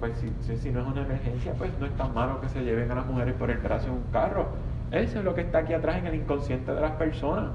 pues 0.00 0.12
si, 0.18 0.56
si, 0.56 0.70
no 0.70 0.80
es 0.80 0.86
una 0.86 1.02
emergencia, 1.02 1.52
pues 1.58 1.70
no 1.80 1.86
es 1.86 1.92
tan 1.96 2.14
malo 2.14 2.40
que 2.40 2.48
se 2.48 2.62
lleven 2.62 2.90
a 2.90 2.94
las 2.94 3.06
mujeres 3.06 3.34
por 3.34 3.50
el 3.50 3.58
brazo 3.58 3.88
en 3.88 3.94
un 3.94 4.04
carro. 4.12 4.46
Eso 4.92 5.18
es 5.18 5.24
lo 5.24 5.34
que 5.34 5.40
está 5.42 5.58
aquí 5.58 5.74
atrás 5.74 5.96
en 5.98 6.06
el 6.06 6.14
inconsciente 6.14 6.72
de 6.72 6.80
las 6.80 6.92
personas. 6.92 7.50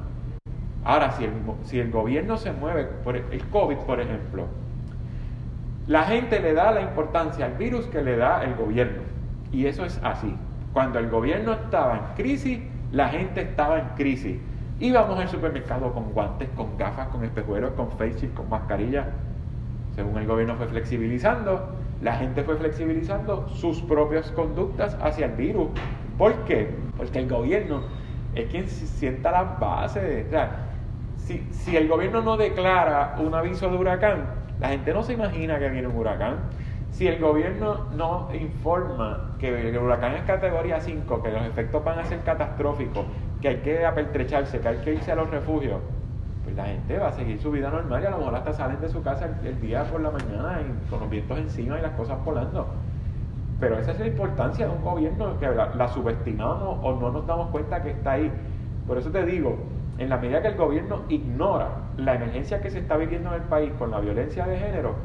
Ahora, 0.86 1.12
si 1.12 1.26
el, 1.26 1.32
si 1.64 1.80
el 1.80 1.92
gobierno 1.92 2.38
se 2.38 2.52
mueve 2.52 2.86
por 3.04 3.16
el 3.16 3.44
COVID, 3.50 3.78
por 3.78 4.00
ejemplo, 4.00 4.48
la 5.88 6.04
gente 6.04 6.40
le 6.40 6.54
da 6.54 6.72
la 6.72 6.82
importancia 6.82 7.46
al 7.46 7.54
virus 7.56 7.86
que 7.88 8.02
le 8.02 8.16
da 8.16 8.44
el 8.44 8.56
gobierno. 8.56 9.02
Y 9.52 9.66
eso 9.66 9.84
es 9.84 10.00
así. 10.04 10.34
Cuando 10.72 11.00
el 11.00 11.10
gobierno 11.10 11.54
estaba 11.54 11.96
en 11.98 12.16
crisis, 12.16 12.60
la 12.92 13.10
gente 13.10 13.42
estaba 13.42 13.80
en 13.80 13.88
crisis. 13.96 14.38
Íbamos 14.80 15.20
al 15.20 15.28
supermercado 15.28 15.94
con 15.94 16.12
guantes, 16.14 16.50
con 16.56 16.78
gafas, 16.78 17.08
con 17.10 17.24
espejuelos, 17.24 17.72
con 17.72 17.92
face 17.92 18.30
con 18.34 18.50
mascarilla. 18.50 19.08
Según 19.96 20.18
el 20.18 20.26
gobierno 20.26 20.56
fue 20.56 20.68
flexibilizando, 20.68 21.76
la 22.02 22.16
gente 22.16 22.44
fue 22.44 22.56
flexibilizando 22.56 23.48
sus 23.50 23.82
propias 23.82 24.32
conductas 24.32 24.98
hacia 25.02 25.28
el 25.28 25.34
virus. 25.34 25.68
¿Por 26.18 26.34
qué? 26.46 26.70
Porque 26.98 27.20
el 27.20 27.30
gobierno 27.30 27.82
es 28.36 28.50
quien 28.50 28.68
sienta 28.68 29.32
las 29.32 29.60
bases. 29.60 30.28
O 30.28 30.30
sea, 30.30 30.73
si, 31.26 31.48
si 31.52 31.78
el 31.78 31.88
gobierno 31.88 32.22
no 32.22 32.38
declara 32.38 33.16
un 33.20 33.34
aviso 33.34 33.70
de 33.70 33.78
huracán, 33.78 34.26
la 34.60 34.70
gente 34.70 34.94
no 34.94 35.04
se 35.04 35.14
imagina 35.14 35.58
que 35.60 35.70
viene 35.70 35.88
un 35.88 35.96
huracán. 35.96 36.36
Si 36.92 37.08
el 37.08 37.20
gobierno 37.20 37.88
no 37.96 38.30
informa 38.34 39.36
que 39.40 39.70
el 39.70 39.78
huracán 39.78 40.14
es 40.14 40.24
categoría 40.24 40.80
5, 40.80 41.24
que 41.24 41.32
los 41.32 41.42
efectos 41.44 41.84
van 41.84 42.00
a 42.00 42.06
ser 42.06 42.20
catastróficos, 42.20 43.06
que 43.42 43.48
hay 43.48 43.58
que 43.58 43.86
apertrecharse, 43.86 44.60
que 44.60 44.68
hay 44.68 44.78
que 44.78 44.94
irse 44.94 45.12
a 45.12 45.16
los 45.16 45.30
refugios, 45.30 45.80
pues 46.44 46.56
la 46.56 46.66
gente 46.66 46.98
va 46.98 47.08
a 47.08 47.12
seguir 47.14 47.40
su 47.40 47.52
vida 47.52 47.70
normal 47.70 48.04
y 48.04 48.06
a 48.06 48.12
lo 48.12 48.20
mejor 48.20 48.36
hasta 48.36 48.54
salen 48.54 48.80
de 48.80 48.90
su 48.90 49.02
casa 49.02 49.30
el, 49.44 49.60
día 49.60 49.84
por 49.86 50.02
la 50.02 50.12
mañana 50.12 50.60
con 50.90 51.00
los 51.00 51.10
vientos 51.10 51.38
encima 51.40 51.80
y 51.80 51.82
las 51.82 51.94
cosas 51.94 52.24
volando. 52.24 52.68
Pero 53.60 53.80
esa 53.80 53.92
es 53.92 54.00
la 54.00 54.08
importancia 54.08 54.68
de 54.68 54.74
un 54.74 54.84
gobierno 54.84 55.40
que 55.40 55.48
la 55.48 55.88
subestimamos 55.88 56.80
o 56.84 57.00
no 57.00 57.12
nos 57.12 57.26
damos 57.26 57.50
cuenta 57.50 57.82
que 57.82 57.92
está 57.92 58.14
ahí. 58.14 58.32
Por 58.86 58.98
eso 58.98 59.10
te 59.10 59.26
digo, 59.26 59.58
en 59.98 60.10
la 60.10 60.18
medida 60.18 60.42
que 60.42 60.48
el 60.50 60.56
gobierno 60.56 61.04
ignora 61.10 61.70
la 61.98 62.16
emergencia 62.16 62.62
que 62.62 62.72
se 62.72 62.80
está 62.80 62.98
viviendo 62.98 63.30
en 63.30 63.36
el 63.36 63.48
país 63.48 63.72
con 63.78 63.92
la 63.92 64.00
violencia 64.00 64.46
de 64.46 64.58
género, 64.58 64.96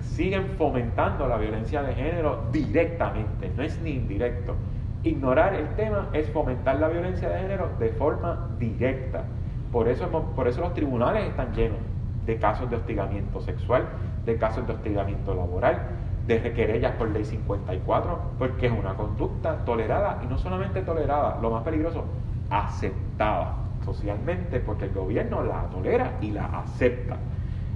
siguen 0.00 0.50
fomentando 0.58 1.28
la 1.28 1.36
violencia 1.36 1.82
de 1.82 1.94
género 1.94 2.44
directamente, 2.50 3.50
no 3.56 3.62
es 3.62 3.80
ni 3.80 3.90
indirecto. 3.90 4.56
Ignorar 5.04 5.54
el 5.54 5.68
tema 5.74 6.08
es 6.12 6.28
fomentar 6.30 6.78
la 6.78 6.88
violencia 6.88 7.28
de 7.28 7.40
género 7.40 7.70
de 7.78 7.90
forma 7.90 8.48
directa. 8.58 9.24
Por 9.70 9.88
eso, 9.88 10.08
por 10.08 10.48
eso 10.48 10.60
los 10.60 10.74
tribunales 10.74 11.28
están 11.28 11.52
llenos 11.54 11.78
de 12.26 12.36
casos 12.36 12.68
de 12.70 12.76
hostigamiento 12.76 13.40
sexual, 13.40 13.84
de 14.24 14.36
casos 14.36 14.66
de 14.66 14.74
hostigamiento 14.74 15.34
laboral, 15.34 15.78
de 16.26 16.38
requerellas 16.38 16.92
por 16.92 17.08
ley 17.10 17.24
54, 17.24 18.18
porque 18.38 18.66
es 18.66 18.72
una 18.72 18.94
conducta 18.94 19.64
tolerada 19.64 20.20
y 20.22 20.26
no 20.26 20.38
solamente 20.38 20.82
tolerada, 20.82 21.38
lo 21.40 21.50
más 21.50 21.64
peligroso, 21.64 22.04
aceptada 22.50 23.61
socialmente 23.84 24.60
porque 24.60 24.86
el 24.86 24.92
gobierno 24.92 25.42
la 25.42 25.62
tolera 25.70 26.12
y 26.20 26.30
la 26.30 26.46
acepta. 26.46 27.16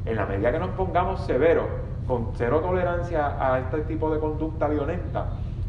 En 0.05 0.16
la 0.16 0.27
medida 0.27 0.53
que 0.53 0.59
nos 0.59 0.71
pongamos 0.71 1.21
severos, 1.27 1.66
con 2.07 2.29
cero 2.35 2.61
tolerancia 2.61 3.37
a 3.40 3.59
este 3.59 3.81
tipo 3.83 4.12
de 4.12 4.21
conducta 4.21 4.69
violenta, 4.69 5.27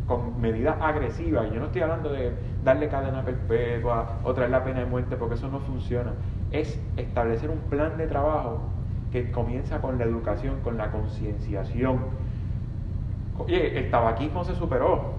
con 0.07 0.39
medidas 0.39 0.77
agresivas, 0.79 1.47
y 1.47 1.55
yo 1.55 1.59
no 1.59 1.65
estoy 1.65 1.81
hablando 1.81 2.11
de 2.11 2.31
darle 2.63 2.87
cadena 2.87 3.23
perpetua 3.23 4.19
o 4.23 4.33
traer 4.33 4.51
la 4.51 4.63
pena 4.63 4.79
de 4.79 4.85
muerte 4.85 5.15
porque 5.17 5.35
eso 5.35 5.49
no 5.49 5.59
funciona, 5.59 6.13
es 6.51 6.79
establecer 6.95 7.49
un 7.49 7.59
plan 7.69 7.97
de 7.97 8.07
trabajo 8.07 8.59
que 9.11 9.31
comienza 9.31 9.81
con 9.81 9.97
la 9.97 10.05
educación, 10.05 10.59
con 10.63 10.77
la 10.77 10.91
concienciación. 10.91 11.99
Oye, 13.39 13.77
el 13.79 13.89
tabaquismo 13.89 14.43
se 14.43 14.55
superó. 14.55 15.15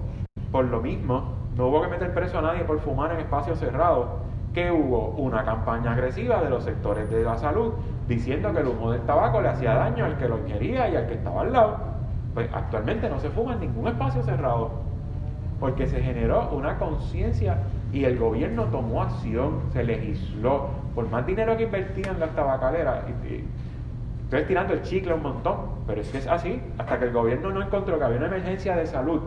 Por 0.51 0.65
lo 0.65 0.81
mismo, 0.81 1.33
no 1.55 1.67
hubo 1.67 1.81
que 1.81 1.89
meter 1.89 2.13
preso 2.13 2.39
a 2.39 2.41
nadie 2.41 2.63
por 2.63 2.79
fumar 2.79 3.11
en 3.11 3.19
espacios 3.19 3.59
cerrados 3.59 4.07
hubo 4.71 5.09
una 5.17 5.43
campaña 5.43 5.93
agresiva 5.93 6.41
de 6.41 6.49
los 6.49 6.63
sectores 6.63 7.09
de 7.09 7.23
la 7.23 7.37
salud 7.37 7.73
diciendo 8.07 8.51
que 8.51 8.59
el 8.59 8.67
humo 8.67 8.91
del 8.91 9.01
tabaco 9.01 9.41
le 9.41 9.49
hacía 9.49 9.75
daño 9.75 10.05
al 10.05 10.17
que 10.17 10.27
lo 10.27 10.39
ingería 10.39 10.89
y 10.89 10.95
al 10.95 11.07
que 11.07 11.13
estaba 11.13 11.41
al 11.41 11.53
lado. 11.53 11.77
Pues 12.33 12.49
actualmente 12.53 13.09
no 13.09 13.19
se 13.19 13.29
fuma 13.29 13.53
en 13.53 13.61
ningún 13.61 13.87
espacio 13.87 14.23
cerrado, 14.23 14.71
porque 15.59 15.87
se 15.87 16.01
generó 16.01 16.49
una 16.51 16.77
conciencia 16.77 17.57
y 17.91 18.05
el 18.05 18.17
gobierno 18.17 18.65
tomó 18.65 19.03
acción, 19.03 19.61
se 19.71 19.83
legisló. 19.83 20.69
Por 20.95 21.09
más 21.09 21.25
dinero 21.25 21.55
que 21.57 21.63
invertían 21.63 22.19
las 22.19 22.35
tabacaleras, 22.35 23.03
estoy 24.23 24.43
tirando 24.43 24.73
el 24.73 24.81
chicle 24.83 25.13
un 25.13 25.23
montón, 25.23 25.55
pero 25.87 26.01
es 26.01 26.09
que 26.09 26.19
es 26.19 26.27
así, 26.27 26.61
hasta 26.77 26.99
que 26.99 27.05
el 27.05 27.13
gobierno 27.13 27.51
no 27.51 27.61
encontró 27.61 27.97
que 27.97 28.05
había 28.05 28.17
una 28.17 28.27
emergencia 28.27 28.75
de 28.75 28.85
salud 28.85 29.21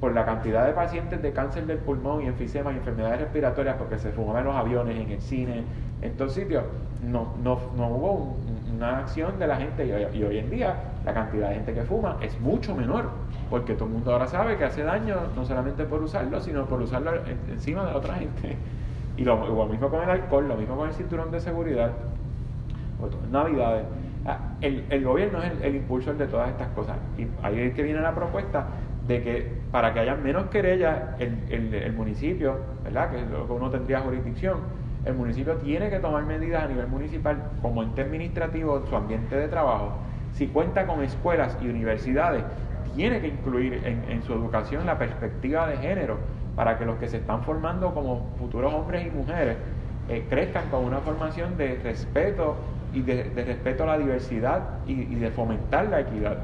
por 0.00 0.14
la 0.14 0.24
cantidad 0.24 0.64
de 0.64 0.72
pacientes 0.72 1.20
de 1.20 1.32
cáncer 1.32 1.66
del 1.66 1.78
pulmón 1.78 2.22
y 2.22 2.26
enfisema 2.26 2.72
y 2.72 2.76
enfermedades 2.76 3.20
respiratorias 3.20 3.76
porque 3.76 3.98
se 3.98 4.10
fumaban 4.12 4.42
en 4.42 4.48
los 4.48 4.56
aviones, 4.56 4.96
en 4.96 5.10
el 5.10 5.20
cine, 5.20 5.64
en 6.02 6.16
todos 6.16 6.34
sitios, 6.34 6.64
no, 7.02 7.34
no, 7.42 7.58
no 7.76 7.88
hubo 7.88 8.36
una 8.76 8.98
acción 8.98 9.38
de 9.38 9.46
la 9.46 9.56
gente 9.56 9.86
y 9.86 10.22
hoy, 10.22 10.38
en 10.38 10.50
día 10.50 10.74
la 11.04 11.14
cantidad 11.14 11.48
de 11.48 11.56
gente 11.56 11.74
que 11.74 11.82
fuma 11.82 12.16
es 12.20 12.38
mucho 12.40 12.74
menor 12.74 13.10
porque 13.50 13.74
todo 13.74 13.86
el 13.86 13.94
mundo 13.94 14.12
ahora 14.12 14.26
sabe 14.26 14.56
que 14.56 14.64
hace 14.64 14.84
daño 14.84 15.16
no 15.34 15.44
solamente 15.44 15.84
por 15.84 16.02
usarlo, 16.02 16.40
sino 16.40 16.66
por 16.66 16.80
usarlo 16.80 17.12
encima 17.50 17.84
de 17.86 17.94
otra 17.94 18.14
gente. 18.14 18.56
Y 19.16 19.24
lo, 19.24 19.66
mismo 19.66 19.88
con 19.88 20.02
el 20.02 20.10
alcohol, 20.10 20.46
lo 20.46 20.54
mismo 20.54 20.76
con 20.76 20.88
el 20.88 20.94
cinturón 20.94 21.30
de 21.32 21.40
seguridad, 21.40 21.90
Navidades. 23.30 23.84
Ah, 24.26 24.38
el, 24.60 25.04
gobierno 25.04 25.42
es 25.42 25.52
el, 25.52 25.62
el 25.62 25.76
impulsor 25.76 26.16
de 26.18 26.26
todas 26.26 26.50
estas 26.50 26.68
cosas. 26.68 26.96
Y 27.16 27.26
ahí 27.42 27.60
es 27.60 27.74
que 27.74 27.82
viene 27.82 28.00
la 28.00 28.14
propuesta 28.14 28.66
de 29.08 29.22
que 29.22 29.52
para 29.72 29.94
que 29.94 30.00
haya 30.00 30.14
menos 30.14 30.44
querellas, 30.50 30.98
el, 31.18 31.74
el, 31.74 31.92
municipio, 31.94 32.58
¿verdad? 32.84 33.10
que 33.10 33.20
es 33.20 33.28
lo 33.28 33.46
que 33.46 33.52
uno 33.52 33.70
tendría 33.70 34.00
jurisdicción, 34.00 34.58
el 35.06 35.14
municipio 35.14 35.54
tiene 35.56 35.88
que 35.88 35.98
tomar 35.98 36.24
medidas 36.24 36.64
a 36.64 36.68
nivel 36.68 36.86
municipal 36.88 37.42
como 37.62 37.82
ente 37.82 38.02
administrativo, 38.02 38.84
su 38.86 38.94
ambiente 38.94 39.34
de 39.34 39.48
trabajo. 39.48 39.96
Si 40.34 40.46
cuenta 40.48 40.86
con 40.86 41.02
escuelas 41.02 41.56
y 41.62 41.68
universidades, 41.68 42.44
tiene 42.94 43.20
que 43.20 43.28
incluir 43.28 43.80
en, 43.84 44.22
su 44.22 44.34
educación 44.34 44.84
la 44.84 44.98
perspectiva 44.98 45.66
de 45.68 45.78
género 45.78 46.18
para 46.54 46.76
que 46.78 46.84
los 46.84 46.96
que 46.98 47.08
se 47.08 47.18
están 47.18 47.42
formando 47.44 47.94
como 47.94 48.34
futuros 48.38 48.74
hombres 48.74 49.06
y 49.06 49.10
mujeres 49.10 49.56
eh, 50.08 50.26
crezcan 50.28 50.68
con 50.68 50.84
una 50.84 50.98
formación 50.98 51.56
de 51.56 51.78
respeto 51.82 52.56
y 52.92 53.00
de, 53.02 53.22
respeto 53.46 53.84
a 53.84 53.86
la 53.86 53.98
diversidad 53.98 54.80
y, 54.86 54.92
y 54.92 55.14
de 55.14 55.30
fomentar 55.30 55.86
la 55.86 56.00
equidad. 56.00 56.38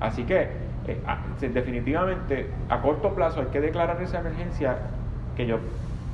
Así 0.00 0.24
que 0.24 0.71
eh, 0.86 1.48
definitivamente 1.48 2.50
a 2.68 2.80
corto 2.80 3.14
plazo 3.14 3.40
hay 3.40 3.46
que 3.46 3.60
declarar 3.60 4.00
esa 4.02 4.20
emergencia 4.20 4.78
que 5.36 5.46
yo 5.46 5.58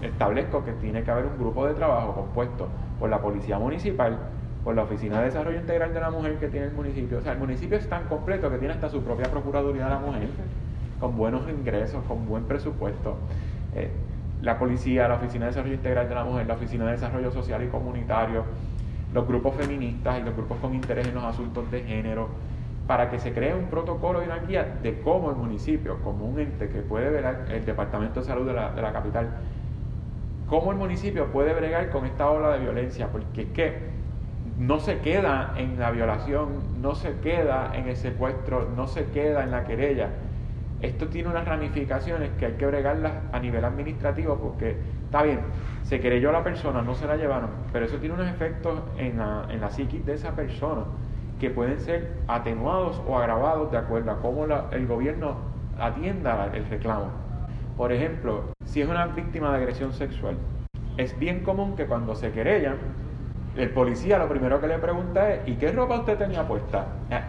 establezco 0.02 0.64
que 0.64 0.72
tiene 0.72 1.02
que 1.02 1.10
haber 1.10 1.26
un 1.26 1.38
grupo 1.38 1.66
de 1.66 1.74
trabajo 1.74 2.14
compuesto 2.14 2.68
por 2.98 3.10
la 3.10 3.20
policía 3.20 3.58
municipal, 3.58 4.18
por 4.64 4.74
la 4.74 4.82
Oficina 4.82 5.20
de 5.20 5.26
Desarrollo 5.26 5.58
Integral 5.58 5.92
de 5.94 6.00
la 6.00 6.10
Mujer 6.10 6.36
que 6.38 6.48
tiene 6.48 6.66
el 6.66 6.72
municipio. 6.72 7.18
O 7.18 7.20
sea, 7.20 7.32
el 7.32 7.38
municipio 7.38 7.76
es 7.78 7.88
tan 7.88 8.04
completo 8.04 8.50
que 8.50 8.58
tiene 8.58 8.74
hasta 8.74 8.88
su 8.88 9.02
propia 9.02 9.30
Procuraduría 9.30 9.84
de 9.84 9.90
la 9.90 9.98
Mujer, 9.98 10.28
con 11.00 11.16
buenos 11.16 11.48
ingresos, 11.48 12.04
con 12.06 12.26
buen 12.26 12.44
presupuesto. 12.44 13.16
Eh, 13.74 13.90
la 14.42 14.58
policía, 14.58 15.08
la 15.08 15.14
Oficina 15.14 15.46
de 15.46 15.50
Desarrollo 15.50 15.74
Integral 15.74 16.08
de 16.08 16.14
la 16.14 16.24
Mujer, 16.24 16.46
la 16.46 16.54
Oficina 16.54 16.84
de 16.86 16.92
Desarrollo 16.92 17.30
Social 17.32 17.62
y 17.64 17.68
Comunitario, 17.68 18.44
los 19.12 19.26
grupos 19.26 19.54
feministas 19.56 20.20
y 20.20 20.22
los 20.22 20.34
grupos 20.34 20.58
con 20.58 20.74
interés 20.74 21.08
en 21.08 21.14
los 21.14 21.24
asuntos 21.24 21.70
de 21.70 21.82
género, 21.82 22.28
para 22.88 23.10
que 23.10 23.18
se 23.18 23.34
cree 23.34 23.54
un 23.54 23.66
protocolo 23.66 24.22
y 24.22 24.24
una 24.24 24.38
guía 24.38 24.78
de 24.82 25.02
cómo 25.02 25.28
el 25.30 25.36
municipio, 25.36 25.98
como 26.02 26.24
un 26.24 26.40
ente 26.40 26.70
que 26.70 26.80
puede 26.80 27.10
ver 27.10 27.44
el 27.50 27.64
Departamento 27.66 28.20
de 28.20 28.26
Salud 28.26 28.46
de 28.46 28.54
la, 28.54 28.70
de 28.70 28.80
la 28.80 28.94
capital, 28.94 29.28
cómo 30.48 30.72
el 30.72 30.78
municipio 30.78 31.26
puede 31.26 31.52
bregar 31.52 31.90
con 31.90 32.06
esta 32.06 32.30
ola 32.30 32.54
de 32.54 32.60
violencia, 32.60 33.08
porque 33.12 33.42
es 33.42 33.48
que 33.48 33.78
no 34.56 34.80
se 34.80 35.00
queda 35.00 35.52
en 35.58 35.78
la 35.78 35.90
violación, 35.90 36.48
no 36.80 36.94
se 36.94 37.18
queda 37.20 37.72
en 37.74 37.88
el 37.88 37.96
secuestro, 37.96 38.70
no 38.74 38.86
se 38.86 39.04
queda 39.10 39.44
en 39.44 39.50
la 39.50 39.64
querella. 39.64 40.08
Esto 40.80 41.08
tiene 41.08 41.28
unas 41.28 41.46
ramificaciones 41.46 42.30
que 42.38 42.46
hay 42.46 42.52
que 42.52 42.64
bregarlas 42.64 43.12
a 43.32 43.38
nivel 43.38 43.66
administrativo 43.66 44.36
porque 44.38 44.78
está 45.04 45.22
bien, 45.24 45.40
se 45.82 46.00
querelló 46.00 46.30
a 46.30 46.32
la 46.32 46.42
persona, 46.42 46.80
no 46.80 46.94
se 46.94 47.06
la 47.06 47.16
llevaron, 47.16 47.50
pero 47.70 47.84
eso 47.84 47.98
tiene 47.98 48.14
unos 48.14 48.28
efectos 48.28 48.80
en 48.96 49.18
la, 49.18 49.46
en 49.50 49.60
la 49.60 49.68
psiquis 49.68 50.06
de 50.06 50.14
esa 50.14 50.34
persona 50.34 50.84
que 51.38 51.50
pueden 51.50 51.80
ser 51.80 52.12
atenuados 52.26 53.00
o 53.06 53.16
agravados 53.16 53.70
de 53.70 53.78
acuerdo 53.78 54.10
a 54.10 54.20
cómo 54.20 54.44
el 54.44 54.86
gobierno 54.86 55.36
atienda 55.78 56.50
el 56.52 56.66
reclamo. 56.68 57.10
Por 57.76 57.92
ejemplo, 57.92 58.44
si 58.64 58.82
es 58.82 58.88
una 58.88 59.06
víctima 59.06 59.50
de 59.52 59.58
agresión 59.58 59.92
sexual, 59.92 60.36
es 60.96 61.16
bien 61.18 61.44
común 61.44 61.76
que 61.76 61.86
cuando 61.86 62.14
se 62.16 62.32
querellan, 62.32 62.76
el 63.56 63.70
policía 63.70 64.18
lo 64.18 64.28
primero 64.28 64.60
que 64.60 64.66
le 64.66 64.78
pregunta 64.78 65.32
es, 65.32 65.48
¿y 65.48 65.54
qué 65.54 65.70
ropa 65.72 66.00
usted 66.00 66.18
tenía 66.18 66.46
puesta? 66.46 66.86
Eh, 67.10 67.20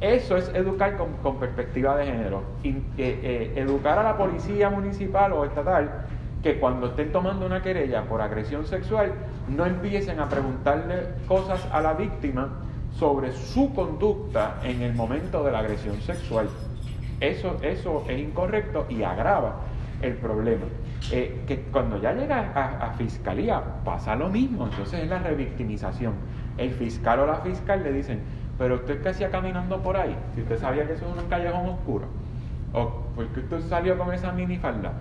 eso 0.00 0.36
es 0.36 0.48
educar 0.54 0.96
con, 0.96 1.36
perspectiva 1.38 1.96
de 1.96 2.06
género. 2.06 2.42
Eh, 2.62 2.82
eh, 2.96 3.52
educar 3.56 3.98
a 3.98 4.04
la 4.04 4.16
policía 4.16 4.70
municipal 4.70 5.32
o 5.32 5.44
estatal 5.44 6.06
que 6.42 6.60
cuando 6.60 6.86
estén 6.86 7.10
tomando 7.10 7.46
una 7.46 7.62
querella 7.62 8.04
por 8.04 8.20
agresión 8.20 8.64
sexual 8.64 9.12
no 9.48 9.66
empiecen 9.66 10.20
a 10.20 10.28
preguntarle 10.28 11.08
cosas 11.26 11.66
a 11.72 11.80
la 11.80 11.94
víctima 11.94 12.48
sobre 12.98 13.32
su 13.32 13.72
conducta 13.74 14.58
en 14.64 14.82
el 14.82 14.94
momento 14.94 15.44
de 15.44 15.52
la 15.52 15.60
agresión 15.60 16.00
sexual. 16.00 16.48
Eso, 17.20 17.56
eso 17.62 18.04
es 18.08 18.18
incorrecto 18.18 18.86
y 18.88 19.02
agrava 19.02 19.60
el 20.02 20.14
problema. 20.14 20.64
Eh, 21.12 21.42
que 21.46 21.62
cuando 21.72 22.00
ya 22.00 22.12
llega 22.12 22.52
a, 22.54 22.92
fiscalía 22.94 23.62
pasa 23.84 24.16
lo 24.16 24.28
mismo, 24.28 24.66
entonces 24.66 25.00
es 25.02 25.08
la 25.08 25.20
revictimización. 25.20 26.14
El 26.56 26.70
fiscal 26.72 27.20
o 27.20 27.26
la 27.26 27.36
fiscal 27.36 27.82
le 27.84 27.92
dicen, 27.92 28.20
pero 28.58 28.76
usted 28.76 29.00
qué 29.00 29.10
hacía 29.10 29.30
caminando 29.30 29.80
por 29.80 29.96
ahí, 29.96 30.16
si 30.34 30.42
usted 30.42 30.58
sabía 30.58 30.86
que 30.86 30.94
eso 30.94 31.06
es 31.06 31.22
un 31.22 31.28
callejón 31.28 31.66
oscuro, 31.66 32.06
o 32.72 33.04
porque 33.14 33.40
usted 33.40 33.60
salió 33.68 33.96
con 33.96 34.12
esa 34.12 34.32
minifalda, 34.32 34.92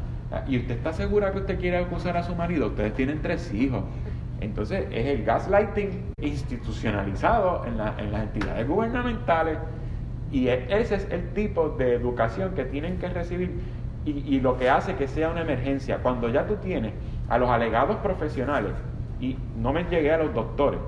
y 0.48 0.60
usted 0.60 0.78
está 0.78 0.94
segura 0.94 1.32
que 1.32 1.40
usted 1.40 1.60
quiere 1.60 1.78
acusar 1.78 2.16
a 2.16 2.24
su 2.24 2.36
marido, 2.36 2.68
ustedes 2.68 2.94
tienen 2.94 3.22
tres 3.22 3.52
hijos. 3.54 3.84
Entonces 4.40 4.86
es 4.92 5.06
el 5.08 5.24
gaslighting 5.24 6.14
institucionalizado 6.22 7.66
en, 7.66 7.74
en 7.74 8.12
las 8.12 8.24
entidades 8.24 8.68
gubernamentales 8.68 9.58
y 10.32 10.48
e, 10.48 10.66
ese 10.70 10.96
es 10.96 11.08
el 11.12 11.30
tipo 11.34 11.70
de 11.70 11.96
educación 11.96 12.54
que 12.54 12.66
tienen 12.66 12.98
que 13.00 13.08
recibir 13.08 13.60
y, 14.06 14.40
lo 14.40 14.58
que 14.58 14.70
hace 14.70 14.96
que 14.96 15.08
sea 15.08 15.30
una 15.30 15.42
emergencia, 15.42 15.98
cuando 15.98 16.30
ya 16.30 16.48
tú 16.48 16.56
tienes 16.56 16.94
a 17.28 17.38
los 17.38 17.50
alegados 17.50 17.98
profesionales, 17.98 18.72
y 19.20 19.38
no 19.58 19.74
me 19.74 19.84
llegué 19.84 20.14
a 20.14 20.18
los 20.18 20.34
doctores, 20.34 20.80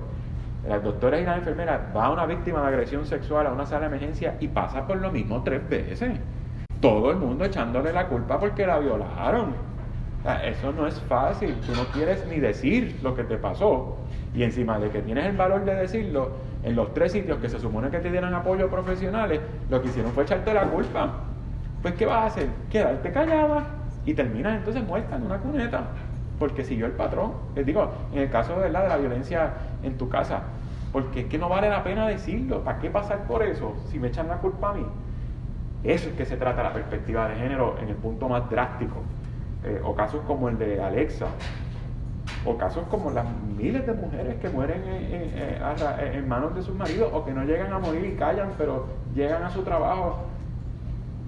las 0.66 0.82
doctoras 0.82 1.20
y 1.20 1.24
las 1.24 1.38
enfermeras, 1.38 1.80
va 1.94 2.10
una 2.10 2.26
víctima 2.26 2.62
de 2.62 2.68
agresión 2.68 3.04
sexual 3.04 3.46
a 3.46 3.52
una 3.52 3.66
sala 3.66 3.80
de 3.80 3.86
emergencia 3.88 4.36
y 4.40 4.48
pasa 4.48 4.86
por 4.86 4.96
lo 4.98 5.10
mismo 5.10 5.42
tres 5.42 5.68
veces. 5.68 6.18
Todo 6.80 7.10
el 7.10 7.18
mundo 7.18 7.44
echándole 7.44 7.92
la 7.92 8.06
culpa 8.06 8.38
porque 8.38 8.66
la 8.66 8.78
violaron. 8.78 9.54
Eso 10.44 10.72
no 10.72 10.86
es 10.86 11.00
fácil, 11.02 11.54
tú 11.66 11.72
no 11.74 11.84
quieres 11.92 12.26
ni 12.26 12.38
decir 12.40 12.98
lo 13.02 13.14
que 13.14 13.24
te 13.24 13.36
pasó. 13.36 13.96
Y 14.34 14.42
encima 14.42 14.78
de 14.78 14.90
que 14.90 15.02
tienes 15.02 15.26
el 15.26 15.36
valor 15.36 15.64
de 15.64 15.74
decirlo, 15.74 16.30
en 16.62 16.76
los 16.76 16.92
tres 16.92 17.12
sitios 17.12 17.38
que 17.38 17.48
se 17.48 17.58
supone 17.58 17.90
que 17.90 17.98
te 17.98 18.10
dieran 18.10 18.34
apoyo 18.34 18.68
profesionales, 18.68 19.40
lo 19.70 19.80
que 19.80 19.88
hicieron 19.88 20.12
fue 20.12 20.24
echarte 20.24 20.52
la 20.52 20.64
culpa 20.64 21.10
pues 21.82 21.94
¿qué 21.94 22.06
vas 22.06 22.22
a 22.22 22.26
hacer? 22.26 22.48
Quedarte 22.70 23.10
callada 23.10 23.64
y 24.04 24.14
terminas 24.14 24.58
entonces 24.58 24.86
muerta 24.86 25.16
en 25.16 25.24
una 25.24 25.38
cuneta, 25.38 25.84
porque 26.38 26.64
siguió 26.64 26.86
el 26.86 26.92
patrón. 26.92 27.32
Les 27.54 27.64
digo, 27.64 27.90
en 28.12 28.20
el 28.20 28.30
caso 28.30 28.58
de 28.60 28.70
la 28.70 28.96
violencia 28.96 29.54
en 29.82 29.96
tu 29.96 30.08
casa, 30.08 30.42
porque 30.92 31.20
es 31.20 31.26
que 31.26 31.38
no 31.38 31.48
vale 31.48 31.70
la 31.70 31.82
pena 31.82 32.06
decirlo, 32.06 32.62
¿para 32.62 32.78
qué 32.80 32.90
pasar 32.90 33.24
por 33.24 33.42
eso 33.42 33.74
si 33.88 33.98
me 33.98 34.08
echan 34.08 34.28
la 34.28 34.36
culpa 34.36 34.70
a 34.70 34.74
mí? 34.74 34.84
Eso 35.84 36.10
es 36.10 36.14
que 36.14 36.26
se 36.26 36.36
trata 36.36 36.62
la 36.62 36.72
perspectiva 36.72 37.28
de 37.28 37.36
género 37.36 37.76
en 37.80 37.88
el 37.88 37.96
punto 37.96 38.28
más 38.28 38.48
drástico. 38.50 38.96
Eh, 39.64 39.80
o 39.84 39.94
casos 39.94 40.22
como 40.26 40.48
el 40.48 40.58
de 40.58 40.82
Alexa, 40.82 41.26
o 42.46 42.56
casos 42.56 42.84
como 42.88 43.10
las 43.10 43.26
miles 43.56 43.86
de 43.86 43.92
mujeres 43.92 44.36
que 44.40 44.48
mueren 44.48 44.82
en, 44.86 46.14
en 46.14 46.28
manos 46.28 46.54
de 46.54 46.62
sus 46.62 46.74
maridos 46.74 47.10
o 47.12 47.24
que 47.24 47.32
no 47.32 47.44
llegan 47.44 47.72
a 47.72 47.78
morir 47.78 48.04
y 48.06 48.16
callan, 48.16 48.52
pero 48.56 48.86
llegan 49.14 49.42
a 49.42 49.50
su 49.50 49.62
trabajo 49.62 50.24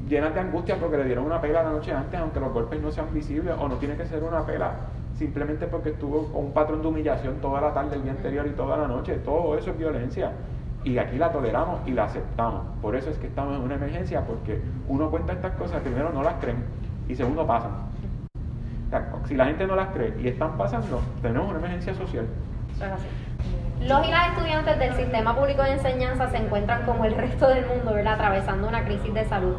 llenas 0.09 0.35
de 0.35 0.41
angustia 0.41 0.77
porque 0.77 0.99
le 0.99 1.05
dieron 1.05 1.25
una 1.25 1.41
pela 1.41 1.63
la 1.63 1.71
noche 1.71 1.93
antes, 1.93 2.19
aunque 2.21 2.41
los 2.41 2.53
golpes 2.53 2.81
no 2.81 2.91
sean 2.91 3.13
visibles, 3.13 3.55
o 3.59 3.69
no 3.69 3.77
tiene 3.77 3.97
que 3.97 4.05
ser 4.07 4.23
una 4.23 4.45
pela 4.45 4.73
simplemente 5.15 5.67
porque 5.67 5.91
estuvo 5.91 6.27
con 6.29 6.47
un 6.47 6.53
patrón 6.53 6.83
de 6.83 6.89
humillación 6.89 7.37
toda 7.37 7.61
la 7.61 7.73
tarde, 7.73 7.97
el 7.97 8.03
día 8.03 8.13
anterior 8.13 8.47
y 8.47 8.51
toda 8.51 8.77
la 8.77 8.89
noche. 8.89 9.15
Todo 9.25 9.57
eso 9.57 9.71
es 9.71 9.79
violencia. 9.79 10.33
Y 10.85 10.99
aquí 10.99 11.17
la 11.17 11.31
toleramos 11.31 11.81
y 11.87 11.93
la 11.93 12.05
aceptamos. 12.05 12.63
Por 12.81 12.97
eso 12.97 13.11
es 13.11 13.19
que 13.19 13.29
estamos 13.29 13.57
en 13.57 13.63
una 13.63 13.77
emergencia, 13.77 14.27
porque 14.27 14.61
uno 14.89 15.11
cuenta 15.11 15.33
estas 15.33 15.53
cosas, 15.53 15.81
primero 15.81 16.11
no 16.13 16.23
las 16.23 16.35
creen 16.41 16.65
y 17.09 17.15
segundo 17.15 17.47
pasan. 17.47 17.92
Si 19.27 19.35
la 19.35 19.47
gente 19.47 19.67
no 19.67 19.77
las 19.77 19.89
cree 19.89 20.15
y 20.21 20.29
están 20.29 20.57
pasando, 20.57 21.01
tenemos 21.21 21.49
una 21.49 21.59
emergencia 21.59 21.95
social. 21.95 22.27
Los 23.81 24.07
y 24.07 24.11
las 24.11 24.29
estudiantes 24.29 24.79
del 24.79 24.95
sistema 24.95 25.35
público 25.35 25.63
de 25.63 25.73
enseñanza 25.73 26.31
se 26.31 26.37
encuentran 26.37 26.85
como 26.85 27.05
el 27.05 27.15
resto 27.15 27.49
del 27.49 27.67
mundo, 27.67 27.95
¿verdad? 27.95 28.15
Atravesando 28.15 28.69
una 28.69 28.85
crisis 28.85 29.13
de 29.13 29.25
salud. 29.25 29.57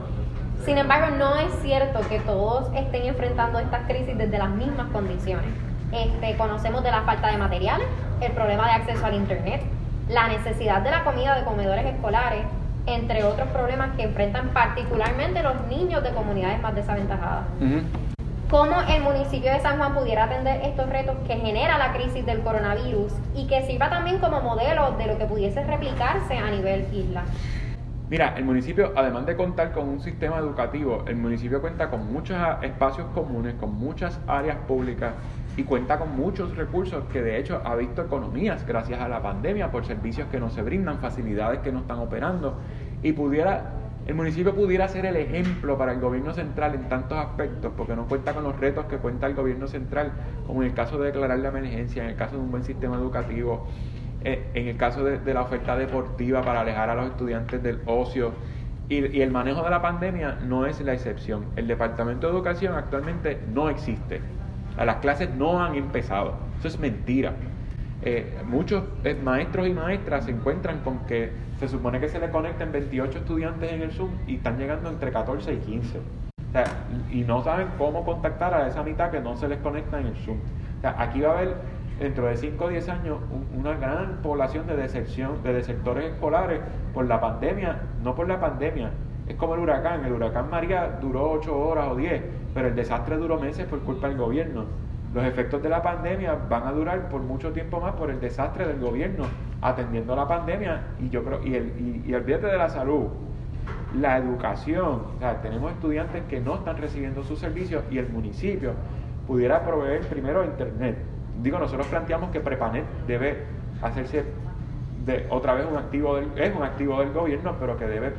Sin 0.63 0.77
embargo, 0.77 1.15
no 1.17 1.35
es 1.35 1.51
cierto 1.61 1.99
que 2.07 2.19
todos 2.19 2.73
estén 2.73 3.03
enfrentando 3.03 3.59
estas 3.59 3.81
crisis 3.85 4.17
desde 4.17 4.37
las 4.37 4.49
mismas 4.49 4.87
condiciones. 4.91 5.49
Este, 5.91 6.37
conocemos 6.37 6.83
de 6.83 6.91
la 6.91 7.01
falta 7.01 7.27
de 7.27 7.37
materiales, 7.37 7.87
el 8.21 8.31
problema 8.31 8.65
de 8.65 8.71
acceso 8.71 9.05
al 9.05 9.13
Internet, 9.13 9.61
la 10.09 10.29
necesidad 10.29 10.81
de 10.81 10.91
la 10.91 11.03
comida 11.03 11.35
de 11.35 11.43
comedores 11.43 11.85
escolares, 11.85 12.45
entre 12.85 13.23
otros 13.23 13.47
problemas 13.49 13.95
que 13.95 14.03
enfrentan 14.03 14.49
particularmente 14.49 15.43
los 15.43 15.67
niños 15.67 16.01
de 16.01 16.11
comunidades 16.11 16.61
más 16.61 16.75
desaventajadas. 16.75 17.43
¿Cómo 18.53 18.75
el 18.87 19.01
municipio 19.01 19.51
de 19.51 19.59
San 19.61 19.79
Juan 19.79 19.95
pudiera 19.95 20.25
atender 20.25 20.61
estos 20.63 20.87
retos 20.87 21.17
que 21.25 21.37
genera 21.37 21.79
la 21.79 21.91
crisis 21.91 22.23
del 22.23 22.41
coronavirus 22.41 23.11
y 23.33 23.47
que 23.47 23.63
sirva 23.63 23.89
también 23.89 24.19
como 24.19 24.41
modelo 24.41 24.91
de 24.91 25.07
lo 25.07 25.17
que 25.17 25.25
pudiese 25.25 25.63
replicarse 25.63 26.37
a 26.37 26.51
nivel 26.51 26.85
isla? 26.93 27.23
Mira, 28.11 28.35
el 28.37 28.45
municipio, 28.45 28.93
además 28.95 29.25
de 29.25 29.35
contar 29.35 29.71
con 29.71 29.89
un 29.89 30.01
sistema 30.01 30.37
educativo, 30.37 31.03
el 31.07 31.15
municipio 31.15 31.61
cuenta 31.61 31.89
con 31.89 32.13
muchos 32.13 32.37
espacios 32.61 33.07
comunes, 33.15 33.55
con 33.55 33.73
muchas 33.73 34.19
áreas 34.27 34.57
públicas 34.67 35.15
y 35.57 35.63
cuenta 35.63 35.97
con 35.97 36.15
muchos 36.15 36.55
recursos 36.55 37.05
que 37.11 37.23
de 37.23 37.39
hecho 37.39 37.59
ha 37.65 37.75
visto 37.75 38.03
economías 38.03 38.67
gracias 38.67 39.01
a 39.01 39.07
la 39.07 39.19
pandemia 39.23 39.71
por 39.71 39.83
servicios 39.83 40.27
que 40.27 40.39
no 40.39 40.51
se 40.51 40.61
brindan, 40.61 40.99
facilidades 40.99 41.61
que 41.61 41.71
no 41.71 41.79
están 41.79 41.97
operando 41.97 42.59
y 43.01 43.13
pudiera 43.13 43.82
el 44.05 44.15
municipio 44.15 44.53
pudiera 44.53 44.87
ser 44.89 45.05
el 45.05 45.15
ejemplo 45.15 45.77
para 45.77 45.93
el 45.93 46.01
gobierno 46.01 46.33
central 46.33 46.75
en 46.75 46.89
tantos 46.89 47.17
aspectos, 47.17 47.71
porque 47.77 47.95
no 47.95 48.05
cuenta 48.05 48.33
con 48.33 48.43
los 48.43 48.59
retos 48.59 48.85
que 48.85 48.97
cuenta 48.97 49.27
el 49.27 49.33
gobierno 49.33 49.67
central, 49.67 50.11
como 50.45 50.61
en 50.61 50.69
el 50.69 50.73
caso 50.73 50.97
de 50.97 51.07
declarar 51.07 51.39
la 51.39 51.49
emergencia, 51.49 52.03
en 52.03 52.09
el 52.09 52.15
caso 52.15 52.35
de 52.35 52.41
un 52.41 52.51
buen 52.51 52.63
sistema 52.65 52.97
educativo, 52.97 53.67
eh, 54.25 54.49
en 54.53 54.67
el 54.67 54.77
caso 54.77 55.05
de, 55.05 55.33
la 55.33 55.41
oferta 55.41 55.77
deportiva 55.77 56.41
para 56.41 56.61
alejar 56.61 56.89
a 56.89 56.95
los 56.95 57.07
estudiantes 57.07 57.63
del 57.63 57.79
ocio. 57.85 58.33
Y, 58.89 59.21
el 59.21 59.31
manejo 59.31 59.63
de 59.63 59.69
la 59.69 59.81
pandemia 59.81 60.37
no 60.45 60.65
es 60.65 60.81
la 60.81 60.93
excepción. 60.93 61.45
El 61.55 61.67
Departamento 61.67 62.27
de 62.27 62.33
Educación 62.33 62.75
actualmente 62.75 63.39
no 63.53 63.69
existe. 63.69 64.19
Las 64.77 64.97
clases 64.97 65.29
no 65.33 65.63
han 65.63 65.75
empezado. 65.75 66.35
Eso 66.59 66.67
es 66.67 66.79
mentira. 66.79 67.33
Eh, 68.05 68.37
muchos 68.45 68.83
eh, 69.05 69.15
maestros 69.15 69.65
y 69.65 69.71
maestras 69.71 70.25
se 70.25 70.31
encuentran 70.31 70.79
con 70.79 70.99
que 71.05 71.31
se 71.57 71.69
supone 71.69 72.01
que 72.01 72.09
se 72.09 72.19
le 72.19 72.29
conecten 72.31 72.73
28 72.73 73.19
estudiantes 73.19 73.71
en 73.71 73.81
el 73.81 73.91
Zoom 73.91 74.09
y 74.27 74.35
están 74.35 74.57
llegando 74.57 74.89
entre 74.89 75.09
14 75.09 75.53
y 75.53 75.57
15. 75.57 75.99
y 77.11 77.21
no 77.21 77.41
saben 77.43 77.69
cómo 77.77 78.03
contactar 78.03 78.53
a 78.53 78.67
esa 78.67 78.83
mitad 78.83 79.09
que 79.09 79.21
no 79.21 79.37
se 79.37 79.47
les 79.47 79.59
conecta 79.59 80.01
en 80.01 80.07
el 80.07 80.15
Zoom. 80.17 80.37
aquí 80.83 81.21
va 81.21 81.29
a 81.31 81.37
haber 81.37 81.55
dentro 81.97 82.27
de 82.27 82.35
5 82.35 82.65
o 82.65 82.67
10 82.67 82.89
años 82.89 83.19
una 83.57 83.75
gran 83.75 84.21
población 84.21 84.67
de 84.67 84.75
deserción, 84.75 85.41
de 85.41 85.53
desertores 85.53 86.11
escolares 86.11 86.59
por 86.93 87.05
la 87.07 87.21
pandemia, 87.21 87.83
no 88.03 88.15
por 88.15 88.27
la 88.27 88.41
pandemia. 88.41 88.91
Es 89.27 89.37
como 89.37 89.55
el 89.55 89.61
huracán, 89.61 90.03
el 90.03 90.11
huracán 90.11 90.49
María 90.49 90.97
duró 91.01 91.31
8 91.31 91.57
horas 91.57 91.87
o 91.89 91.95
10, 91.95 92.21
pero 92.53 92.67
el 92.67 92.75
desastre 92.75 93.15
duró 93.15 93.39
meses 93.39 93.65
por 93.65 93.79
culpa 93.79 94.09
del 94.09 94.17
gobierno. 94.17 94.65
Los 95.13 95.23
efectos 95.25 95.61
de 95.61 95.69
la 95.69 95.81
pandemia 95.81 96.37
van 96.49 96.67
a 96.67 96.71
durar 96.71 97.07
por 97.09 97.21
mucho 97.21 97.51
tiempo 97.51 97.79
más 97.79 97.93
por 97.93 98.09
el 98.09 98.19
desastre 98.19 98.65
del 98.65 98.79
gobierno 98.79 99.25
atendiendo 99.61 100.15
la 100.15 100.27
pandemia 100.27 100.81
y 100.99 101.09
yo 101.09 101.23
creo 101.23 101.43
y 101.43 101.55
el 101.55 102.03
y, 102.05 102.13
olvídate 102.13 102.47
de 102.47 102.57
la 102.57 102.69
salud 102.69 103.07
la 103.95 104.17
educación 104.17 105.01
o 105.15 105.19
sea, 105.19 105.41
tenemos 105.41 105.71
estudiantes 105.71 106.23
que 106.23 106.39
no 106.39 106.55
están 106.55 106.77
recibiendo 106.77 107.23
sus 107.23 107.39
servicios 107.39 107.83
y 107.91 107.99
el 107.99 108.09
municipio 108.09 108.73
pudiera 109.27 109.63
proveer 109.63 110.01
primero 110.07 110.43
internet. 110.43 110.97
Digo 111.41 111.59
nosotros 111.59 111.87
planteamos 111.87 112.31
que 112.31 112.39
Prepanet 112.39 112.85
debe 113.07 113.43
hacerse 113.81 114.25
de 115.05 115.27
otra 115.29 115.53
vez 115.53 115.67
un 115.69 115.77
activo 115.77 116.15
del, 116.15 116.31
es 116.35 116.55
un 116.55 116.63
activo 116.63 116.99
del 116.99 117.13
gobierno 117.13 117.55
pero 117.59 117.77
que 117.77 117.85
debe 117.85 118.13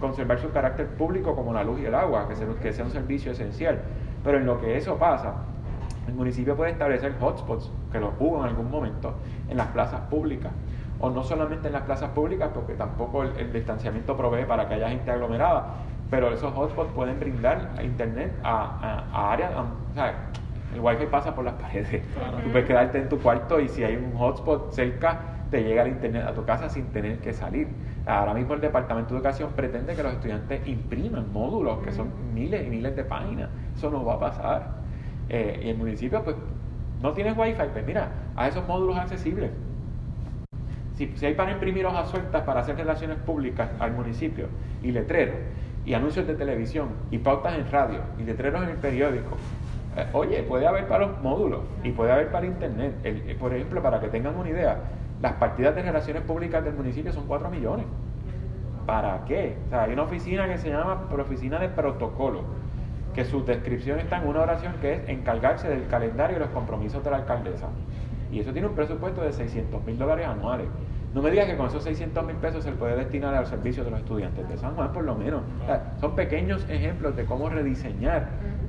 conservar 0.00 0.40
su 0.40 0.50
carácter 0.50 0.88
público 0.88 1.36
como 1.36 1.54
la 1.54 1.62
luz 1.62 1.80
y 1.80 1.86
el 1.86 1.94
agua 1.94 2.28
que 2.28 2.34
sea, 2.34 2.46
que 2.60 2.72
sea 2.72 2.84
un 2.84 2.90
servicio 2.90 3.30
esencial. 3.30 3.80
Pero 4.24 4.38
en 4.38 4.46
lo 4.46 4.60
que 4.60 4.76
eso 4.76 4.96
pasa 4.96 5.34
el 6.06 6.14
municipio 6.14 6.56
puede 6.56 6.72
establecer 6.72 7.14
hotspots, 7.20 7.70
que 7.92 8.00
los 8.00 8.10
hubo 8.18 8.40
en 8.40 8.50
algún 8.50 8.70
momento, 8.70 9.14
en 9.48 9.56
las 9.56 9.68
plazas 9.68 10.00
públicas. 10.02 10.52
O 10.98 11.10
no 11.10 11.22
solamente 11.22 11.66
en 11.66 11.74
las 11.74 11.82
plazas 11.82 12.10
públicas, 12.10 12.50
porque 12.54 12.74
tampoco 12.74 13.22
el, 13.22 13.52
distanciamiento 13.52 14.16
provee 14.16 14.44
para 14.44 14.68
que 14.68 14.74
haya 14.74 14.88
gente 14.88 15.10
aglomerada, 15.10 15.74
pero 16.10 16.32
esos 16.32 16.52
hotspots 16.54 16.92
pueden 16.92 17.18
brindar 17.18 17.72
internet 17.82 18.32
a, 18.42 19.32
áreas, 19.32 19.52
o 19.54 19.94
sea, 19.94 20.14
el 20.74 20.80
wifi 20.80 21.06
pasa 21.06 21.34
por 21.34 21.44
las 21.44 21.54
paredes. 21.60 22.02
Tú 22.42 22.50
puedes 22.50 22.66
quedarte 22.66 22.98
en 22.98 23.08
tu 23.08 23.18
cuarto 23.18 23.60
y 23.60 23.68
si 23.68 23.84
hay 23.84 23.96
un 23.96 24.16
hotspot 24.16 24.72
cerca, 24.72 25.18
te 25.50 25.62
llega 25.62 25.82
el 25.82 25.88
internet 25.88 26.24
a 26.26 26.34
tu 26.34 26.44
casa 26.44 26.68
sin 26.68 26.86
tener 26.86 27.18
que 27.18 27.32
salir. 27.32 27.68
Ahora 28.06 28.34
mismo 28.34 28.54
el 28.54 28.60
Departamento 28.60 29.10
de 29.10 29.16
Educación 29.16 29.50
pretende 29.54 29.94
que 29.94 30.02
los 30.02 30.12
estudiantes 30.12 30.66
impriman 30.66 31.32
módulos 31.32 31.78
que 31.80 31.92
son 31.92 32.08
miles 32.34 32.66
y 32.66 32.70
miles 32.70 32.96
de 32.96 33.04
páginas. 33.04 33.50
Eso 33.76 33.90
no 33.90 34.04
va 34.04 34.14
a 34.14 34.20
pasar. 34.20 34.85
Eh, 35.28 35.60
y 35.64 35.68
el 35.70 35.76
municipio, 35.76 36.22
pues, 36.22 36.36
no 37.02 37.12
tienes 37.12 37.36
wifi, 37.36 37.62
pues 37.72 37.86
mira, 37.86 38.10
a 38.36 38.48
esos 38.48 38.66
módulos 38.66 38.96
accesibles. 38.96 39.50
Si, 40.94 41.12
hay 41.26 41.34
para 41.34 41.52
imprimir 41.52 41.84
hojas 41.84 42.08
sueltas 42.08 42.42
para 42.42 42.60
hacer 42.60 42.76
relaciones 42.76 43.18
públicas 43.18 43.70
al 43.78 43.92
municipio 43.92 44.48
y 44.82 44.92
letreros 44.92 45.36
y 45.84 45.92
anuncios 45.92 46.26
de 46.26 46.34
televisión 46.34 46.88
y 47.10 47.18
pautas 47.18 47.54
en 47.58 47.70
radio 47.70 48.00
y 48.18 48.22
letreros 48.22 48.62
en 48.62 48.70
el 48.70 48.76
periódico, 48.76 49.36
eh, 49.96 50.06
oye, 50.14 50.42
puede 50.42 50.66
haber 50.66 50.86
para 50.88 51.06
los 51.06 51.20
módulos 51.20 51.60
y 51.82 51.90
puede 51.90 52.12
haber 52.12 52.30
para 52.30 52.46
internet. 52.46 52.94
Eh, 53.04 53.36
por 53.38 53.54
ejemplo, 53.54 53.82
para 53.82 54.00
que 54.00 54.08
tengan 54.08 54.36
una 54.36 54.48
idea, 54.48 54.78
las 55.20 55.32
partidas 55.34 55.74
de 55.74 55.82
relaciones 55.82 56.22
públicas 56.22 56.64
del 56.64 56.74
municipio 56.74 57.12
son 57.12 57.26
4 57.26 57.50
millones. 57.50 57.86
¿Para 58.86 59.24
qué? 59.26 59.58
O 59.66 59.68
sea, 59.68 59.82
hay 59.82 59.92
una 59.92 60.04
oficina 60.04 60.48
que 60.48 60.58
se 60.58 60.70
llama 60.70 61.08
Oficina 61.10 61.58
de 61.58 61.68
Protocolo 61.68 62.44
que 63.16 63.24
su 63.24 63.42
descripción 63.46 63.98
está 63.98 64.18
en 64.18 64.28
una 64.28 64.42
oración 64.42 64.74
que 64.82 64.92
es 64.92 65.08
encargarse 65.08 65.68
del 65.68 65.86
calendario 65.86 66.36
y 66.36 66.40
los 66.40 66.50
compromisos 66.50 67.02
de 67.02 67.10
la 67.10 67.16
alcaldesa. 67.16 67.68
Y 68.30 68.40
eso 68.40 68.52
tiene 68.52 68.68
un 68.68 68.74
presupuesto 68.74 69.22
de 69.22 69.32
600 69.32 69.82
mil 69.86 69.98
dólares 69.98 70.26
anuales. 70.26 70.66
No 71.14 71.22
me 71.22 71.30
digas 71.30 71.46
que 71.46 71.56
con 71.56 71.68
esos 71.68 71.82
600 71.82 72.26
mil 72.26 72.36
pesos 72.36 72.62
se 72.62 72.72
puede 72.72 72.94
destinar 72.94 73.34
al 73.34 73.46
servicio 73.46 73.84
de 73.84 73.90
los 73.90 74.00
estudiantes 74.00 74.46
de 74.46 74.58
San 74.58 74.74
Juan, 74.74 74.92
por 74.92 75.02
lo 75.04 75.14
menos. 75.14 75.40
son 75.98 76.14
pequeños 76.14 76.66
ejemplos 76.68 77.16
de 77.16 77.24
cómo 77.24 77.48
rediseñar 77.48 78.28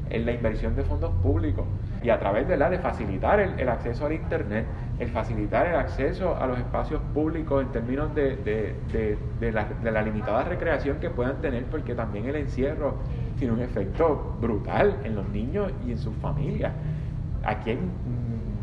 la 0.09 0.31
inversión 0.31 0.73
de 0.77 0.83
fondos 0.83 1.11
públicos 1.21 1.65
y 2.01 2.09
a 2.09 2.17
través 2.17 2.47
de 2.47 2.55
la 2.55 2.69
de 2.69 2.79
facilitar 2.79 3.41
el, 3.41 3.67
acceso 3.67 4.05
al 4.05 4.13
Internet, 4.13 4.65
el 4.99 5.09
facilitar 5.09 5.67
el 5.67 5.75
acceso 5.75 6.37
a 6.37 6.47
los 6.47 6.57
espacios 6.57 7.01
públicos 7.13 7.61
en 7.63 7.73
términos 7.73 8.15
de, 8.15 8.37
de, 8.37 9.51
la, 9.51 9.65
de 9.65 9.91
la 9.91 10.01
limitada 10.01 10.45
recreación 10.45 11.01
que 11.01 11.09
puedan 11.09 11.41
tener, 11.41 11.65
porque 11.65 11.95
también 11.95 12.27
el 12.27 12.37
encierro 12.37 12.95
tiene 13.37 13.53
un 13.53 13.61
efecto 13.61 14.35
brutal 14.41 14.97
en 15.03 15.15
los 15.15 15.27
niños 15.29 15.71
y 15.85 15.91
en 15.91 15.97
sus 15.97 16.15
familias. 16.17 16.73
Aquí 17.43 17.71
hay 17.71 17.79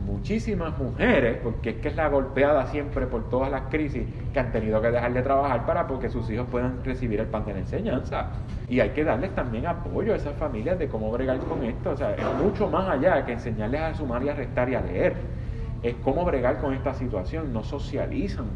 muchísimas 0.04 0.78
mujeres, 0.78 1.38
porque 1.42 1.70
es 1.70 1.76
que 1.76 1.88
es 1.88 1.96
la 1.96 2.08
golpeada 2.08 2.66
siempre 2.66 3.06
por 3.06 3.28
todas 3.28 3.50
las 3.50 3.62
crisis 3.70 4.04
que 4.32 4.40
han 4.40 4.52
tenido 4.52 4.80
que 4.80 4.90
dejar 4.90 5.12
de 5.12 5.22
trabajar 5.22 5.66
para 5.66 5.86
porque 5.86 6.08
sus 6.08 6.28
hijos 6.30 6.46
puedan 6.50 6.84
recibir 6.84 7.20
el 7.20 7.26
pan 7.26 7.44
de 7.44 7.54
la 7.54 7.58
enseñanza. 7.60 8.28
Y 8.68 8.80
hay 8.80 8.90
que 8.90 9.04
darles 9.04 9.34
también 9.34 9.66
apoyo 9.66 10.12
a 10.12 10.16
esas 10.16 10.34
familias 10.36 10.78
de 10.78 10.88
cómo 10.88 11.10
bregar 11.10 11.38
con 11.38 11.62
esto. 11.64 11.90
O 11.90 11.96
sea, 11.96 12.14
es 12.14 12.24
mucho 12.42 12.68
más 12.68 12.88
allá 12.88 13.24
que 13.24 13.32
enseñarles 13.32 13.80
a 13.80 13.94
sumar 13.94 14.22
y 14.22 14.28
a 14.28 14.34
restar 14.34 14.68
y 14.68 14.74
a 14.74 14.80
leer. 14.80 15.14
Es 15.82 15.94
cómo 16.02 16.24
bregar 16.24 16.58
con 16.58 16.74
esta 16.74 16.94
situación. 16.94 17.52
No 17.52 17.62
socializan 17.62 18.46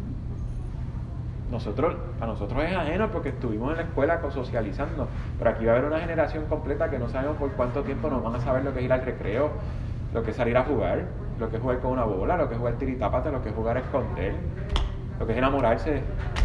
nosotros, 1.50 1.96
a 2.20 2.26
nosotros 2.26 2.62
es 2.64 2.76
ajeno 2.76 3.08
porque 3.10 3.30
estuvimos 3.30 3.70
en 3.70 3.76
la 3.78 3.82
escuela 3.84 4.20
socializando, 4.30 5.08
pero 5.38 5.50
aquí 5.50 5.64
va 5.64 5.72
a 5.72 5.76
haber 5.76 5.88
una 5.90 6.00
generación 6.00 6.44
completa 6.46 6.90
que 6.90 6.98
no 6.98 7.08
sabemos 7.08 7.36
por 7.38 7.50
cuánto 7.52 7.82
tiempo 7.82 8.10
nos 8.10 8.22
van 8.22 8.34
a 8.34 8.40
saber 8.40 8.64
lo 8.64 8.72
que 8.72 8.80
es 8.80 8.84
ir 8.84 8.92
al 8.92 9.02
recreo, 9.02 9.50
lo 10.12 10.22
que 10.22 10.30
es 10.30 10.36
salir 10.36 10.56
a 10.56 10.64
jugar, 10.64 11.06
lo 11.38 11.48
que 11.50 11.56
es 11.56 11.62
jugar 11.62 11.78
con 11.80 11.92
una 11.92 12.04
bola, 12.04 12.36
lo 12.36 12.48
que 12.48 12.54
es 12.54 12.58
jugar 12.58 12.74
tiritápate, 12.74 13.30
lo 13.30 13.42
que 13.42 13.48
es 13.48 13.54
jugar 13.54 13.76
a 13.76 13.80
esconder, 13.80 14.34
lo 15.18 15.26
que 15.26 15.32
es 15.32 15.38
enamorarse 15.38 16.02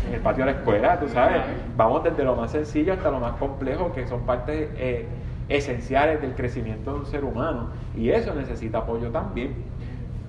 en 0.08 0.14
el 0.14 0.22
patio 0.22 0.46
de 0.46 0.52
la 0.54 0.58
escuela, 0.58 1.00
tú 1.00 1.08
sabes. 1.10 1.42
Vamos 1.76 2.04
desde 2.04 2.24
lo 2.24 2.36
más 2.36 2.52
sencillo 2.52 2.94
hasta 2.94 3.12
lo 3.12 3.20
más 3.20 3.34
complejo, 3.34 3.92
que 3.94 4.08
son 4.08 4.22
partes 4.22 4.70
eh, 4.78 5.08
esenciales 5.50 6.22
del 6.22 6.34
crecimiento 6.34 6.94
de 6.94 7.00
un 7.00 7.06
ser 7.06 7.24
humano, 7.24 7.70
y 7.96 8.10
eso 8.10 8.34
necesita 8.34 8.80
apoyo 8.80 9.10
también. 9.10 9.54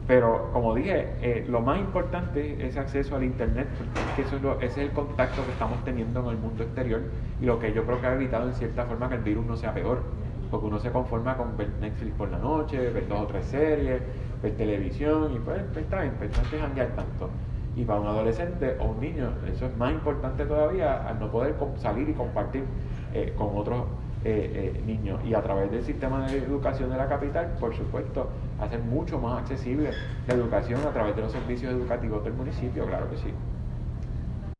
Pero 0.06 0.50
como 0.52 0.74
dije, 0.74 1.08
eh, 1.22 1.46
lo 1.48 1.60
más 1.60 1.78
importante 1.78 2.66
es 2.66 2.76
acceso 2.76 3.16
al 3.16 3.24
Internet, 3.24 3.68
porque 3.78 4.22
eso 4.22 4.36
es 4.36 4.70
ese 4.70 4.82
es 4.82 4.88
el 4.88 4.94
contacto 4.94 5.44
que 5.46 5.52
estamos 5.52 5.82
teniendo 5.84 6.20
en 6.20 6.26
el 6.28 6.36
mundo 6.36 6.62
exterior 6.62 7.00
y 7.40 7.46
lo 7.46 7.58
que 7.58 7.72
yo 7.72 7.84
creo 7.84 8.00
que 8.00 8.06
ha 8.06 8.14
evitado 8.14 8.48
en 8.48 8.54
cierta 8.54 8.84
forma 8.84 9.08
que 9.08 9.14
el 9.14 9.22
virus 9.22 9.46
no 9.46 9.56
sea 9.56 9.72
peor. 9.72 10.02
Porque 10.50 10.66
uno 10.66 10.78
se 10.78 10.90
conforma 10.90 11.36
con 11.36 11.56
ver 11.56 11.70
Netflix 11.80 12.14
por 12.16 12.30
la 12.30 12.38
noche, 12.38 12.78
ver 12.90 13.08
dos 13.08 13.22
o 13.22 13.26
tres 13.26 13.46
series, 13.46 14.02
ver 14.42 14.56
televisión 14.56 15.32
y 15.34 15.38
pues, 15.38 15.62
pues 15.72 15.84
está 15.84 16.02
bien, 16.02 16.14
pues 16.18 16.30
que 16.30 16.58
tanto. 16.58 17.30
Y 17.76 17.84
para 17.84 18.00
un 18.00 18.06
adolescente 18.06 18.76
o 18.78 18.84
un 18.84 19.00
niño, 19.00 19.30
eso 19.50 19.66
es 19.66 19.76
más 19.76 19.92
importante 19.92 20.44
todavía 20.44 21.08
al 21.08 21.18
no 21.18 21.30
poder 21.30 21.56
salir 21.76 22.08
y 22.08 22.12
compartir 22.12 22.64
eh, 23.12 23.32
con 23.36 23.48
otros 23.56 23.84
eh, 24.24 24.72
eh, 24.76 24.82
niños. 24.86 25.20
Y 25.24 25.34
a 25.34 25.42
través 25.42 25.70
del 25.70 25.82
sistema 25.82 26.26
de 26.26 26.38
educación 26.38 26.90
de 26.90 26.96
la 26.96 27.08
capital, 27.08 27.56
por 27.58 27.74
supuesto, 27.74 28.28
hacer 28.64 28.80
mucho 28.80 29.18
más 29.18 29.40
accesible 29.40 29.90
la 30.26 30.34
educación 30.34 30.80
a 30.86 30.92
través 30.92 31.16
de 31.16 31.22
los 31.22 31.32
servicios 31.32 31.72
educativos 31.72 32.24
del 32.24 32.34
municipio, 32.34 32.86
claro 32.86 33.10
que 33.10 33.16
sí. 33.16 33.32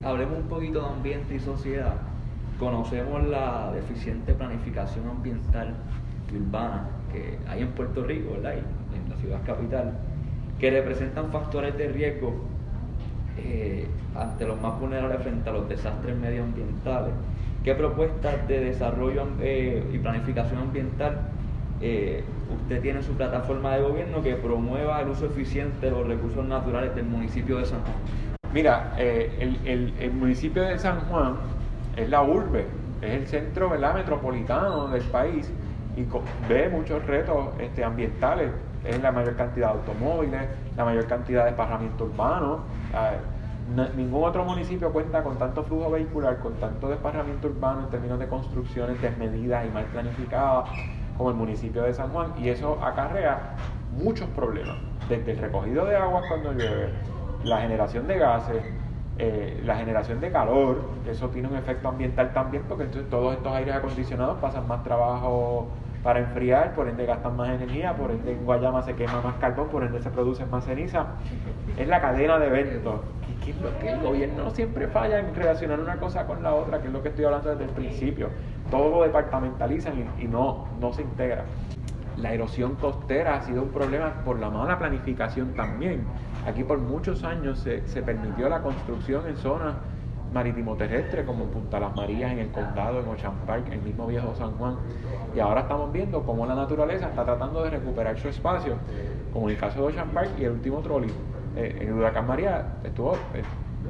Hablemos 0.03 0.39
un 0.39 0.49
poquito 0.49 0.81
de 0.81 0.89
ambiente 0.89 1.35
y 1.35 1.41
sociedad. 1.41 1.95
Conocemos 2.59 3.27
la 3.27 3.73
deficiente 3.73 4.35
planificación 4.35 5.09
ambiental 5.09 5.75
y 6.33 6.37
urbana 6.37 6.89
que 7.13 7.39
hay 7.49 7.63
en 7.63 7.69
Puerto 7.73 8.05
Rico, 8.05 8.33
¿verdad? 8.33 8.55
en 8.55 9.11
la 9.11 9.17
ciudad 9.17 9.41
capital, 9.45 9.93
que 10.59 10.71
representan 10.71 11.31
factores 11.31 11.77
de 11.77 11.89
riesgo 11.89 12.35
eh, 13.39 13.89
ante 14.15 14.47
los 14.47 14.61
más 14.61 14.79
vulnerables 14.79 15.23
frente 15.23 15.51
a 15.51 15.53
los 15.53 15.69
desastres 15.69 16.17
medioambientales 16.17 17.13
¿Qué 17.65 17.75
propuestas 17.75 18.47
de 18.47 18.61
desarrollo 18.61 19.27
eh, 19.41 19.83
y 19.91 19.99
planificación 19.99 20.59
ambiental 20.59 21.17
eh, 21.81 22.23
usted 22.53 22.81
tiene 22.81 22.99
en 22.99 23.05
su 23.05 23.13
plataforma 23.13 23.75
de 23.75 23.83
gobierno 23.83 24.23
que 24.23 24.35
promueva 24.35 25.01
el 25.01 25.09
uso 25.09 25.27
eficiente 25.27 25.87
de 25.87 25.93
los 25.93 26.07
recursos 26.07 26.45
naturales 26.45 26.95
del 26.95 27.07
municipio 27.07 27.59
de 27.59 27.67
San 27.67 27.81
Juan? 27.81 27.95
Mira, 28.53 28.95
eh, 28.99 29.57
el, 29.65 30.13
municipio 30.13 30.63
de 30.63 30.79
San 30.79 31.01
Juan 31.01 31.37
es 31.97 32.09
la 32.09 32.23
urbe, 32.23 32.67
es 33.03 33.11
el 33.13 33.27
centro 33.27 33.69
metropolitano 33.71 34.89
del 34.89 35.03
país 35.05 35.53
y 35.97 36.07
ve 36.49 36.69
muchos 36.69 37.05
retos 37.07 37.49
este, 37.59 37.85
ambientales. 37.85 38.51
Es 38.85 39.01
la 39.01 39.13
mayor 39.13 39.35
cantidad 39.37 39.73
de 39.73 39.79
automóviles, 39.79 40.43
la 40.77 40.85
mayor 40.85 41.07
cantidad 41.07 41.45
de 41.45 41.51
desparramiento 41.51 42.05
urbano 42.05 42.61
ningún 43.97 44.25
otro 44.25 44.45
municipio 44.45 44.93
cuenta 44.93 45.23
con 45.23 45.39
tanto 45.39 45.63
flujo 45.65 45.91
vehicular, 45.91 46.39
con 46.39 46.55
tanto 46.55 46.89
desparramiento 46.89 47.49
urbano 47.49 47.85
en 47.85 47.91
términos 47.91 48.19
de 48.19 48.29
construcciones 48.29 49.01
desmedidas 49.01 49.67
y 49.67 49.71
mal 49.71 49.85
planificadas 49.87 50.69
como 51.17 51.31
el 51.31 51.37
municipio 51.37 51.83
de 51.83 51.95
San 51.95 52.11
Juan 52.11 52.33
y 52.39 52.49
eso 52.49 52.79
acarrea 52.83 53.57
muchos 53.93 54.29
problemas, 54.31 54.77
desde 55.09 55.33
el 55.33 55.39
recogido 55.39 55.85
de 55.87 55.97
aguas 55.97 56.25
cuando 56.29 56.53
llueve, 56.53 56.89
la 57.45 57.61
generación 57.61 58.07
de 58.07 58.19
gases, 58.19 58.65
eh, 59.19 59.61
la 59.65 59.77
generación 59.77 60.21
de 60.21 60.33
calor, 60.33 60.81
eso 61.09 61.29
tiene 61.29 61.49
un 61.49 61.57
efecto 61.57 61.89
ambiental 61.89 62.33
también 62.33 62.65
porque 62.69 62.85
entonces 62.85 63.09
todos 63.11 63.37
estos 63.37 63.53
aires 63.53 63.75
acondicionados 63.75 64.39
pasan 64.41 64.67
más 64.67 64.83
trabajo 64.83 65.69
para 66.03 66.21
enfriar, 66.21 66.75
por 66.75 66.89
ende 66.89 67.07
gastan 67.07 67.37
más 67.37 67.49
energía, 67.49 67.97
por 67.97 68.11
ende 68.11 68.33
en 68.33 68.45
Guayama 68.45 68.83
se 68.83 68.95
quema 68.95 69.21
más 69.23 69.37
carbón, 69.37 69.69
por 69.69 69.85
ende 69.85 70.01
se 70.01 70.11
produce 70.11 70.45
más 70.47 70.65
ceniza. 70.65 71.07
Es 71.79 71.89
la 71.89 72.01
cadena 72.01 72.39
de 72.39 72.49
eventos 72.49 73.01
que 73.45 73.51
es 73.51 73.61
lo 73.61 73.79
que 73.79 73.91
el 73.91 74.01
gobierno 74.01 74.51
siempre 74.51 74.89
falla 74.89 75.19
en 75.19 75.35
relacionar 75.35 75.79
una 75.79 75.97
cosa 75.97 76.27
con 76.27 76.43
la 76.43 76.55
otra, 76.55 76.81
que 76.81 76.89
es 76.89 76.93
lo 76.93 77.03
que 77.03 77.11
estoy 77.11 77.27
hablando 77.27 77.51
desde 77.51 77.65
el 77.65 77.71
principio. 77.71 78.31
Todo 78.75 79.05
departamentalizan 79.05 79.95
y, 80.19 80.25
no, 80.25 80.67
no 80.81 80.93
se 80.93 81.03
integra. 81.03 81.45
La 82.17 82.33
erosión 82.33 82.75
costera 82.75 83.37
ha 83.37 83.43
sido 83.43 83.63
un 83.63 83.69
problema 83.69 84.15
por 84.25 84.41
la 84.41 84.51
mala 84.51 84.81
planificación 84.81 85.55
también. 85.55 86.03
Aquí 86.45 86.65
por 86.65 86.79
muchos 86.79 87.23
años 87.23 87.61
se, 87.61 87.87
se 87.87 88.03
permitió 88.03 88.49
la 88.49 88.63
construcción 88.63 89.29
en 89.29 89.37
zonas 89.37 89.75
marítimo 90.33 90.75
terrestre 90.75 91.25
como 91.25 91.45
Punta 91.45 91.79
Las 91.79 91.95
Marías 91.95 92.33
en 92.33 92.41
el 92.41 92.51
condado, 92.51 92.99
en 92.99 93.07
Ocean 93.07 93.37
Park, 93.47 93.67
el 93.71 93.81
mismo 93.81 94.09
viejo 94.09 94.35
San 94.35 94.51
Juan. 94.59 94.75
Y 95.37 95.39
ahora 95.39 95.61
estamos 95.61 95.93
viendo 95.93 96.25
cómo 96.25 96.45
la 96.45 96.57
naturaleza 96.57 97.11
está 97.11 97.25
tratando 97.25 97.63
de 97.63 97.71
recuperar 97.71 98.19
su 98.19 98.29
espacio, 98.29 98.75
como 99.33 99.49
en 99.49 99.55
el 99.55 99.61
caso 99.61 99.83
de 99.83 99.87
Ocean 99.87 100.09
Park 100.09 100.31
y 100.37 100.47
el 100.47 100.51
último 100.51 100.81
trolley. 100.81 101.13
Eh, 101.55 101.79
en 101.81 101.89
el 101.91 101.95
huracán 101.95 102.27
María 102.27 102.79
estuvo 102.83 103.17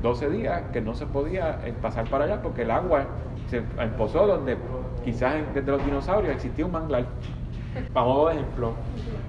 12 0.03 0.29
días 0.29 0.63
que 0.75 0.83
no 0.83 0.95
se 0.95 1.07
podía 1.07 1.61
pasar 1.81 2.05
para 2.11 2.27
allá 2.27 2.43
porque 2.43 2.63
el 2.63 2.71
agua 2.71 3.07
se 3.49 3.63
empozó 3.79 4.27
donde 4.27 4.57
quizás 5.05 5.35
desde 5.55 5.71
los 5.71 5.85
dinosaurios 5.85 6.35
existía 6.35 6.65
un 6.67 6.73
manglar. 6.73 7.05
Vamos 7.93 8.29
a 8.29 8.33
ejemplo, 8.33 8.73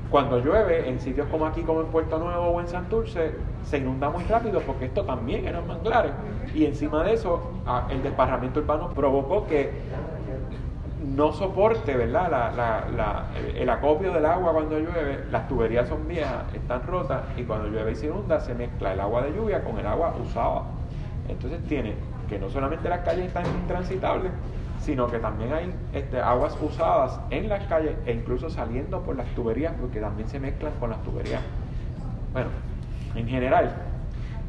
cuando 0.10 0.40
llueve 0.40 0.88
en 0.88 1.00
sitios 1.00 1.28
como 1.30 1.46
aquí, 1.46 1.62
como 1.62 1.82
en 1.82 1.88
Puerto 1.88 2.20
Nuevo 2.20 2.46
o 2.46 2.62
en 2.62 2.68
Santurce, 2.68 3.32
se 3.64 3.78
inunda 3.80 4.10
muy 4.10 4.24
rápido 4.26 4.60
porque 4.62 4.86
esto 4.86 5.04
también 5.04 5.48
eran 5.48 5.68
manglares. 5.68 6.12
Y 6.54 6.66
encima 6.66 7.04
de 7.04 7.14
eso, 7.14 7.52
el 7.90 8.04
desparramiento 8.04 8.60
urbano 8.60 8.92
provocó 8.92 9.48
que 9.48 9.72
no 11.16 11.34
soporte 11.34 11.96
¿verdad? 11.96 12.54
La, 12.56 13.26
el 13.56 13.70
acopio 13.70 14.12
del 14.14 14.26
agua 14.26 14.54
cuando 14.54 14.80
llueve, 14.80 15.26
las 15.32 15.48
tuberías 15.48 15.88
son 15.88 16.08
viejas, 16.08 16.46
están 16.54 16.84
rotas 16.84 17.24
y 17.38 17.44
cuando 17.44 17.68
llueve 17.68 17.92
y 17.92 17.96
se 17.96 18.08
inunda 18.08 18.40
se 18.40 18.54
mezcla 18.54 18.94
el 18.94 19.00
agua 19.00 19.24
de 19.24 19.34
lluvia 19.34 19.64
con 19.64 19.78
el 19.78 19.86
agua 19.86 20.16
usada. 20.24 20.64
Entonces 21.28 21.62
tiene 21.68 21.96
que 22.28 22.40
no 22.40 22.50
solamente 22.50 22.90
las 22.90 23.00
calles 23.00 23.28
están 23.28 23.46
intransitables, 23.46 24.32
sino 24.80 25.08
que 25.08 25.20
también 25.20 25.54
hay 25.54 25.74
este, 25.94 26.20
aguas 26.20 26.58
usadas 26.62 27.20
en 27.30 27.50
las 27.50 27.64
calles 27.66 27.96
e 28.06 28.14
incluso 28.14 28.50
saliendo 28.50 29.02
por 29.02 29.16
las 29.16 29.28
tuberías 29.30 29.74
porque 29.80 30.00
también 30.00 30.30
se 30.30 30.40
mezclan 30.40 30.74
con 30.80 30.92
las 30.92 31.02
tuberías. 31.04 31.42
Bueno, 32.34 32.50
en 33.16 33.28
general 33.28 33.72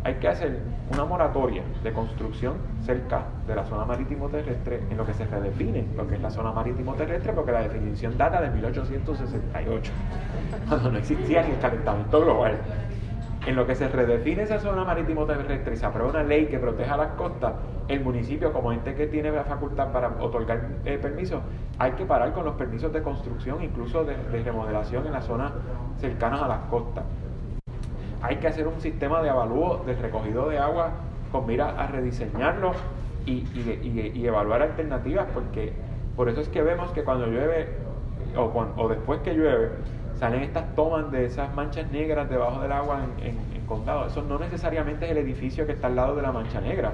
hay 0.05 0.15
que 0.15 0.29
hacer 0.29 0.61
una 0.93 1.05
moratoria 1.05 1.63
de 1.83 1.93
construcción 1.93 2.55
cerca 2.85 3.23
de 3.47 3.57
la 3.57 3.65
zona 3.65 3.85
marítimo 3.85 4.29
terrestre 4.29 4.81
en 4.89 4.97
lo 4.97 5.05
que 5.05 5.13
se 5.13 5.25
redefine 5.25 5.85
lo 5.97 6.07
que 6.07 6.15
es 6.15 6.21
la 6.21 6.31
zona 6.31 6.53
marítimo 6.53 6.95
terrestre 6.95 7.33
porque 7.33 7.51
la 7.51 7.63
definición 7.63 8.17
data 8.17 8.41
de 8.41 8.51
1868 8.51 9.93
cuando 10.69 10.93
no 10.93 10.99
existía 10.99 11.43
ni 11.43 11.51
el 11.55 11.59
calentamiento 11.59 12.21
global 12.21 12.57
en 13.47 13.55
lo 13.55 13.67
que 13.67 13.77
se 13.77 13.89
redefine 13.89 14.43
esa 14.43 14.59
zona 14.59 14.85
marítimo 14.85 15.25
terrestre 15.25 15.75
y 15.75 15.77
se 15.77 15.87
aprueba 15.87 16.11
una 16.11 16.25
ley 16.25 16.47
que 16.47 16.59
proteja 16.59 16.97
las 16.97 17.13
costas, 17.13 17.55
el 17.87 18.01
municipio, 18.01 18.53
como 18.53 18.73
ente 18.73 18.97
que 18.97 19.07
tiene 19.07 19.31
la 19.31 19.45
facultad 19.45 19.93
para 19.93 20.09
otorgar 20.21 20.69
eh, 20.85 20.99
permisos, 21.01 21.41
hay 21.79 21.93
que 21.93 22.05
parar 22.05 22.33
con 22.33 22.45
los 22.45 22.57
permisos 22.57 22.93
de 22.93 23.03
construcción, 23.03 23.63
incluso 23.63 24.05
de, 24.05 24.17
remodelación 24.43 25.07
en 25.07 25.13
las 25.13 25.27
zonas 25.27 25.53
cercanas 25.99 26.43
a 26.43 26.49
las 26.49 26.61
costas. 26.71 27.05
Hay 28.21 28.37
que 28.37 28.49
hacer 28.49 28.67
un 28.67 28.81
sistema 28.81 29.23
de 29.23 29.31
avalúo 29.31 29.85
del 29.87 29.99
recogido 29.99 30.49
de 30.49 30.59
agua 30.59 30.91
con 31.31 31.47
mira 31.47 31.81
a 31.81 31.87
rediseñarlo 31.87 32.73
y, 33.27 33.45
y, 33.55 34.27
evaluar 34.27 34.63
alternativas, 34.63 35.27
porque 35.33 35.73
por 36.17 36.29
eso 36.29 36.41
es 36.41 36.49
que 36.49 36.63
vemos 36.63 36.91
que 36.91 37.05
cuando 37.05 37.27
llueve 37.27 37.69
o, 38.37 38.51
o 38.77 38.89
después 38.89 39.21
que 39.21 39.35
llueve, 39.35 39.71
salen 40.19 40.43
estas 40.43 40.75
tomas 40.75 41.11
de 41.11 41.27
esas 41.27 41.55
manchas 41.55 41.91
negras 41.91 42.29
debajo 42.29 42.61
del 42.61 42.73
agua 42.73 43.05
en, 43.21 43.29
en, 43.29 43.67
condado. 43.67 44.07
Eso 44.07 44.23
no 44.23 44.39
necesariamente 44.39 45.07
es 45.07 45.11
el 45.11 45.19
edificio 45.19 45.67
que 45.67 45.73
está 45.73 45.89
al 45.89 45.97
lado 45.97 46.15
de 46.15 46.23
la 46.23 46.31
mancha 46.31 46.61
negra. 46.61 46.93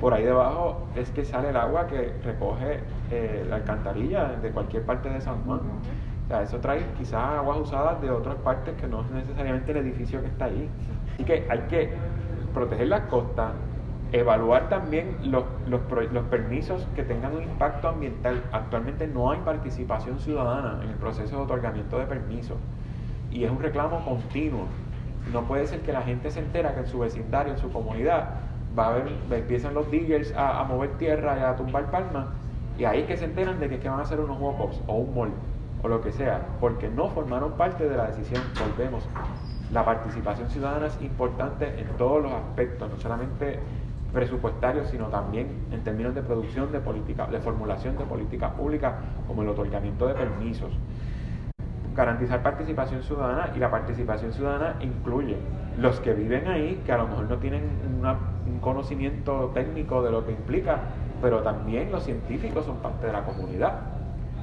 Por 0.00 0.14
ahí 0.14 0.24
debajo 0.24 0.86
es 0.96 1.10
que 1.10 1.24
sale 1.24 1.50
el 1.50 1.56
agua 1.56 1.86
que 1.86 2.14
recoge 2.24 2.80
eh, 3.10 3.44
la 3.48 3.56
alcantarilla 3.56 4.28
de 4.40 4.50
cualquier 4.50 4.84
parte 4.84 5.10
de 5.10 5.20
San 5.20 5.44
Juan. 5.44 5.60
O 5.60 6.28
sea, 6.28 6.42
eso 6.42 6.58
trae 6.58 6.84
quizás 6.96 7.38
aguas 7.38 7.58
usadas 7.58 8.00
de 8.00 8.10
otras 8.10 8.36
partes 8.36 8.74
que 8.80 8.86
no 8.86 9.02
es 9.02 9.10
necesariamente 9.10 9.72
el 9.72 9.78
edificio 9.78 10.22
que 10.22 10.28
está 10.28 10.46
ahí. 10.46 10.68
Así 11.12 11.24
que 11.24 11.46
hay 11.48 11.60
que 11.68 11.92
proteger 12.54 12.88
las 12.88 13.02
costas, 13.02 13.52
evaluar 14.14 14.68
también 14.68 15.16
los, 15.24 15.44
los, 15.66 15.80
permisos 16.30 16.86
que 16.94 17.02
tengan 17.02 17.34
un 17.34 17.42
impacto 17.42 17.88
ambiental. 17.88 18.44
Actualmente 18.52 19.08
no 19.08 19.32
hay 19.32 19.40
participación 19.40 20.20
ciudadana 20.20 20.80
en 20.84 20.90
el 20.90 20.94
proceso 20.94 21.36
de 21.36 21.42
otorgamiento 21.42 21.98
de 21.98 22.06
permisos 22.06 22.56
y 23.32 23.42
es 23.42 23.50
un 23.50 23.60
reclamo 23.60 24.04
continuo. 24.04 24.66
No 25.32 25.42
puede 25.42 25.66
ser 25.66 25.80
que 25.80 25.92
la 25.92 26.02
gente 26.02 26.30
se 26.30 26.38
entera 26.38 26.74
que 26.74 26.80
en 26.80 26.86
su 26.86 27.00
vecindario, 27.00 27.54
en 27.54 27.58
su 27.58 27.72
comunidad, 27.72 28.28
va 28.78 28.86
a 28.86 28.90
haber, 28.90 29.08
empiezan 29.32 29.74
los 29.74 29.90
diggers 29.90 30.32
a, 30.36 30.62
mover 30.62 30.90
tierra 30.96 31.36
y 31.36 31.42
a 31.42 31.56
tumbar 31.56 31.90
palmas 31.90 32.26
y 32.78 32.84
ahí 32.84 33.04
que 33.04 33.16
se 33.16 33.24
enteran 33.24 33.58
de 33.58 33.68
que, 33.68 33.80
que 33.80 33.88
van 33.88 33.98
a 33.98 34.02
hacer 34.02 34.20
unos 34.20 34.40
walk 34.40 34.74
o 34.86 34.94
un 34.94 35.14
mall 35.14 35.32
o 35.82 35.88
lo 35.88 36.00
que 36.00 36.12
sea, 36.12 36.40
porque 36.60 36.88
no 36.88 37.08
formaron 37.08 37.52
parte 37.54 37.88
de 37.88 37.96
la 37.96 38.06
decisión. 38.06 38.42
Volvemos. 38.60 39.08
La 39.72 39.84
participación 39.84 40.48
ciudadana 40.50 40.86
es 40.86 41.02
importante 41.02 41.80
en 41.80 41.88
todos 41.98 42.22
los 42.22 42.32
aspectos, 42.32 42.88
no 42.88 42.96
solamente 42.98 43.58
presupuestarios, 44.14 44.88
sino 44.88 45.08
también 45.08 45.48
en 45.72 45.82
términos 45.82 46.14
de 46.14 46.22
producción 46.22 46.72
de 46.72 46.80
política, 46.80 47.26
de 47.26 47.40
formulación 47.40 47.98
de 47.98 48.04
políticas 48.04 48.52
públicas, 48.52 48.94
como 49.26 49.42
el 49.42 49.48
otorgamiento 49.48 50.06
de 50.06 50.14
permisos. 50.14 50.70
Garantizar 51.94 52.42
participación 52.42 53.02
ciudadana 53.02 53.50
y 53.54 53.58
la 53.58 53.70
participación 53.70 54.32
ciudadana 54.32 54.76
incluye 54.80 55.36
los 55.78 56.00
que 56.00 56.14
viven 56.14 56.48
ahí, 56.48 56.80
que 56.86 56.92
a 56.92 56.98
lo 56.98 57.08
mejor 57.08 57.28
no 57.28 57.38
tienen 57.38 57.64
un 58.46 58.58
conocimiento 58.60 59.50
técnico 59.52 60.02
de 60.02 60.12
lo 60.12 60.24
que 60.24 60.32
implica, 60.32 60.78
pero 61.20 61.42
también 61.42 61.90
los 61.90 62.04
científicos 62.04 62.64
son 62.64 62.78
parte 62.78 63.08
de 63.08 63.12
la 63.12 63.24
comunidad. 63.24 63.74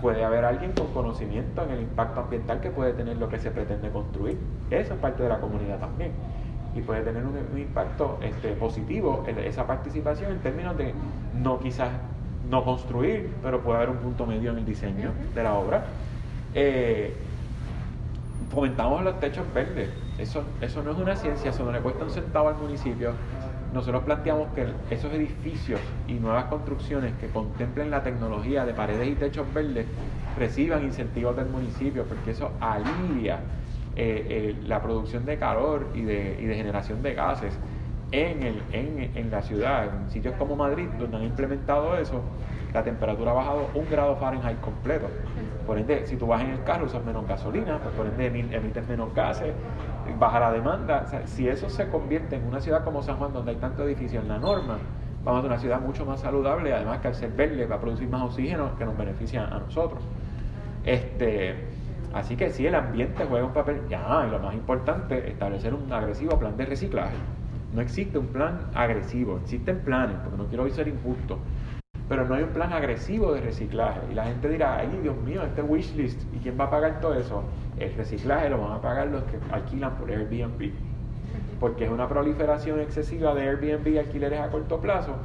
Puede 0.02 0.24
haber 0.24 0.46
alguien 0.46 0.72
con 0.74 0.88
conocimiento 0.88 1.64
en 1.64 1.72
el 1.72 1.82
impacto 1.82 2.22
ambiental 2.22 2.60
que 2.60 2.72
puede 2.72 2.94
tener 2.94 3.18
lo 3.18 3.30
que 3.30 3.38
se 3.38 3.52
pretende 3.52 3.90
construir. 3.90 4.38
Eso 4.70 4.94
es 4.96 5.00
parte 5.00 5.24
de 5.24 5.30
la 5.30 5.40
comunidad 5.40 5.80
también 5.80 6.12
y 6.76 6.82
puede 6.82 7.02
tener 7.02 7.24
un, 7.26 7.58
impacto 7.58 8.20
este, 8.22 8.54
positivo 8.54 9.26
en 9.28 9.40
esa 9.40 9.68
participación 9.68 10.32
en 10.32 10.40
términos 10.40 10.78
de 10.78 10.94
no 11.42 11.60
quizás 11.60 11.90
no 12.50 12.64
construir, 12.64 13.30
pero 13.44 13.62
puede 13.62 13.78
haber 13.78 13.90
un 13.90 13.98
punto 13.98 14.26
medio 14.26 14.52
en 14.52 14.60
el 14.60 14.66
diseño 14.66 15.12
de 15.36 15.44
la 15.44 15.54
obra. 15.54 15.86
Eh, 16.54 17.14
fomentamos 18.52 19.04
los 19.04 19.20
techos 19.20 19.46
verdes. 19.54 19.90
Eso, 20.18 20.44
eso 20.62 20.84
no 20.84 20.92
es 20.92 20.98
una 20.98 21.16
ciencia, 21.16 21.50
eso 21.50 21.64
no 21.64 21.72
le 21.72 21.80
cuesta 21.80 22.04
un 22.04 22.12
centavo 22.12 22.50
al 22.50 22.56
municipio. 22.56 23.14
Nosotros 23.74 24.04
planteamos 24.04 24.50
que 24.54 24.68
esos 24.90 25.14
edificios 25.14 25.80
y 26.08 26.14
nuevas 26.16 26.46
construcciones 26.46 27.14
que 27.22 27.28
contemplen 27.28 27.90
la 27.90 28.04
tecnología 28.04 28.66
de 28.66 28.74
paredes 28.74 29.08
y 29.08 29.16
techos 29.16 29.52
verdes 29.54 29.86
reciban 30.38 30.84
incentivos 30.84 31.36
del 31.38 31.48
municipio, 31.48 32.04
porque 32.04 32.32
eso 32.32 32.52
alivia 32.60 33.40
eh, 33.96 34.26
eh, 34.30 34.56
la 34.66 34.82
producción 34.82 35.26
de 35.26 35.38
calor 35.38 35.88
y 35.94 36.02
de, 36.02 36.38
y 36.40 36.46
de 36.46 36.56
generación 36.56 37.02
de 37.04 37.14
gases 37.14 37.58
en, 38.12 38.44
el, 38.44 38.62
en, 38.72 39.12
en, 39.16 39.32
la 39.32 39.42
ciudad, 39.42 39.86
en 39.86 40.10
sitios 40.10 40.36
como 40.36 40.56
Madrid, 40.56 40.88
donde 41.00 41.18
han 41.18 41.24
implementado 41.24 41.98
eso, 41.98 42.22
la 42.74 42.84
temperatura 42.84 43.32
ha 43.32 43.34
bajado 43.34 43.70
un 43.74 43.90
grado 43.90 44.16
Fahrenheit 44.16 44.60
completo. 44.62 45.08
Por 45.66 45.78
ende, 45.78 46.06
si 46.08 46.16
tú 46.16 46.28
vas 46.28 46.42
en 46.42 46.52
el 46.52 46.64
carro 46.64 46.86
usas 46.86 47.04
menos 47.04 47.28
gasolina, 47.28 47.80
pues 47.80 47.94
por 47.96 48.08
ende 48.08 48.28
emites 48.28 48.88
menos 48.88 49.14
gases, 49.14 49.54
baja 50.20 50.40
la 50.40 50.52
demanda. 50.52 51.06
si 51.26 51.48
eso 51.48 51.70
se 51.70 51.90
convierte 51.90 52.36
en 52.36 52.46
una 52.46 52.62
ciudad 52.62 52.84
como 52.84 53.02
San 53.04 53.18
Juan, 53.18 53.34
donde 53.34 53.52
hay 53.52 53.58
tanto 53.58 53.84
edificio 53.84 54.22
en 54.22 54.28
la 54.28 54.38
norma, 54.38 54.78
vamos 55.24 55.44
a 55.44 55.48
una 55.48 55.60
ciudad 55.60 55.82
mucho 55.82 56.06
más 56.06 56.22
saludable, 56.22 56.74
además 56.74 57.00
que 57.00 57.10
al 57.10 57.16
ser 57.16 57.32
verde 57.32 57.66
va 57.66 57.76
a 57.76 57.80
producir 57.80 58.10
más 58.10 58.24
oxígeno 58.24 58.76
que 58.78 58.86
nos 58.86 58.98
beneficia 58.98 59.46
a 59.46 59.60
nosotros. 59.60 60.02
Este, 60.84 61.71
Así 62.14 62.36
que 62.36 62.50
sí, 62.50 62.68
el 62.68 62.76
ambiente 62.76 63.26
juega 63.26 63.46
un 63.46 63.54
papel. 63.54 63.82
Ya, 63.90 64.26
y 64.28 64.32
lo 64.32 64.40
más 64.40 64.54
importante, 64.54 65.30
establecer 65.30 65.74
un 65.74 65.92
agresivo 65.92 66.38
plan 66.38 66.58
de 66.58 66.66
reciclaje. 66.66 67.16
No 67.74 67.82
existe 67.82 68.18
un 68.18 68.28
plan 68.28 68.68
agresivo, 68.74 69.38
existen 69.38 69.80
planes, 69.80 70.18
porque 70.24 70.38
no 70.38 70.48
quiero 70.48 70.70
ser 70.70 70.90
injusto, 70.90 71.40
pero 72.10 72.26
no 72.26 72.36
hay 72.36 72.44
un 72.44 72.50
plan 72.50 72.74
agresivo 72.74 73.34
de 73.34 73.40
reciclaje. 73.40 74.02
Y 74.12 74.14
la 74.14 74.26
gente 74.26 74.50
dirá, 74.50 74.78
ay 74.78 75.00
Dios 75.02 75.16
mío, 75.16 75.42
este 75.44 75.62
wishlist, 75.62 76.22
¿y 76.34 76.40
quién 76.40 76.60
va 76.60 76.66
a 76.66 76.70
pagar 76.70 77.00
todo 77.00 77.14
eso? 77.14 77.46
El 77.78 77.94
reciclaje 77.94 78.50
lo 78.50 78.58
van 78.58 78.74
a 78.74 78.82
pagar 78.82 79.08
los 79.08 79.24
que 79.24 79.40
alquilan 79.50 79.96
por 79.96 80.12
Airbnb, 80.12 80.74
porque 81.62 81.86
es 81.86 81.92
una 81.92 82.10
proliferación 82.10 82.82
excesiva 82.82 83.34
de 83.34 83.44
Airbnb 83.44 84.00
alquileres 84.00 84.42
a 84.42 84.50
corto 84.50 84.82
plazo 84.82 85.16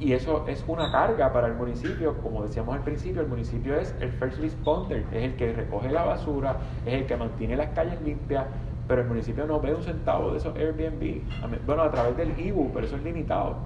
y 0.00 0.12
eso 0.12 0.44
es 0.46 0.64
una 0.68 0.92
carga 0.92 1.32
para 1.32 1.48
el 1.48 1.54
municipio. 1.54 2.16
Como 2.18 2.44
decíamos 2.44 2.76
al 2.76 2.82
principio, 2.82 3.20
el 3.20 3.28
municipio 3.28 3.74
es 3.74 3.94
el 4.00 4.12
first 4.12 4.38
responder, 4.38 5.04
es 5.12 5.24
el 5.24 5.36
que 5.36 5.52
recoge 5.52 5.90
la 5.90 6.04
basura, 6.04 6.56
es 6.86 6.94
el 6.94 7.06
que 7.06 7.16
mantiene 7.16 7.56
las 7.56 7.68
calles 7.70 8.00
limpias, 8.02 8.46
pero 8.86 9.02
el 9.02 9.08
municipio 9.08 9.46
no 9.46 9.60
ve 9.60 9.74
un 9.74 9.82
centavo 9.82 10.30
de 10.30 10.38
esos 10.38 10.54
Airbnb. 10.56 11.20
Bueno, 11.66 11.82
a 11.82 11.90
través 11.90 12.16
del 12.16 12.38
IBU, 12.38 12.70
pero 12.72 12.86
eso 12.86 12.96
es 12.96 13.02
limitado. 13.02 13.56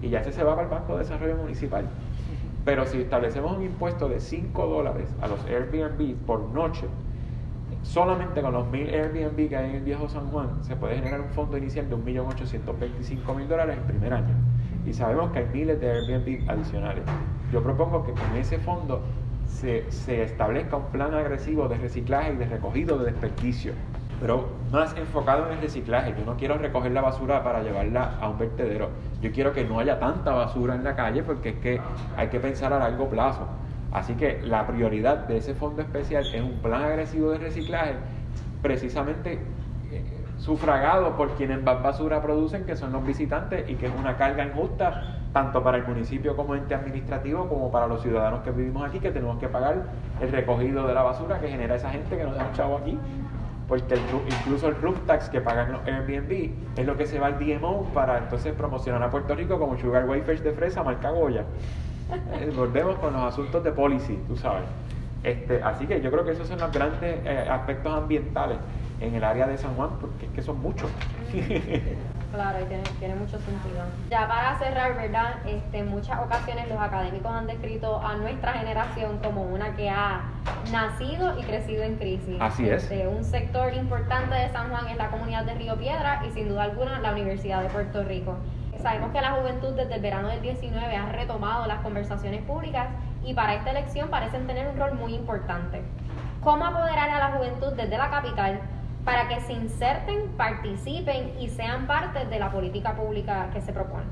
Y 0.00 0.08
ya 0.08 0.20
ese 0.20 0.32
se 0.32 0.42
va 0.42 0.56
para 0.56 0.66
el 0.66 0.72
Banco 0.72 0.94
de 0.94 1.00
Desarrollo 1.00 1.36
Municipal. 1.36 1.86
Pero 2.64 2.86
si 2.86 3.02
establecemos 3.02 3.54
un 3.54 3.62
impuesto 3.62 4.08
de 4.08 4.20
5 4.20 4.66
dólares 4.66 5.14
a 5.20 5.28
los 5.28 5.44
Airbnb 5.44 6.16
por 6.26 6.40
noche, 6.48 6.86
solamente 7.82 8.40
con 8.40 8.52
los 8.54 8.66
mil 8.68 8.88
Airbnb 8.88 9.48
que 9.50 9.56
hay 9.56 9.68
en 9.68 9.76
el 9.76 9.82
viejo 9.82 10.08
San 10.08 10.28
Juan, 10.28 10.64
se 10.64 10.76
puede 10.76 10.96
generar 10.96 11.20
un 11.20 11.28
fondo 11.28 11.58
inicial 11.58 11.90
de 11.90 11.96
1.825.000 11.96 13.46
dólares 13.46 13.76
el 13.76 13.84
primer 13.84 14.14
año 14.14 14.34
y 14.86 14.92
sabemos 14.92 15.30
que 15.32 15.40
hay 15.40 15.48
miles 15.52 15.80
de 15.80 15.90
Airbnb 15.90 16.50
adicionales. 16.50 17.04
Yo 17.52 17.62
propongo 17.62 18.04
que 18.04 18.12
con 18.12 18.36
ese 18.36 18.58
fondo 18.58 19.02
se, 19.46 19.90
se, 19.90 20.22
establezca 20.22 20.76
un 20.76 20.86
plan 20.86 21.14
agresivo 21.14 21.68
de 21.68 21.76
reciclaje 21.78 22.32
y 22.32 22.36
de 22.36 22.46
recogido 22.46 22.98
de 22.98 23.12
desperdicio. 23.12 23.72
pero 24.20 24.48
más 24.70 24.96
enfocado 24.96 25.46
en 25.46 25.54
el 25.54 25.60
reciclaje. 25.60 26.14
Yo 26.18 26.24
no 26.24 26.36
quiero 26.36 26.56
recoger 26.56 26.92
la 26.92 27.00
basura 27.00 27.42
para 27.42 27.62
llevarla 27.62 28.16
a 28.20 28.28
un 28.28 28.38
vertedero. 28.38 28.90
Yo 29.20 29.32
quiero 29.32 29.52
que 29.52 29.64
no 29.64 29.78
haya 29.78 29.98
tanta 29.98 30.32
basura 30.32 30.74
en 30.74 30.84
la 30.84 30.94
calle 30.94 31.22
porque 31.22 31.50
es 31.50 31.56
que 31.56 31.80
hay 32.16 32.28
que 32.28 32.40
pensar 32.40 32.72
a 32.72 32.78
largo 32.78 33.08
plazo. 33.08 33.46
Así 33.92 34.14
que 34.14 34.40
la 34.42 34.66
prioridad 34.66 35.28
de 35.28 35.36
ese 35.36 35.54
fondo 35.54 35.82
especial 35.82 36.26
es 36.26 36.42
un 36.42 36.58
plan 36.58 36.82
agresivo 36.82 37.30
de 37.30 37.38
reciclaje, 37.38 37.94
precisamente 38.60 39.38
sufragado 40.44 41.16
por 41.16 41.30
quienes 41.30 41.62
más 41.62 41.82
basura 41.82 42.20
producen, 42.20 42.66
que 42.66 42.76
son 42.76 42.92
los 42.92 43.04
visitantes, 43.04 43.68
y 43.68 43.76
que 43.76 43.86
es 43.86 43.92
una 43.98 44.18
carga 44.18 44.44
injusta 44.44 45.16
tanto 45.32 45.62
para 45.62 45.78
el 45.78 45.86
municipio 45.86 46.36
como 46.36 46.54
ente 46.54 46.74
administrativo, 46.74 47.48
como 47.48 47.72
para 47.72 47.86
los 47.86 48.02
ciudadanos 48.02 48.42
que 48.42 48.50
vivimos 48.50 48.86
aquí, 48.86 49.00
que 49.00 49.10
tenemos 49.10 49.38
que 49.38 49.48
pagar 49.48 49.84
el 50.20 50.30
recogido 50.30 50.86
de 50.86 50.92
la 50.92 51.02
basura 51.02 51.40
que 51.40 51.48
genera 51.48 51.76
esa 51.76 51.88
gente 51.90 52.16
que 52.16 52.24
nos 52.24 52.36
da 52.36 52.44
un 52.44 52.52
chavo 52.52 52.76
aquí 52.76 52.98
porque 53.66 53.98
incluso 54.28 54.68
el 54.68 54.76
roof 54.76 54.98
tax 55.06 55.30
que 55.30 55.40
pagan 55.40 55.72
los 55.72 55.80
Airbnb 55.86 56.50
es 56.76 56.86
lo 56.86 56.98
que 56.98 57.06
se 57.06 57.18
va 57.18 57.28
al 57.28 57.38
DMO 57.38 57.84
para 57.94 58.18
entonces 58.18 58.52
promocionar 58.52 59.02
a 59.02 59.10
Puerto 59.10 59.34
Rico 59.34 59.58
como 59.58 59.78
sugar 59.78 60.06
wafers 60.06 60.44
de 60.44 60.52
fresa 60.52 60.82
marca 60.82 61.10
Goya. 61.10 61.44
Eh, 62.34 62.52
volvemos 62.54 62.96
con 62.98 63.14
los 63.14 63.22
asuntos 63.22 63.64
de 63.64 63.72
policy, 63.72 64.18
tú 64.28 64.36
sabes. 64.36 64.64
Este, 65.22 65.62
así 65.62 65.86
que 65.86 66.02
yo 66.02 66.10
creo 66.10 66.26
que 66.26 66.32
esos 66.32 66.46
son 66.46 66.60
los 66.60 66.70
grandes 66.70 67.18
eh, 67.24 67.48
aspectos 67.50 67.94
ambientales 67.94 68.58
en 69.04 69.14
el 69.14 69.24
área 69.24 69.46
de 69.46 69.58
San 69.58 69.74
Juan, 69.74 69.90
porque 70.00 70.26
es 70.26 70.32
que 70.32 70.42
son 70.42 70.60
muchos. 70.60 70.90
Claro, 72.34 72.58
y 72.60 72.98
tiene, 72.98 73.14
mucho 73.14 73.38
sentido. 73.38 73.84
Ya 74.10 74.26
para 74.26 74.58
cerrar, 74.58 74.96
¿verdad? 74.96 75.36
Este, 75.46 75.78
en 75.78 75.88
muchas 75.88 76.18
ocasiones 76.18 76.68
los 76.68 76.80
académicos 76.80 77.30
han 77.30 77.46
descrito 77.46 78.04
a 78.04 78.16
nuestra 78.16 78.54
generación 78.54 79.18
como 79.22 79.42
una 79.44 79.76
que 79.76 79.88
ha 79.88 80.22
nacido 80.72 81.38
y 81.38 81.44
crecido 81.44 81.84
en 81.84 81.94
crisis. 81.94 82.36
Así 82.40 82.68
es. 82.68 82.82
Este, 82.82 83.06
un 83.06 83.22
sector 83.22 83.72
importante 83.74 84.34
de 84.34 84.48
San 84.48 84.68
Juan 84.68 84.88
es 84.88 84.96
la 84.96 85.10
comunidad 85.10 85.44
de 85.44 85.54
Río 85.54 85.76
Piedra 85.76 86.24
y 86.28 86.32
sin 86.32 86.48
duda 86.48 86.64
alguna 86.64 86.98
la 86.98 87.12
Universidad 87.12 87.62
de 87.62 87.68
Puerto 87.68 88.02
Rico. 88.02 88.34
Sabemos 88.82 89.12
que 89.12 89.20
la 89.20 89.30
juventud 89.30 89.72
desde 89.74 89.94
el 89.94 90.02
verano 90.02 90.26
del 90.26 90.42
19 90.42 90.96
ha 90.96 91.12
retomado 91.12 91.66
las 91.66 91.82
conversaciones 91.82 92.42
públicas 92.42 92.88
y 93.24 93.32
para 93.32 93.54
esta 93.54 93.70
elección 93.70 94.10
parecen 94.10 94.48
tener 94.48 94.66
un 94.66 94.76
rol 94.76 94.94
muy 94.94 95.14
importante. 95.14 95.82
¿Cómo 96.42 96.66
apoderar 96.66 97.08
a 97.08 97.18
la 97.18 97.36
juventud 97.36 97.72
desde 97.74 97.96
la 97.96 98.10
capital 98.10 98.60
para 99.04 99.28
que 99.28 99.40
se 99.40 99.52
inserten, 99.52 100.28
participen 100.36 101.32
y 101.38 101.48
sean 101.48 101.86
parte 101.86 102.24
de 102.26 102.38
la 102.38 102.50
política 102.50 102.94
pública 102.94 103.50
que 103.52 103.60
se 103.60 103.72
propone. 103.72 104.04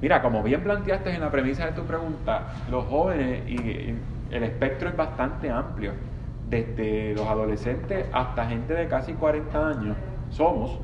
Mira, 0.00 0.20
como 0.20 0.42
bien 0.42 0.62
planteaste 0.62 1.14
en 1.14 1.20
la 1.20 1.30
premisa 1.30 1.66
de 1.66 1.72
tu 1.72 1.84
pregunta, 1.84 2.48
los 2.70 2.84
jóvenes 2.86 3.48
y 3.48 3.94
el 4.30 4.42
espectro 4.42 4.88
es 4.88 4.96
bastante 4.96 5.50
amplio, 5.50 5.92
desde 6.50 7.14
los 7.14 7.26
adolescentes 7.26 8.06
hasta 8.12 8.46
gente 8.46 8.74
de 8.74 8.88
casi 8.88 9.14
40 9.14 9.68
años, 9.68 9.96
somos 10.30 10.78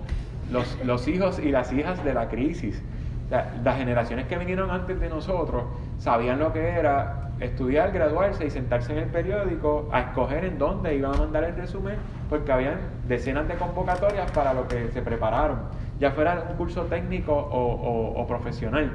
los, 0.50 0.78
los 0.84 1.06
hijos 1.08 1.38
y 1.38 1.50
las 1.50 1.72
hijas 1.72 2.02
de 2.04 2.14
la 2.14 2.28
crisis. 2.28 2.82
Las 3.30 3.76
generaciones 3.76 4.26
que 4.26 4.36
vinieron 4.36 4.70
antes 4.70 5.00
de 5.00 5.08
nosotros 5.08 5.64
sabían 5.98 6.38
lo 6.38 6.52
que 6.52 6.68
era 6.68 7.30
estudiar, 7.40 7.92
graduarse 7.92 8.46
y 8.46 8.50
sentarse 8.50 8.92
en 8.92 8.98
el 8.98 9.08
periódico 9.08 9.88
a 9.92 10.00
escoger 10.00 10.44
en 10.44 10.58
dónde 10.58 10.94
iban 10.94 11.14
a 11.14 11.18
mandar 11.18 11.44
el 11.44 11.56
resumen, 11.56 11.96
porque 12.28 12.52
habían 12.52 12.78
decenas 13.08 13.48
de 13.48 13.54
convocatorias 13.54 14.30
para 14.32 14.54
lo 14.54 14.68
que 14.68 14.90
se 14.90 15.02
prepararon, 15.02 15.58
ya 15.98 16.12
fuera 16.12 16.44
un 16.48 16.56
curso 16.56 16.82
técnico 16.84 17.34
o, 17.34 18.26
profesional. 18.26 18.92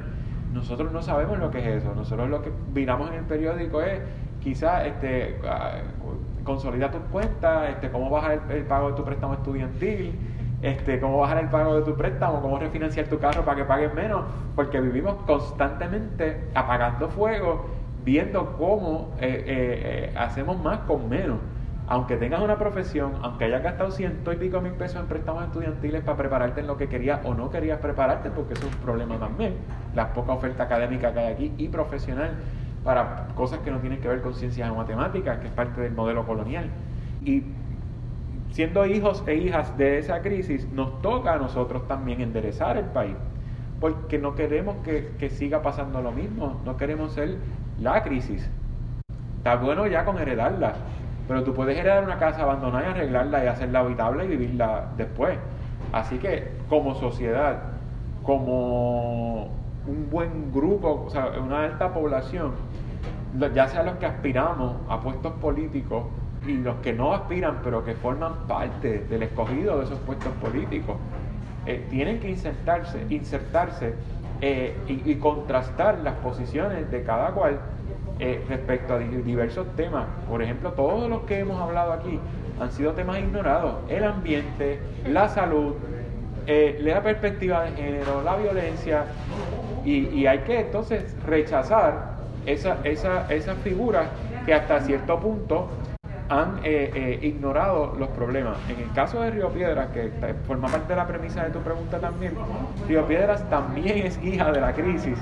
Nosotros 0.52 0.92
no 0.92 1.02
sabemos 1.02 1.38
lo 1.38 1.50
que 1.50 1.58
es 1.58 1.82
eso, 1.82 1.94
nosotros 1.94 2.28
lo 2.30 2.42
que 2.42 2.50
miramos 2.74 3.10
en 3.10 3.16
el 3.16 3.24
periódico 3.24 3.82
es 3.82 4.00
quizás 4.40 4.86
este, 4.86 5.38
ah, 5.46 5.78
consolida 6.42 6.90
tus 6.90 7.02
cuentas, 7.12 7.70
este, 7.70 7.90
cómo 7.90 8.08
bajar 8.08 8.40
el, 8.48 8.62
pago 8.64 8.90
de 8.90 8.96
tu 8.96 9.04
préstamo 9.04 9.34
estudiantil, 9.34 10.18
este, 10.62 11.00
cómo 11.00 11.18
bajar 11.18 11.38
el 11.38 11.48
pago 11.48 11.76
de 11.76 11.82
tu 11.82 11.96
préstamo, 11.96 12.40
cómo 12.40 12.58
refinanciar 12.58 13.06
tu 13.06 13.18
carro 13.18 13.44
para 13.44 13.56
que 13.58 13.64
pagues 13.64 13.94
menos, 13.94 14.24
porque 14.56 14.80
vivimos 14.80 15.14
constantemente 15.26 16.48
apagando 16.54 17.08
fuego 17.08 17.78
viendo 18.04 18.56
cómo 18.56 19.14
eh, 19.20 19.44
eh, 19.46 20.10
eh, 20.10 20.12
hacemos 20.16 20.58
más 20.62 20.80
con 20.80 21.08
menos. 21.08 21.38
Aunque 21.90 22.16
tengas 22.16 22.40
una 22.40 22.58
profesión, 22.58 23.12
aunque 23.22 23.44
hayas 23.44 23.62
gastado 23.62 23.90
ciento 23.90 24.32
y 24.32 24.36
pico 24.36 24.60
mil 24.60 24.72
pesos 24.72 25.00
en 25.00 25.06
préstamos 25.06 25.44
estudiantiles 25.44 26.02
para 26.02 26.18
prepararte 26.18 26.60
en 26.60 26.66
lo 26.66 26.76
que 26.76 26.88
querías 26.88 27.20
o 27.24 27.34
no 27.34 27.50
querías 27.50 27.80
prepararte, 27.80 28.30
porque 28.30 28.54
eso 28.54 28.66
es 28.66 28.74
un 28.74 28.80
problema 28.80 29.18
también, 29.18 29.56
la 29.94 30.12
poca 30.12 30.32
oferta 30.32 30.64
académica 30.64 31.12
que 31.12 31.18
hay 31.18 31.32
aquí 31.32 31.54
y 31.56 31.68
profesional 31.68 32.30
para 32.84 33.28
cosas 33.34 33.60
que 33.60 33.70
no 33.70 33.78
tienen 33.78 34.00
que 34.00 34.08
ver 34.08 34.20
con 34.20 34.34
ciencias 34.34 34.70
o 34.70 34.74
matemáticas, 34.74 35.38
que 35.38 35.46
es 35.46 35.52
parte 35.52 35.80
del 35.80 35.92
modelo 35.92 36.26
colonial. 36.26 36.70
Y 37.24 37.44
siendo 38.58 38.84
hijos 38.86 39.22
e 39.28 39.36
hijas 39.36 39.78
de 39.78 40.00
esa 40.00 40.20
crisis, 40.20 40.68
nos 40.72 41.00
toca 41.00 41.34
a 41.34 41.38
nosotros 41.38 41.86
también 41.86 42.20
enderezar 42.20 42.76
el 42.76 42.86
país, 42.86 43.14
porque 43.78 44.18
no 44.18 44.34
queremos 44.34 44.74
que, 44.82 45.12
que 45.16 45.30
siga 45.30 45.62
pasando 45.62 46.02
lo 46.02 46.10
mismo, 46.10 46.60
no 46.64 46.76
queremos 46.76 47.12
ser 47.12 47.36
la 47.78 48.02
crisis. 48.02 48.50
Está 49.36 49.54
bueno 49.54 49.86
ya 49.86 50.04
con 50.04 50.18
heredarla, 50.18 50.72
pero 51.28 51.44
tú 51.44 51.54
puedes 51.54 51.78
heredar 51.78 52.02
una 52.02 52.18
casa 52.18 52.42
abandonada 52.42 52.88
y 52.88 52.90
arreglarla 52.90 53.44
y 53.44 53.46
hacerla 53.46 53.78
habitable 53.78 54.24
y 54.24 54.26
vivirla 54.26 54.88
después. 54.96 55.38
Así 55.92 56.18
que 56.18 56.50
como 56.68 56.96
sociedad, 56.96 57.60
como 58.24 59.52
un 59.86 60.10
buen 60.10 60.50
grupo, 60.52 61.04
o 61.06 61.10
sea, 61.10 61.30
una 61.40 61.62
alta 61.62 61.94
población, 61.94 62.54
ya 63.54 63.68
sea 63.68 63.84
los 63.84 63.98
que 63.98 64.06
aspiramos 64.06 64.78
a 64.88 64.98
puestos 64.98 65.32
políticos 65.34 66.06
y 66.48 66.56
los 66.56 66.76
que 66.76 66.94
no 66.94 67.12
aspiran, 67.12 67.58
pero 67.62 67.84
que 67.84 67.94
forman 67.94 68.46
parte 68.48 69.00
del 69.00 69.22
escogido 69.22 69.78
de 69.78 69.84
esos 69.84 69.98
puestos 70.00 70.32
políticos, 70.40 70.96
eh, 71.66 71.86
tienen 71.90 72.18
que 72.20 72.30
insertarse, 72.30 73.04
insertarse 73.10 73.92
eh, 74.40 74.74
y, 74.88 75.14
contrastar 75.16 75.98
las 75.98 76.14
posiciones 76.14 76.90
de 76.90 77.02
cada 77.02 77.32
cual 77.32 77.58
eh, 78.18 78.42
respecto 78.48 78.94
a 78.94 78.98
diversos 78.98 79.66
temas. 79.76 80.06
Por 80.28 80.42
ejemplo, 80.42 80.72
todos 80.72 81.10
los 81.10 81.22
que 81.22 81.40
hemos 81.40 81.60
hablado 81.60 81.92
aquí 81.92 82.18
han 82.58 82.72
sido 82.72 82.92
temas 82.92 83.18
ignorados. 83.18 83.74
El 83.88 84.04
ambiente, 84.04 84.80
la 85.06 85.28
salud, 85.28 85.74
la 86.46 87.02
perspectiva 87.02 87.64
de 87.64 87.72
género, 87.72 88.22
la 88.22 88.36
violencia. 88.36 89.04
Y, 89.84 90.24
hay 90.26 90.38
que 90.40 90.60
entonces 90.60 91.14
rechazar 91.26 92.16
esa, 92.46 92.78
esa, 92.84 93.30
esas 93.32 93.58
figuras 93.58 94.08
que 94.46 94.54
hasta 94.54 94.80
cierto 94.80 95.18
punto 95.20 95.68
han 96.28 96.60
eh, 96.62 96.90
eh, 96.94 97.18
ignorado 97.22 97.94
los 97.98 98.08
problemas. 98.10 98.58
En 98.68 98.80
el 98.80 98.92
caso 98.92 99.20
de 99.22 99.30
Río 99.30 99.48
Piedras, 99.48 99.88
que 99.88 100.10
forma 100.46 100.68
parte 100.68 100.92
de 100.92 100.96
la 100.96 101.06
premisa 101.06 101.44
de 101.44 101.50
tu 101.50 101.60
pregunta 101.60 101.98
también, 101.98 102.34
Río 102.86 103.06
Piedras 103.06 103.48
también 103.48 104.06
es 104.06 104.22
hija 104.22 104.52
de 104.52 104.60
la 104.60 104.72
crisis, 104.72 105.18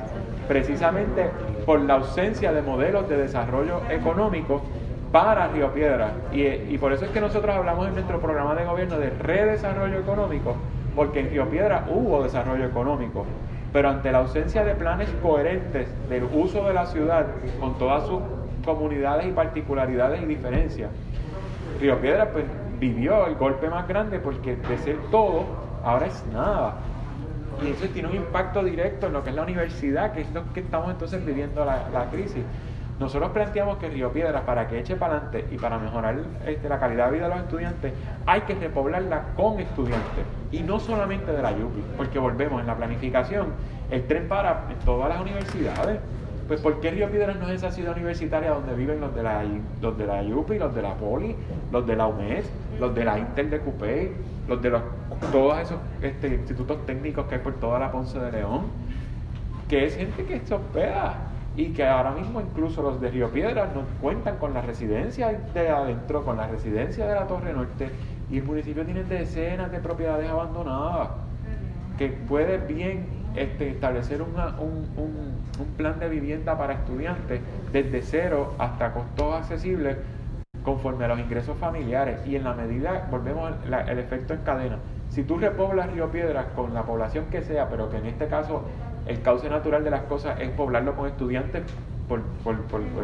precisamente 0.49 1.31
por 1.65 1.81
la 1.81 1.95
ausencia 1.95 2.53
de 2.53 2.63
modelos 2.63 3.09
de 3.09 3.17
desarrollo 3.17 3.81
económico 3.91 4.63
para 5.13 5.49
Río 5.49 5.73
Piedras. 5.73 6.11
Y, 6.33 6.45
y 6.45 6.79
por 6.79 6.93
eso 6.93 7.05
es 7.05 7.11
que 7.13 7.21
nosotros 7.21 7.55
hablamos 7.55 7.87
en 7.87 7.95
nuestro 7.95 8.21
programa 8.21 8.55
de 8.55 8.65
gobierno 8.65 8.99
de 8.99 9.11
redesarrollo 9.11 9.99
económico, 9.99 10.57
porque 10.95 11.21
en 11.21 11.31
Río 11.31 11.49
Piedras 11.49 11.85
hubo 11.89 12.23
desarrollo 12.25 12.65
económico, 12.65 13.25
pero 13.73 13.91
ante 13.91 14.11
la 14.11 14.19
ausencia 14.19 14.65
de 14.65 14.75
planes 14.75 15.09
coherentes 15.23 15.89
del 16.09 16.25
uso 16.35 16.67
de 16.67 16.75
la 16.75 16.87
ciudad 16.87 17.27
con 17.61 17.79
todas 17.79 18.07
sus 18.07 18.21
comunidades 18.67 19.27
y 19.27 19.31
particularidades 19.31 20.23
y 20.23 20.27
diferencias. 20.27 20.91
Río 21.81 21.99
Piedra 22.01 22.31
pues 22.31 22.45
vivió 22.79 23.27
el 23.27 23.37
golpe 23.37 23.71
más 23.71 23.89
grande 23.89 24.19
porque 24.19 24.57
de 24.57 24.79
ser 24.79 24.97
todo, 25.11 25.45
ahora 25.83 26.07
es 26.07 26.25
nada. 26.33 26.75
Y 27.65 27.71
eso 27.71 27.87
tiene 27.93 28.09
un 28.09 28.17
impacto 28.17 28.63
directo 28.63 29.07
en 29.07 29.15
lo 29.15 29.25
que 29.25 29.31
es 29.31 29.37
la 29.37 29.43
universidad, 29.43 30.13
que 30.13 30.21
es 30.23 30.31
lo 30.33 30.53
que 30.53 30.61
estamos 30.61 30.91
entonces 30.91 31.25
viviendo 31.25 31.65
la, 31.65 32.09
crisis. 32.11 32.45
Nosotros 32.99 33.31
planteamos 33.31 33.79
que 33.79 33.89
Río 33.89 34.11
Piedras, 34.11 34.43
para 34.43 34.69
que 34.69 34.79
eche 34.79 34.97
para 34.97 35.19
adelante 35.19 35.47
y 35.51 35.59
para 35.59 35.79
mejorar 35.79 36.19
este, 36.47 36.69
la 36.69 36.79
calidad 36.79 37.07
de 37.07 37.13
vida 37.13 37.29
de 37.29 37.35
los 37.35 37.45
estudiantes, 37.45 37.93
hay 38.27 38.41
que 38.43 38.55
repoblarla 38.55 39.35
con 39.37 39.61
estudiantes. 39.61 40.25
Y 40.51 40.61
no 40.61 40.79
solamente 40.81 41.33
de 41.33 41.43
la 41.43 41.51
YUPI, 41.53 41.83
porque 41.97 42.19
volvemos 42.19 42.61
en 42.61 42.67
la 42.67 42.75
planificación, 42.75 43.49
el 43.91 44.07
tren 44.07 44.29
para 44.29 44.65
en 44.71 44.79
todas 44.85 45.11
las 45.11 45.21
universidades. 45.21 45.99
Pues 46.49 46.61
¿por 46.61 46.81
qué 46.81 46.93
Río 46.93 47.11
Piedras 47.11 47.37
no 47.41 47.49
es 47.49 47.57
esa 47.57 47.73
ciudad 47.73 47.97
universitaria 47.97 48.51
donde 48.51 48.75
viven 48.75 49.01
los 49.01 49.15
de 49.15 49.23
la, 49.23 49.45
los 49.81 49.99
de 49.99 50.07
la 50.07 50.23
UPI, 50.23 50.59
los 50.59 50.75
de 50.75 50.83
la 50.83 50.95
Poli, 50.95 51.35
los 51.73 51.87
de 51.87 51.97
la 51.97 52.07
UMED, 52.07 52.45
los 52.79 52.95
de 52.95 53.05
la 53.05 53.19
Intel 53.19 53.51
de 53.51 53.59
Cupey, 53.59 54.13
los 54.47 54.63
de 54.63 54.71
los, 54.71 54.83
todos 55.33 55.59
esos 55.59 55.79
este, 56.03 56.29
institutos 56.29 56.87
técnicos 56.87 57.27
que 57.27 57.37
hay 57.37 57.41
por 57.41 57.55
toda 57.55 57.81
la 57.81 57.91
Ponce 57.91 58.21
de 58.21 58.31
León? 58.31 58.63
Que 59.69 59.87
es 59.87 59.97
gente 59.97 60.25
que 60.25 60.39
se 60.41 60.55
hospeda 60.55 61.15
y 61.57 61.71
que 61.71 61.85
ahora 61.85 62.13
mismo 62.13 62.41
incluso 62.41 62.81
los 62.81 63.01
de 63.01 63.11
Río 63.11 63.31
Piedras 63.31 63.75
no 63.75 63.83
cuentan 64.01 64.37
con 64.37 64.55
la 64.55 64.61
residencia 64.61 65.37
de 65.53 65.69
adentro, 65.69 66.25
con 66.25 66.37
la 66.37 66.47
residencia 66.47 67.09
de 67.09 67.15
la 67.15 67.27
Torre 67.27 67.53
Norte 67.53 67.91
y 68.31 68.39
el 68.39 68.45
municipio 68.45 68.85
tiene 68.85 69.03
decenas 69.03 69.73
de 69.73 69.79
propiedades 69.81 70.31
abandonadas 70.31 71.09
que 71.99 72.09
puede 72.09 72.59
bien 72.59 73.07
este, 73.37 73.71
establecer 73.71 74.23
un, 74.23 74.35
plan 75.77 75.99
de 75.99 76.09
vivienda 76.09 76.57
para 76.57 76.73
estudiantes 76.75 77.41
desde 77.73 78.03
cero 78.03 78.55
hasta 78.59 78.93
costos 78.93 79.35
accesibles 79.35 79.99
conforme 80.63 81.05
a 81.05 81.09
los 81.09 81.19
ingresos 81.19 81.57
familiares 81.59 82.19
y 82.27 82.37
en 82.37 82.45
la 82.45 82.55
medida, 82.55 83.07
volvemos 83.11 83.53
al 83.71 83.99
efecto 83.99 84.35
en 84.35 84.41
cadena. 84.41 84.79
Si 85.11 85.23
tú 85.23 85.39
repoblas 85.39 85.93
Río 85.93 86.11
Piedras 86.11 86.47
con 86.57 86.75
la 86.75 86.83
población 86.83 87.27
que 87.31 87.43
sea, 87.43 87.69
pero 87.69 87.91
que 87.91 87.99
en 87.99 88.07
este 88.07 88.27
caso 88.27 88.65
el 89.07 89.23
cauce 89.23 89.49
natural 89.49 89.85
de 89.85 89.91
las 89.91 90.03
cosas 90.03 90.41
es 90.41 90.51
poblarlo 90.51 90.97
con 90.97 91.07
estudiantes 91.07 91.63
por, 92.09 92.21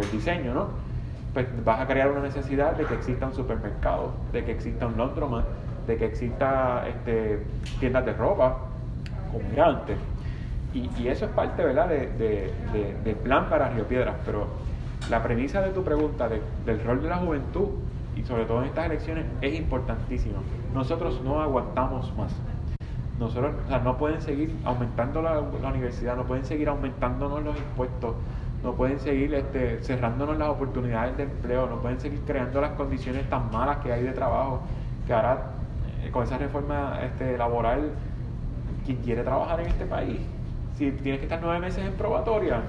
el 0.01 0.11
diseño, 0.11 0.55
¿no? 0.55 0.69
Pues 1.35 1.47
vas 1.65 1.81
a 1.81 1.87
crear 1.87 2.11
una 2.11 2.21
necesidad 2.21 2.73
de 2.77 2.85
que 2.85 2.95
exista 2.95 3.27
un 3.27 3.35
supermercado, 3.35 4.13
de 4.33 4.45
que 4.45 4.53
exista 4.53 4.87
un 4.87 4.97
de 5.87 5.97
que 5.97 6.05
exista 6.05 6.85
este, 6.89 7.45
tiendas 7.81 8.05
de 8.05 8.13
ropa, 8.13 8.59
era 9.53 9.81
antes. 10.75 11.01
Y, 11.01 11.09
eso 11.09 11.27
es 11.27 11.31
parte, 11.33 11.65
¿verdad?, 11.65 11.89
de, 11.89 12.53
del 13.05 13.17
plan 13.17 13.49
para 13.49 13.71
Río 13.71 13.87
Piedras. 13.87 14.17
Pero 14.25 14.47
la 15.11 15.23
premisa 15.23 15.61
de 15.63 15.71
tu 15.71 15.83
pregunta 15.83 16.29
del 16.29 16.85
rol 16.85 17.03
de 17.03 17.09
la 17.09 17.17
juventud, 17.19 17.69
y 18.17 18.23
sobre 18.23 18.45
todo 18.45 18.61
en 18.61 18.69
estas 18.69 18.87
elecciones, 18.87 19.27
es 19.41 19.55
importantísima. 19.55 20.39
Nosotros 20.75 21.21
no 21.23 21.41
aguantamos 21.41 22.15
más. 22.17 22.33
Nosotros, 23.19 23.55
o 23.67 23.69
sea, 23.69 23.79
no 23.79 23.99
pueden 23.99 24.21
seguir 24.21 24.55
aumentando 24.65 25.23
la, 25.23 25.39
universidad, 25.41 26.17
no 26.17 26.25
pueden 26.25 26.45
seguir 26.45 26.69
aumentándonos 26.69 27.43
los 27.43 27.57
impuestos, 27.57 28.15
no 28.65 28.73
pueden 28.73 28.99
seguir 28.99 29.35
este, 29.35 29.81
cerrándonos 29.83 30.39
las 30.39 30.49
oportunidades 30.49 31.17
de 31.17 31.25
empleo, 31.25 31.69
no 31.69 31.77
pueden 31.77 32.01
seguir 32.01 32.21
creando 32.27 32.61
las 32.61 32.73
condiciones 32.73 33.29
tan 33.29 33.51
malas 33.51 33.79
que 33.79 33.93
hay 33.93 34.03
de 34.03 34.13
trabajo, 34.13 34.63
que 35.07 35.13
ahora 35.13 35.51
eh, 36.03 36.11
con 36.11 36.25
esa 36.25 36.39
reforma 36.39 36.99
este, 37.03 37.37
laboral, 37.39 37.91
quien 38.85 38.99
quiere 38.99 39.23
trabajar 39.23 39.61
en 39.61 39.67
este 39.69 39.85
país, 39.85 40.19
si 40.77 40.91
tienes 40.91 41.21
que 41.21 41.27
estar 41.27 41.41
nueve 41.43 41.61
meses 41.61 41.85
en 41.85 41.93
probatoria, 41.93 42.63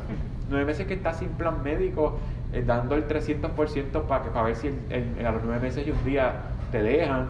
nueve 0.50 0.66
meses 0.66 0.88
que 0.88 0.94
estás 0.96 1.18
sin 1.18 1.30
plan 1.30 1.64
médico, 1.64 2.18
eh, 2.54 2.64
dando 2.66 2.96
el 2.96 3.08
300% 3.08 4.04
para, 4.04 4.24
que, 4.24 4.30
para 4.30 4.46
ver 4.46 4.56
si 4.56 4.68
a 4.68 5.32
los 5.32 5.44
nueve 5.44 5.60
meses 5.60 5.88
y 5.88 5.92
un 5.92 6.04
día 6.04 6.34
te 6.72 6.82
dejan, 6.82 7.28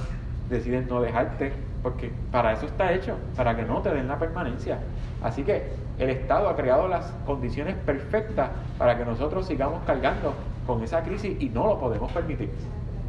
deciden 0.50 0.88
no 0.90 1.02
dejarte, 1.02 1.54
porque 1.82 2.12
para 2.32 2.54
eso 2.54 2.66
está 2.66 2.92
hecho, 2.94 3.16
para 3.36 3.56
que 3.56 3.64
no 3.64 3.82
te 3.82 3.94
den 3.94 4.08
la 4.08 4.18
permanencia. 4.18 4.80
Así 5.22 5.44
que 5.44 5.64
el 6.00 6.10
Estado 6.10 6.50
ha 6.50 6.56
creado 6.56 6.88
las 6.88 7.14
condiciones 7.26 7.76
perfectas 7.76 8.50
para 8.78 8.98
que 8.98 9.06
nosotros 9.06 9.46
sigamos 9.46 9.84
cargando 9.86 10.34
con 10.66 10.84
esa 10.84 11.04
crisis 11.04 11.36
y 11.40 11.50
no 11.50 11.68
lo 11.68 11.80
podemos 11.80 12.12
permitir. 12.12 12.50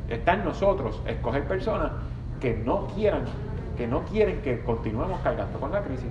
Está 0.08 0.34
en 0.34 0.44
nosotros 0.44 1.00
escoger 1.06 1.44
personas 1.44 1.92
que 2.40 2.54
no 2.54 2.86
quieran, 2.88 3.24
que 3.76 3.86
no 3.86 4.02
quieren 4.04 4.42
que 4.42 4.60
continuemos 4.60 5.20
cargando 5.20 5.58
con 5.58 5.72
la 5.72 5.82
crisis. 5.82 6.10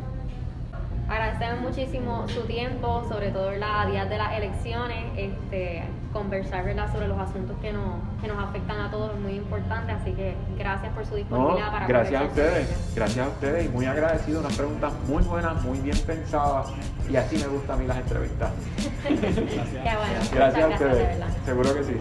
Agradecemos 1.10 1.62
muchísimo 1.62 2.28
su 2.28 2.42
tiempo, 2.42 3.06
sobre 3.10 3.32
todo 3.32 3.52
en 3.52 3.60
la 3.60 3.86
días 3.86 4.10
de 4.10 4.18
las 4.18 4.34
elecciones, 4.38 5.06
este, 5.18 5.84
conversar 6.14 6.64
sobre 6.92 7.08
los 7.08 7.20
asuntos 7.20 7.58
que 7.62 7.74
nos, 7.74 7.96
que 8.22 8.28
nos 8.28 8.42
afectan 8.42 8.80
a 8.80 8.92
todos 8.92 9.12
es 9.14 9.20
muy 9.20 9.34
importante, 9.34 9.92
así 9.92 10.12
que 10.14 10.36
gracias 10.58 10.94
por 10.94 11.06
su 11.06 11.16
disponibilidad 11.16 11.72
para 11.72 11.88
Gracias 11.88 12.22
a 12.22 12.26
ustedes, 12.26 12.94
gracias 12.96 13.26
a 13.26 13.30
ustedes 13.30 13.66
y 13.66 13.70
muy 13.70 13.86
agradecido, 13.86 14.40
unas 14.40 14.56
preguntas 14.56 14.94
muy 15.08 15.24
buenas, 15.24 15.62
muy 15.64 15.80
bien 15.80 15.98
pensadas 16.06 16.68
y 17.10 17.16
así 17.16 17.38
me 17.38 17.48
gustan 17.48 17.76
a 17.76 17.80
mí 17.80 17.88
las 17.88 17.98
entrevistas. 17.98 18.52
Qué 19.04 19.14
bueno. 19.14 20.20
Gracias, 20.34 20.64
a 20.64 20.68
ustedes, 20.70 21.18
seguro 21.46 21.74
que 21.74 21.84
sí. 21.84 21.98